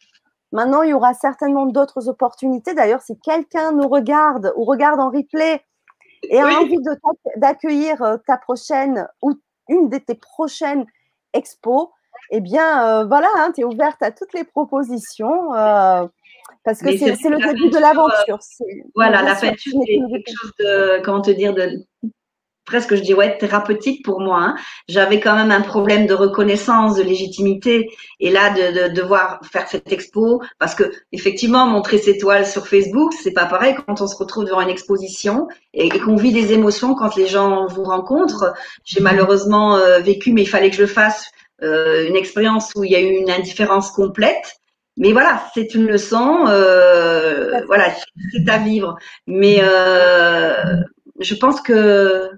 Maintenant, 0.52 0.82
il 0.82 0.90
y 0.90 0.92
aura 0.92 1.14
certainement 1.14 1.64
d'autres 1.64 2.08
opportunités. 2.10 2.74
D'ailleurs, 2.74 3.00
si 3.00 3.18
quelqu'un 3.18 3.72
nous 3.72 3.88
regarde 3.88 4.52
ou 4.56 4.64
regarde 4.64 5.00
en 5.00 5.10
replay 5.10 5.64
et 6.28 6.38
a 6.38 6.46
envie 6.60 6.78
d'accueillir 7.36 8.02
euh, 8.02 8.18
ta 8.26 8.36
prochaine 8.36 9.08
ou 9.22 9.32
une 9.68 9.88
de 9.88 9.96
tes 9.96 10.14
prochaines 10.14 10.84
expos, 11.34 11.88
eh 12.30 12.40
bien, 12.40 13.00
euh, 13.02 13.04
voilà, 13.04 13.28
hein, 13.36 13.52
tu 13.54 13.60
es 13.60 13.64
ouverte 13.64 14.02
à 14.02 14.10
toutes 14.10 14.32
les 14.32 14.44
propositions. 14.44 15.50
parce 16.64 16.80
que 16.80 16.96
c'est 16.96 17.28
le 17.28 17.38
début 17.38 17.70
de 17.70 17.78
l'aventure. 17.78 18.38
voilà, 18.94 19.22
la 19.22 19.34
peinture, 19.34 19.72
c'est 19.86 19.98
quelque 20.10 20.30
chose 20.30 20.52
de, 20.58 21.02
comment 21.04 21.20
te 21.20 21.30
dire, 21.30 21.52
de 21.52 21.84
presque, 22.64 22.94
je 22.94 23.02
dirais, 23.02 23.36
thérapeutique 23.38 24.04
pour 24.04 24.20
moi. 24.20 24.38
Hein. 24.40 24.56
J'avais 24.88 25.20
quand 25.20 25.36
même 25.36 25.50
un 25.50 25.60
problème 25.60 26.06
de 26.06 26.14
reconnaissance, 26.14 26.96
de 26.96 27.02
légitimité. 27.02 27.90
Et 28.20 28.30
là, 28.30 28.50
de, 28.50 28.88
de, 28.88 28.94
devoir 28.94 29.40
faire 29.50 29.68
cette 29.68 29.92
expo, 29.92 30.42
parce 30.58 30.74
que 30.74 30.84
effectivement, 31.12 31.66
montrer 31.66 31.98
ses 31.98 32.18
toiles 32.18 32.46
sur 32.46 32.66
Facebook, 32.66 33.12
c'est 33.22 33.32
pas 33.32 33.46
pareil 33.46 33.74
quand 33.86 34.00
on 34.00 34.06
se 34.06 34.16
retrouve 34.16 34.44
devant 34.44 34.60
une 34.60 34.68
exposition 34.68 35.48
et, 35.72 35.88
qu'on 35.88 36.16
vit 36.16 36.32
des 36.32 36.52
émotions 36.52 36.94
quand 36.94 37.16
les 37.16 37.26
gens 37.26 37.66
vous 37.66 37.84
rencontrent. 37.84 38.52
J'ai 38.84 39.00
malheureusement 39.00 39.76
euh, 39.76 40.00
vécu, 40.00 40.32
mais 40.32 40.42
il 40.42 40.48
fallait 40.48 40.70
que 40.70 40.76
je 40.76 40.82
le 40.82 40.88
fasse, 40.88 41.30
euh, 41.62 42.08
une 42.08 42.16
expérience 42.16 42.72
où 42.74 42.84
il 42.84 42.90
y 42.90 42.96
a 42.96 43.00
eu 43.00 43.16
une 43.16 43.30
indifférence 43.30 43.90
complète. 43.90 44.56
Mais 44.96 45.12
voilà, 45.12 45.44
c'est 45.54 45.74
une 45.74 45.86
leçon, 45.86 46.46
euh, 46.46 47.60
voilà, 47.66 47.92
c'est 48.32 48.48
à 48.48 48.58
vivre. 48.58 48.96
Mais 49.26 49.58
euh, 49.60 50.54
je 51.20 51.34
pense 51.34 51.60
que 51.60 52.30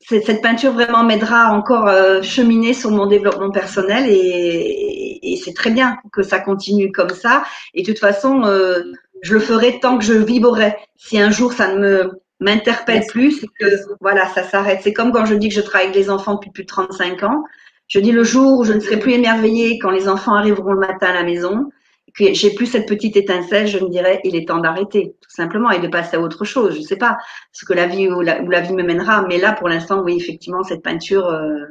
cette 0.00 0.42
peinture 0.42 0.72
vraiment 0.72 1.04
m'aidera 1.04 1.50
encore 1.50 1.86
à 1.86 1.94
euh, 1.94 2.22
cheminer 2.22 2.72
sur 2.72 2.90
mon 2.90 3.06
développement 3.06 3.50
personnel 3.50 4.06
et, 4.08 5.18
et 5.22 5.36
c'est 5.36 5.52
très 5.52 5.70
bien 5.70 5.98
que 6.12 6.22
ça 6.22 6.40
continue 6.40 6.92
comme 6.92 7.10
ça. 7.10 7.44
Et 7.74 7.82
de 7.82 7.86
toute 7.86 7.98
façon, 7.98 8.42
euh, 8.44 8.82
je 9.22 9.34
le 9.34 9.40
ferai 9.40 9.80
tant 9.80 9.98
que 9.98 10.04
je 10.04 10.14
vibrerai. 10.14 10.76
Si 10.96 11.18
un 11.20 11.30
jour 11.30 11.52
ça 11.52 11.72
ne 11.72 11.78
me 11.78 12.10
m'interpelle 12.40 13.04
plus, 13.08 13.40
c'est 13.40 13.48
que 13.58 13.76
voilà, 14.00 14.28
ça 14.28 14.44
s'arrête. 14.44 14.80
C'est 14.82 14.92
comme 14.92 15.12
quand 15.12 15.24
je 15.24 15.34
dis 15.34 15.48
que 15.48 15.54
je 15.54 15.60
travaille 15.60 15.88
avec 15.88 15.96
les 15.96 16.10
enfants 16.10 16.34
depuis 16.34 16.50
plus 16.50 16.62
de 16.62 16.68
35 16.68 17.24
ans. 17.24 17.44
Je 17.88 17.98
dis 17.98 18.12
le 18.12 18.22
jour 18.22 18.60
où 18.60 18.64
je 18.64 18.72
ne 18.72 18.80
serai 18.80 18.98
plus 18.98 19.12
émerveillée 19.12 19.78
quand 19.78 19.90
les 19.90 20.08
enfants 20.08 20.34
arriveront 20.34 20.72
le 20.72 20.78
matin 20.78 21.06
à 21.08 21.14
la 21.14 21.24
maison, 21.24 21.70
que 22.18 22.34
j'ai 22.34 22.54
plus 22.54 22.66
cette 22.66 22.88
petite 22.88 23.16
étincelle, 23.16 23.66
je 23.66 23.78
me 23.78 23.88
dirais, 23.88 24.20
il 24.24 24.36
est 24.36 24.48
temps 24.48 24.58
d'arrêter, 24.58 25.14
tout 25.20 25.30
simplement, 25.30 25.70
et 25.70 25.78
de 25.78 25.88
passer 25.88 26.16
à 26.16 26.20
autre 26.20 26.44
chose. 26.44 26.74
Je 26.74 26.80
ne 26.80 26.84
sais 26.84 26.96
pas 26.96 27.18
ce 27.52 27.64
que 27.64 27.72
la 27.72 27.86
vie 27.86 28.08
ou 28.08 28.20
la, 28.20 28.60
vie 28.60 28.72
me 28.72 28.82
mènera, 28.82 29.24
mais 29.28 29.38
là, 29.38 29.52
pour 29.52 29.68
l'instant, 29.68 30.02
oui, 30.02 30.16
effectivement, 30.16 30.62
cette 30.62 30.82
peinture 30.82 31.26
euh, 31.26 31.64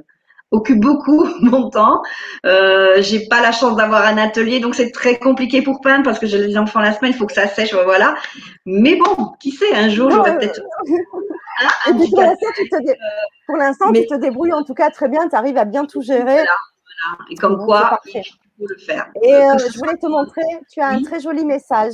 occupe 0.52 0.80
beaucoup 0.80 1.28
mon 1.42 1.70
temps. 1.70 2.02
Euh, 2.46 3.02
j'ai 3.02 3.28
pas 3.28 3.42
la 3.42 3.52
chance 3.52 3.76
d'avoir 3.76 4.06
un 4.06 4.18
atelier, 4.18 4.60
donc 4.60 4.76
c'est 4.76 4.92
très 4.92 5.18
compliqué 5.20 5.62
pour 5.62 5.82
peindre 5.82 6.04
parce 6.04 6.20
que 6.20 6.28
j'ai 6.28 6.38
les 6.38 6.58
enfants 6.58 6.80
la 6.80 6.94
semaine, 6.94 7.12
il 7.12 7.18
faut 7.18 7.28
que 7.28 7.34
ça 7.34 7.48
sèche, 7.48 7.74
voilà. 7.74 8.16
Mais 8.66 8.96
bon, 8.96 9.34
qui 9.40 9.52
sait, 9.52 9.74
un 9.76 9.90
jour, 9.90 10.10
j'aurai 10.10 10.38
peut-être. 10.38 10.62
Hein, 11.60 11.94
pour 13.48 13.58
l'instant, 13.58 13.92
tu 13.92 14.06
te 14.06 14.16
débrouilles 14.16 14.54
en 14.54 14.64
tout 14.64 14.74
cas 14.74 14.90
très 14.90 15.10
bien, 15.10 15.28
tu 15.28 15.36
arrives 15.36 15.58
à 15.58 15.66
bien 15.66 15.86
tout 15.86 16.02
gérer. 16.02 16.24
Voilà, 16.24 16.36
voilà. 16.46 17.18
Et 17.32 17.36
comme 17.36 17.64
quoi, 17.66 18.00
le 18.66 18.78
faire. 18.78 19.10
Et 19.22 19.34
euh, 19.34 19.54
euh, 19.54 19.58
je 19.58 19.78
voulais 19.78 19.98
te 19.98 20.08
montrer, 20.08 20.42
tu 20.72 20.82
as 20.82 20.88
un 20.88 21.02
très 21.02 21.20
joli 21.20 21.46
message. 21.46 21.94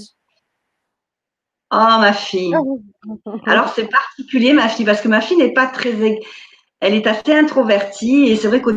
Oh, 1.72 1.98
ma 2.00 2.14
fille. 2.14 2.54
Alors, 3.46 3.70
c'est 3.70 3.88
particulier, 3.88 4.54
ma 4.54 4.70
fille, 4.70 4.86
parce 4.86 5.02
que 5.02 5.08
ma 5.08 5.22
fille 5.22 5.38
n'est 5.38 5.54
pas 5.54 5.68
très. 5.68 5.94
Elle 6.80 6.94
est 6.94 7.08
assez 7.08 7.34
introvertie. 7.34 8.28
Et 8.28 8.36
c'est 8.36 8.48
vrai 8.48 8.62
qu'au 8.62 8.74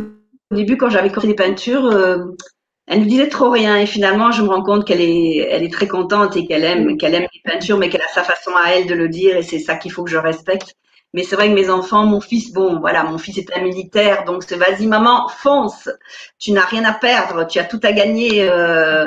début, 0.51 0.77
quand 0.77 0.89
j'avais 0.89 1.11
commencé 1.11 1.29
les 1.29 1.35
peintures, 1.35 1.85
euh, 1.87 2.25
elle 2.87 3.01
ne 3.01 3.05
disait 3.05 3.29
trop 3.29 3.51
rien. 3.51 3.77
Et 3.77 3.87
finalement, 3.87 4.31
je 4.31 4.43
me 4.43 4.49
rends 4.49 4.63
compte 4.63 4.87
qu'elle 4.87 5.03
est, 5.03 5.47
elle 5.51 5.63
est 5.63 5.73
très 5.73 5.89
contente 5.89 6.37
et 6.37 6.47
qu'elle 6.47 6.65
aime, 6.65 6.97
qu'elle 6.97 7.15
aime 7.15 7.27
les 7.35 7.53
peintures, 7.53 7.79
mais 7.79 7.91
qu'elle 7.91 8.03
a 8.03 8.09
sa 8.09 8.23
façon 8.23 8.53
à 8.57 8.71
elle 8.71 8.87
de 8.87 8.95
le 8.95 9.09
dire. 9.09 9.37
Et 9.37 9.43
c'est 9.43 9.59
ça 9.59 9.77
qu'il 9.77 9.93
faut 9.93 10.05
que 10.05 10.11
je 10.11 10.17
respecte. 10.17 10.75
Mais 11.17 11.23
c'est 11.23 11.35
vrai 11.35 11.49
que 11.49 11.55
mes 11.55 11.71
enfants, 11.71 12.05
mon 12.05 12.21
fils, 12.21 12.53
bon, 12.53 12.79
voilà, 12.79 13.03
mon 13.03 13.17
fils 13.17 13.39
est 13.39 13.51
un 13.57 13.63
militaire, 13.63 14.25
donc 14.25 14.45
c'est 14.47 14.57
vas-y 14.57 14.87
maman, 14.87 15.29
fonce. 15.29 15.89
Tu 16.39 16.53
n'as 16.53 16.67
rien 16.67 16.85
à 16.85 16.93
perdre, 16.93 17.47
tu 17.47 17.59
as 17.59 17.65
tout 17.65 17.81
à 17.85 17.93
gagner. 17.93 18.47
Euh, 18.51 19.07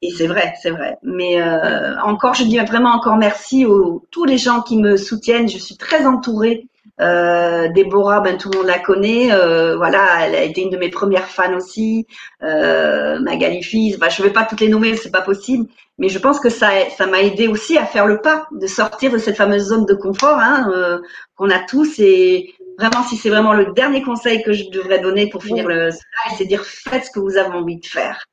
et 0.00 0.10
c'est 0.10 0.26
vrai, 0.26 0.54
c'est 0.62 0.70
vrai. 0.70 0.96
Mais 1.02 1.38
euh, 1.42 2.00
encore, 2.00 2.32
je 2.32 2.44
dis 2.44 2.58
vraiment 2.60 2.92
encore 2.92 3.18
merci 3.18 3.66
aux 3.66 4.06
tous 4.10 4.24
les 4.24 4.38
gens 4.38 4.62
qui 4.62 4.78
me 4.78 4.96
soutiennent. 4.96 5.50
Je 5.50 5.58
suis 5.58 5.76
très 5.76 6.06
entourée. 6.06 6.66
Euh, 7.00 7.68
Déborah, 7.68 8.20
ben 8.20 8.36
tout 8.36 8.50
le 8.50 8.58
monde 8.58 8.66
la 8.66 8.78
connaît. 8.78 9.32
Euh, 9.32 9.76
voilà, 9.76 10.26
elle 10.26 10.34
a 10.34 10.42
été 10.42 10.62
une 10.62 10.70
de 10.70 10.76
mes 10.76 10.90
premières 10.90 11.28
fans 11.28 11.56
aussi. 11.56 12.06
Euh, 12.42 13.18
Magali 13.20 13.62
Fils, 13.62 13.98
ben, 13.98 14.08
je 14.10 14.22
ne 14.22 14.28
vais 14.28 14.32
pas 14.32 14.44
toutes 14.44 14.60
les 14.60 14.68
nommer, 14.68 14.96
c'est 14.96 15.10
pas 15.10 15.22
possible. 15.22 15.66
Mais 15.98 16.08
je 16.08 16.18
pense 16.18 16.40
que 16.40 16.50
ça, 16.50 16.70
ça 16.96 17.06
m'a 17.06 17.20
aidé 17.22 17.48
aussi 17.48 17.78
à 17.78 17.86
faire 17.86 18.06
le 18.06 18.20
pas, 18.20 18.46
de 18.52 18.66
sortir 18.66 19.12
de 19.12 19.18
cette 19.18 19.36
fameuse 19.36 19.68
zone 19.68 19.86
de 19.86 19.94
confort 19.94 20.38
hein, 20.38 20.70
euh, 20.74 20.98
qu'on 21.36 21.50
a 21.50 21.58
tous. 21.58 21.98
Et 21.98 22.54
vraiment, 22.78 23.02
si 23.04 23.16
c'est 23.16 23.30
vraiment 23.30 23.54
le 23.54 23.72
dernier 23.72 24.02
conseil 24.02 24.42
que 24.42 24.52
je 24.52 24.68
devrais 24.70 25.00
donner 25.00 25.28
pour 25.28 25.42
finir 25.42 25.66
le 25.66 25.90
slide, 25.90 26.36
c'est 26.36 26.46
dire 26.46 26.64
faites 26.64 27.06
ce 27.06 27.10
que 27.10 27.20
vous 27.20 27.36
avez 27.36 27.56
envie 27.56 27.78
de 27.78 27.86
faire. 27.86 28.24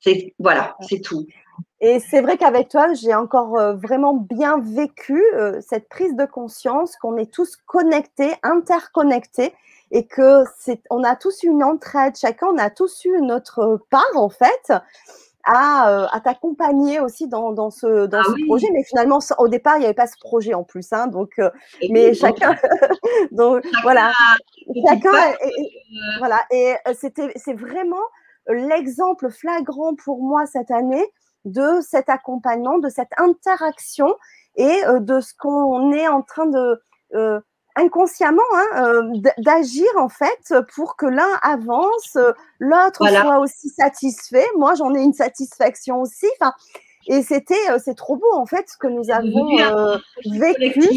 C'est 0.00 0.34
voilà, 0.38 0.76
c'est 0.88 1.00
tout. 1.00 1.26
Et 1.86 2.00
c'est 2.00 2.22
vrai 2.22 2.38
qu'avec 2.38 2.70
toi, 2.70 2.94
j'ai 2.94 3.14
encore 3.14 3.58
euh, 3.58 3.74
vraiment 3.74 4.14
bien 4.14 4.58
vécu 4.58 5.22
euh, 5.34 5.60
cette 5.60 5.86
prise 5.88 6.16
de 6.16 6.24
conscience 6.24 6.96
qu'on 6.96 7.18
est 7.18 7.30
tous 7.30 7.58
connectés, 7.66 8.32
interconnectés, 8.42 9.54
et 9.90 10.06
que 10.06 10.44
c'est, 10.58 10.80
on 10.88 11.04
a 11.04 11.14
tous 11.14 11.42
une 11.42 11.62
entraide, 11.62 12.16
chacun 12.16 12.46
on 12.46 12.56
a 12.56 12.70
tous 12.70 13.04
eu 13.04 13.20
notre 13.20 13.82
part 13.90 14.16
en 14.16 14.30
fait 14.30 14.72
à, 15.44 15.90
euh, 15.90 16.06
à 16.10 16.20
t'accompagner 16.20 17.00
aussi 17.00 17.28
dans, 17.28 17.52
dans 17.52 17.70
ce, 17.70 18.06
dans 18.06 18.20
ah 18.20 18.24
ce 18.24 18.46
projet. 18.46 18.68
Mais 18.72 18.82
finalement, 18.84 19.18
au 19.36 19.48
départ, 19.48 19.76
il 19.76 19.80
n'y 19.80 19.84
avait 19.84 19.92
pas 19.92 20.06
ce 20.06 20.16
projet 20.18 20.54
en 20.54 20.64
plus. 20.64 20.90
Hein, 20.90 21.08
donc, 21.08 21.38
mais 21.90 22.14
chacun, 22.14 22.56
donc 23.30 23.62
voilà, 23.82 24.10
chacun, 24.88 25.12
et, 25.44 25.70
voilà. 26.18 26.40
Et 26.50 26.76
c'était, 26.94 27.30
c'est 27.36 27.52
vraiment 27.52 28.02
l'exemple 28.48 29.28
flagrant 29.30 29.94
pour 29.94 30.22
moi 30.22 30.46
cette 30.46 30.70
année 30.70 31.04
de 31.44 31.80
cet 31.80 32.08
accompagnement, 32.08 32.78
de 32.78 32.88
cette 32.88 33.12
interaction 33.18 34.14
et 34.56 34.82
de 35.00 35.20
ce 35.20 35.34
qu'on 35.38 35.92
est 35.92 36.08
en 36.08 36.22
train 36.22 36.46
de 36.46 36.80
inconsciemment 37.76 38.42
hein, 38.54 38.84
euh, 38.84 39.12
d'agir 39.38 39.86
en 39.98 40.08
fait 40.08 40.54
pour 40.74 40.96
que 40.96 41.06
l'un 41.06 41.38
avance, 41.42 42.16
l'autre 42.58 43.08
soit 43.08 43.38
aussi 43.40 43.68
satisfait. 43.70 44.46
Moi, 44.56 44.74
j'en 44.74 44.94
ai 44.94 45.02
une 45.02 45.12
satisfaction 45.12 46.00
aussi. 46.00 46.26
et 47.08 47.22
c'était, 47.22 47.70
euh, 47.70 47.78
c'est 47.84 47.96
trop 47.96 48.16
beau 48.16 48.32
en 48.32 48.46
fait 48.46 48.68
ce 48.68 48.76
que 48.76 48.86
nous 48.86 49.10
avons 49.10 49.58
euh, 49.58 49.98
vécu. 50.26 50.88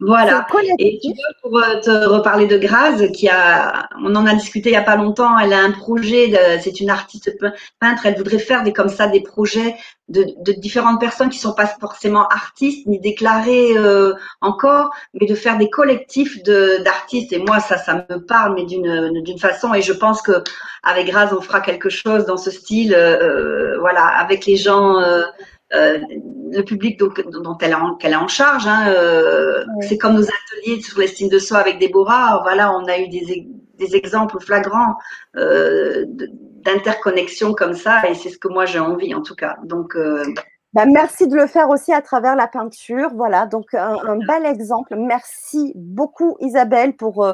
Voilà. 0.00 0.46
Et 0.78 0.98
tu 1.02 1.08
veux, 1.08 1.14
pour 1.42 1.58
euh, 1.58 1.80
te 1.80 1.90
reparler 2.06 2.46
de 2.46 2.56
Graz, 2.56 3.06
qui 3.08 3.28
a, 3.28 3.88
on 4.02 4.14
en 4.16 4.26
a 4.26 4.34
discuté 4.34 4.70
il 4.70 4.72
y 4.72 4.76
a 4.76 4.82
pas 4.82 4.96
longtemps, 4.96 5.38
elle 5.38 5.52
a 5.52 5.60
un 5.60 5.72
projet, 5.72 6.58
c'est 6.62 6.80
une 6.80 6.88
artiste 6.88 7.30
peintre, 7.78 8.06
elle 8.06 8.16
voudrait 8.16 8.38
faire 8.38 8.62
des 8.62 8.72
comme 8.72 8.88
ça 8.88 9.08
des 9.08 9.22
projets 9.22 9.76
de, 10.10 10.26
de 10.38 10.52
différentes 10.52 11.00
personnes 11.00 11.28
qui 11.28 11.38
sont 11.38 11.54
pas 11.54 11.66
forcément 11.66 12.26
artistes 12.28 12.86
ni 12.86 12.98
déclarées 12.98 13.76
euh, 13.76 14.12
encore, 14.40 14.90
mais 15.14 15.26
de 15.26 15.34
faire 15.34 15.56
des 15.56 15.70
collectifs 15.70 16.42
d'artistes. 16.42 17.32
Et 17.32 17.38
moi, 17.38 17.60
ça, 17.60 17.78
ça 17.78 18.06
me 18.08 18.18
parle, 18.18 18.54
mais 18.54 18.64
d'une 18.64 19.22
d'une 19.22 19.38
façon. 19.38 19.72
Et 19.72 19.82
je 19.82 19.92
pense 19.92 20.20
que 20.20 20.42
avec 20.82 21.06
Graz, 21.06 21.32
on 21.32 21.40
fera 21.40 21.60
quelque 21.60 21.88
chose 21.88 22.26
dans 22.26 22.36
ce 22.36 22.50
style, 22.50 22.94
euh, 22.94 23.78
voilà, 23.78 24.04
avec 24.04 24.46
les 24.46 24.56
gens. 24.56 24.98
Euh, 24.98 25.22
le 25.72 26.62
public 26.62 26.98
donc, 26.98 27.20
dont 27.30 27.56
elle, 27.60 27.72
a, 27.72 27.82
qu'elle 27.98 28.14
a 28.14 28.22
en 28.22 28.28
charge. 28.28 28.66
Hein, 28.66 28.88
euh, 28.88 29.64
C'est 29.80 29.98
comme 29.98 30.14
nos 30.14 30.24
ateliers 30.24 30.80
sur 30.82 30.98
l'estime 30.98 31.28
de 31.28 31.38
soi 31.38 31.58
avec 31.58 31.78
Déborah. 31.78 32.40
Voilà, 32.42 32.72
on 32.72 32.86
a 32.86 32.98
eu 32.98 33.08
des, 33.08 33.46
des 33.80 33.96
exemples 33.96 34.38
flagrants 34.40 34.94
euh, 35.36 36.04
d'interconnexion 36.64 37.54
comme 37.54 37.74
ça, 37.74 38.08
et 38.08 38.14
c'est 38.14 38.28
ce 38.28 38.38
que 38.38 38.48
moi 38.48 38.66
j'ai 38.66 38.78
envie 38.78 39.14
en 39.14 39.22
tout 39.22 39.34
cas. 39.34 39.56
Donc 39.64 39.96
euh, 39.96 40.22
bah, 40.72 40.84
merci 40.86 41.26
de 41.26 41.34
le 41.34 41.46
faire 41.46 41.70
aussi 41.70 41.92
à 41.92 42.02
travers 42.02 42.36
la 42.36 42.46
peinture. 42.46 43.10
Voilà, 43.14 43.46
donc 43.46 43.74
un, 43.74 43.96
un 44.06 44.18
bel 44.18 44.46
exemple. 44.46 44.94
Merci 44.96 45.72
beaucoup 45.74 46.36
Isabelle 46.40 46.94
pour 46.94 47.24
euh, 47.24 47.32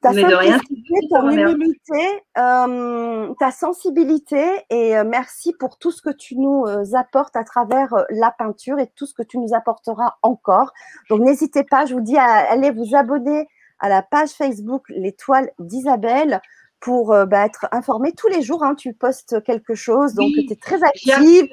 ta 0.00 0.12
simplicité, 0.12 0.94
ton 1.10 1.30
humilité, 1.30 2.22
euh, 2.38 3.34
ta 3.38 3.50
sensibilité 3.50 4.44
et 4.70 4.96
euh, 4.96 5.04
merci 5.04 5.52
pour 5.58 5.78
tout 5.78 5.90
ce 5.90 6.02
que 6.02 6.10
tu 6.10 6.36
nous 6.36 6.64
euh, 6.66 6.84
apportes 6.94 7.34
à 7.36 7.42
travers 7.42 7.92
la 8.10 8.30
peinture 8.30 8.78
et 8.78 8.86
tout 8.94 9.06
ce 9.06 9.14
que 9.14 9.22
tu 9.22 9.38
nous 9.38 9.54
apporteras 9.54 10.16
encore. 10.22 10.72
Donc 11.10 11.20
n'hésitez 11.20 11.64
pas, 11.64 11.84
je 11.86 11.94
vous 11.94 12.00
dis 12.00 12.16
à 12.16 12.50
aller 12.50 12.70
vous 12.70 12.94
abonner 12.94 13.48
à 13.80 13.88
la 13.88 14.02
page 14.02 14.30
Facebook 14.30 14.84
L'étoile 14.88 15.50
d'Isabelle 15.58 16.40
pour 16.80 17.08
bah, 17.26 17.44
être 17.44 17.66
informé 17.72 18.12
tous 18.12 18.28
les 18.28 18.42
jours. 18.42 18.62
Hein, 18.62 18.76
tu 18.76 18.92
postes 18.94 19.42
quelque 19.42 19.74
chose, 19.74 20.14
donc 20.14 20.30
tu 20.32 20.52
es 20.52 20.56
très 20.56 20.82
active. 20.82 21.48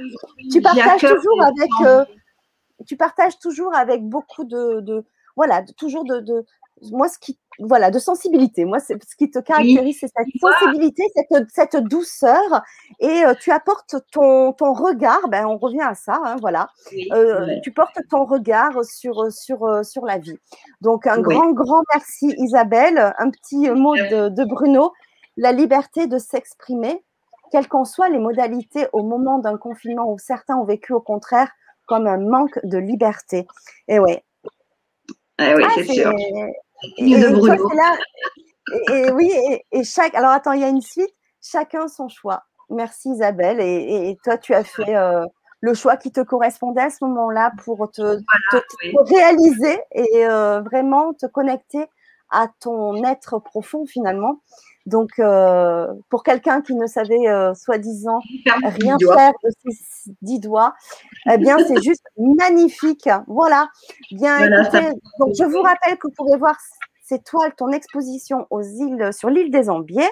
Tu 0.51 0.61
partages 0.61 1.01
toujours 1.01 1.41
avec, 1.41 2.07
tu 2.87 2.95
partages 2.95 3.39
toujours 3.39 3.75
avec 3.75 4.03
beaucoup 4.03 4.43
de, 4.43 4.81
de 4.81 5.03
voilà, 5.35 5.63
toujours 5.77 6.05
de, 6.05 6.19
de 6.19 6.45
moi, 6.91 7.07
ce 7.07 7.17
qui, 7.17 7.39
voilà, 7.59 7.89
de 7.89 7.99
sensibilité. 7.99 8.65
Moi, 8.65 8.79
c'est 8.79 9.01
ce 9.03 9.15
qui 9.15 9.29
te 9.29 9.39
caractérise, 9.39 9.97
c'est 9.99 10.11
cette 10.15 10.27
sensibilité, 10.39 11.03
cette, 11.15 11.49
cette 11.49 11.77
douceur, 11.77 12.63
et 12.99 13.23
euh, 13.25 13.33
tu 13.39 13.51
apportes 13.51 13.95
ton, 14.11 14.51
ton 14.53 14.73
regard. 14.73 15.27
Ben, 15.29 15.45
on 15.45 15.57
revient 15.57 15.81
à 15.81 15.95
ça, 15.95 16.19
hein, 16.23 16.35
voilà. 16.41 16.67
Euh, 17.11 17.59
tu 17.63 17.71
portes 17.71 17.97
ton 18.09 18.25
regard 18.25 18.83
sur 18.83 19.31
sur 19.31 19.63
euh, 19.63 19.83
sur 19.83 20.05
la 20.05 20.17
vie. 20.17 20.37
Donc, 20.81 21.07
un 21.07 21.19
grand 21.19 21.51
grand 21.53 21.81
merci, 21.93 22.33
Isabelle. 22.37 23.13
Un 23.17 23.29
petit 23.29 23.69
mot 23.69 23.95
de, 23.95 24.29
de 24.29 24.43
Bruno. 24.43 24.91
La 25.37 25.51
liberté 25.51 26.07
de 26.07 26.17
s'exprimer, 26.17 27.03
quelles 27.51 27.67
qu'en 27.67 27.83
soient 27.83 28.09
les 28.09 28.19
modalités 28.19 28.87
au 28.93 29.03
moment 29.03 29.37
d'un 29.37 29.57
confinement 29.57 30.09
où 30.11 30.17
certains 30.17 30.55
ont 30.55 30.63
vécu 30.63 30.93
au 30.93 31.01
contraire 31.01 31.51
comme 31.87 32.07
un 32.07 32.17
manque 32.17 32.59
de 32.63 32.77
liberté. 32.77 33.45
Et 33.87 33.99
ouais. 33.99 34.23
Eh 35.39 35.53
oui, 35.55 35.63
ah, 35.65 35.71
c'est 35.75 35.85
sûr. 35.85 36.11
Et, 36.11 37.11
et, 38.91 39.11
oui, 39.11 39.31
et, 39.71 39.83
chaque. 39.83 40.15
Alors 40.15 40.31
attends, 40.31 40.53
il 40.53 40.61
y 40.61 40.63
a 40.63 40.69
une 40.69 40.81
suite. 40.81 41.13
Chacun 41.41 41.87
son 41.87 42.07
choix. 42.09 42.43
Merci 42.69 43.09
Isabelle. 43.09 43.59
Et, 43.59 44.17
toi, 44.23 44.37
tu 44.37 44.53
as 44.53 44.63
fait 44.63 44.95
euh, 44.95 45.25
le 45.59 45.73
choix 45.73 45.97
qui 45.97 46.11
te 46.11 46.21
correspondait 46.21 46.81
à 46.81 46.89
ce 46.89 47.03
moment-là 47.05 47.51
pour 47.63 47.89
te, 47.91 48.19
réaliser 49.11 49.79
et 49.91 50.25
euh, 50.25 50.61
vraiment 50.61 51.13
te 51.13 51.25
connecter 51.25 51.85
à 52.31 52.47
ton 52.59 53.03
être 53.03 53.39
profond 53.39 53.85
finalement. 53.85 54.41
Donc, 54.85 55.11
euh, 55.19 55.87
pour 56.09 56.23
quelqu'un 56.23 56.61
qui 56.61 56.75
ne 56.75 56.85
savait 56.85 57.25
soi-disant 57.55 58.19
rien 58.45 58.97
faire 58.99 59.33
de 59.43 59.49
ses 59.65 60.11
dix 60.21 60.39
doigts, 60.39 60.73
eh 61.31 61.37
bien, 61.37 61.57
c'est 61.59 61.81
juste 61.83 62.05
magnifique. 62.17 63.09
Voilà. 63.27 63.69
Bien, 64.11 64.47
donc 65.19 65.33
je 65.37 65.43
vous 65.43 65.61
rappelle 65.61 65.97
que 65.97 66.07
vous 66.07 66.13
pouvez 66.15 66.37
voir 66.37 66.55
ces 67.01 67.19
toiles, 67.19 67.53
ton 67.55 67.71
exposition 67.71 68.47
aux 68.49 68.61
îles, 68.61 69.11
sur 69.13 69.29
l'île 69.29 69.51
des 69.51 69.69
Ambiers, 69.69 70.09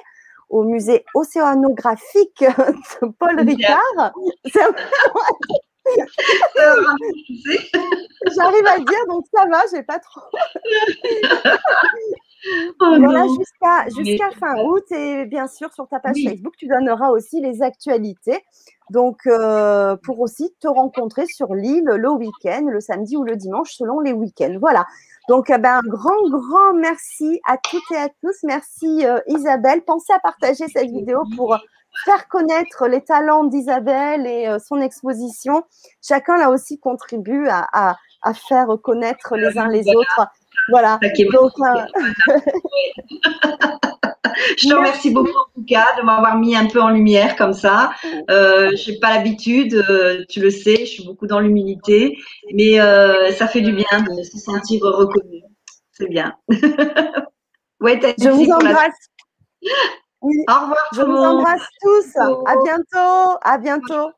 au 0.49 0.63
musée 0.63 1.03
océanographique 1.15 2.43
de 2.43 3.07
Paul 3.17 3.39
Ricard. 3.39 4.13
J'arrive 8.35 8.65
à 8.67 8.77
le 8.77 8.85
dire, 8.85 9.05
donc 9.07 9.25
ça 9.33 9.45
va, 9.51 9.63
j'ai 9.73 9.83
pas 9.83 9.99
trop. 9.99 10.21
Oh 12.81 12.95
voilà, 12.99 13.25
jusqu'à 13.27 13.87
jusqu'à 13.95 14.31
fin 14.31 14.55
août 14.65 14.83
et 14.91 15.25
bien 15.25 15.47
sûr 15.47 15.71
sur 15.73 15.87
ta 15.87 15.99
page 15.99 16.17
Facebook, 16.23 16.53
tu 16.57 16.67
donneras 16.67 17.09
aussi 17.09 17.39
les 17.41 17.61
actualités. 17.61 18.43
Donc 18.89 19.25
euh, 19.27 19.95
pour 20.03 20.19
aussi 20.19 20.53
te 20.59 20.67
rencontrer 20.67 21.25
sur 21.25 21.53
l'île 21.53 21.85
le 21.85 22.09
week-end, 22.09 22.65
le 22.67 22.81
samedi 22.81 23.15
ou 23.15 23.23
le 23.23 23.35
dimanche 23.35 23.73
selon 23.73 23.99
les 24.01 24.11
week-ends. 24.11 24.57
Voilà. 24.59 24.85
Donc 25.29 25.49
eh 25.49 25.57
ben, 25.57 25.79
un 25.83 25.87
grand 25.87 26.29
grand 26.29 26.73
merci 26.73 27.39
à 27.47 27.57
toutes 27.57 27.89
et 27.91 27.97
à 27.97 28.09
tous. 28.09 28.35
Merci 28.43 29.05
euh, 29.05 29.19
Isabelle. 29.27 29.81
Pensez 29.83 30.11
à 30.13 30.19
partager 30.19 30.65
cette 30.67 30.91
vidéo 30.91 31.23
pour 31.37 31.57
faire 32.05 32.27
connaître 32.27 32.87
les 32.87 33.01
talents 33.01 33.45
d'Isabelle 33.45 34.27
et 34.27 34.47
euh, 34.47 34.59
son 34.59 34.81
exposition. 34.81 35.63
Chacun 36.01 36.37
là 36.37 36.49
aussi 36.49 36.77
contribue 36.79 37.47
à, 37.47 37.65
à, 37.71 37.95
à 38.21 38.33
faire 38.33 38.67
connaître 38.83 39.37
les 39.37 39.57
uns 39.57 39.69
les 39.69 39.87
autres 39.95 40.27
voilà. 40.69 40.99
Donc, 41.01 41.51
euh, 41.59 41.85
je 44.57 44.67
te 44.67 44.73
remercie 44.73 45.11
beaucoup 45.11 45.29
en 45.29 45.51
tout 45.55 45.65
cas 45.67 45.87
de 45.97 46.03
m'avoir 46.03 46.37
mis 46.37 46.55
un 46.55 46.67
peu 46.67 46.81
en 46.81 46.89
lumière 46.89 47.35
comme 47.35 47.53
ça. 47.53 47.91
Euh, 48.29 48.71
je 48.75 48.91
n'ai 48.91 48.99
pas 48.99 49.15
l'habitude, 49.15 49.75
euh, 49.89 50.23
tu 50.29 50.39
le 50.39 50.49
sais, 50.49 50.77
je 50.77 50.91
suis 50.91 51.05
beaucoup 51.05 51.27
dans 51.27 51.39
l'humilité, 51.39 52.17
mais 52.53 52.77
ça 53.33 53.47
fait 53.47 53.61
du 53.61 53.73
bien 53.73 54.03
de 54.09 54.23
se 54.23 54.37
sentir 54.37 54.81
reconnu. 54.83 55.41
C'est 55.91 56.07
bien. 56.07 56.33
ouais, 57.79 57.99
je 58.19 58.29
vous 58.29 58.49
embrasse. 58.51 59.09
Au 60.21 60.27
revoir. 60.29 60.89
Je 60.93 61.01
vous 61.01 61.17
embrasse 61.17 61.67
tous. 61.81 62.15
À 62.17 62.55
bientôt. 62.63 63.37
À 63.41 63.57
bientôt. 63.57 64.11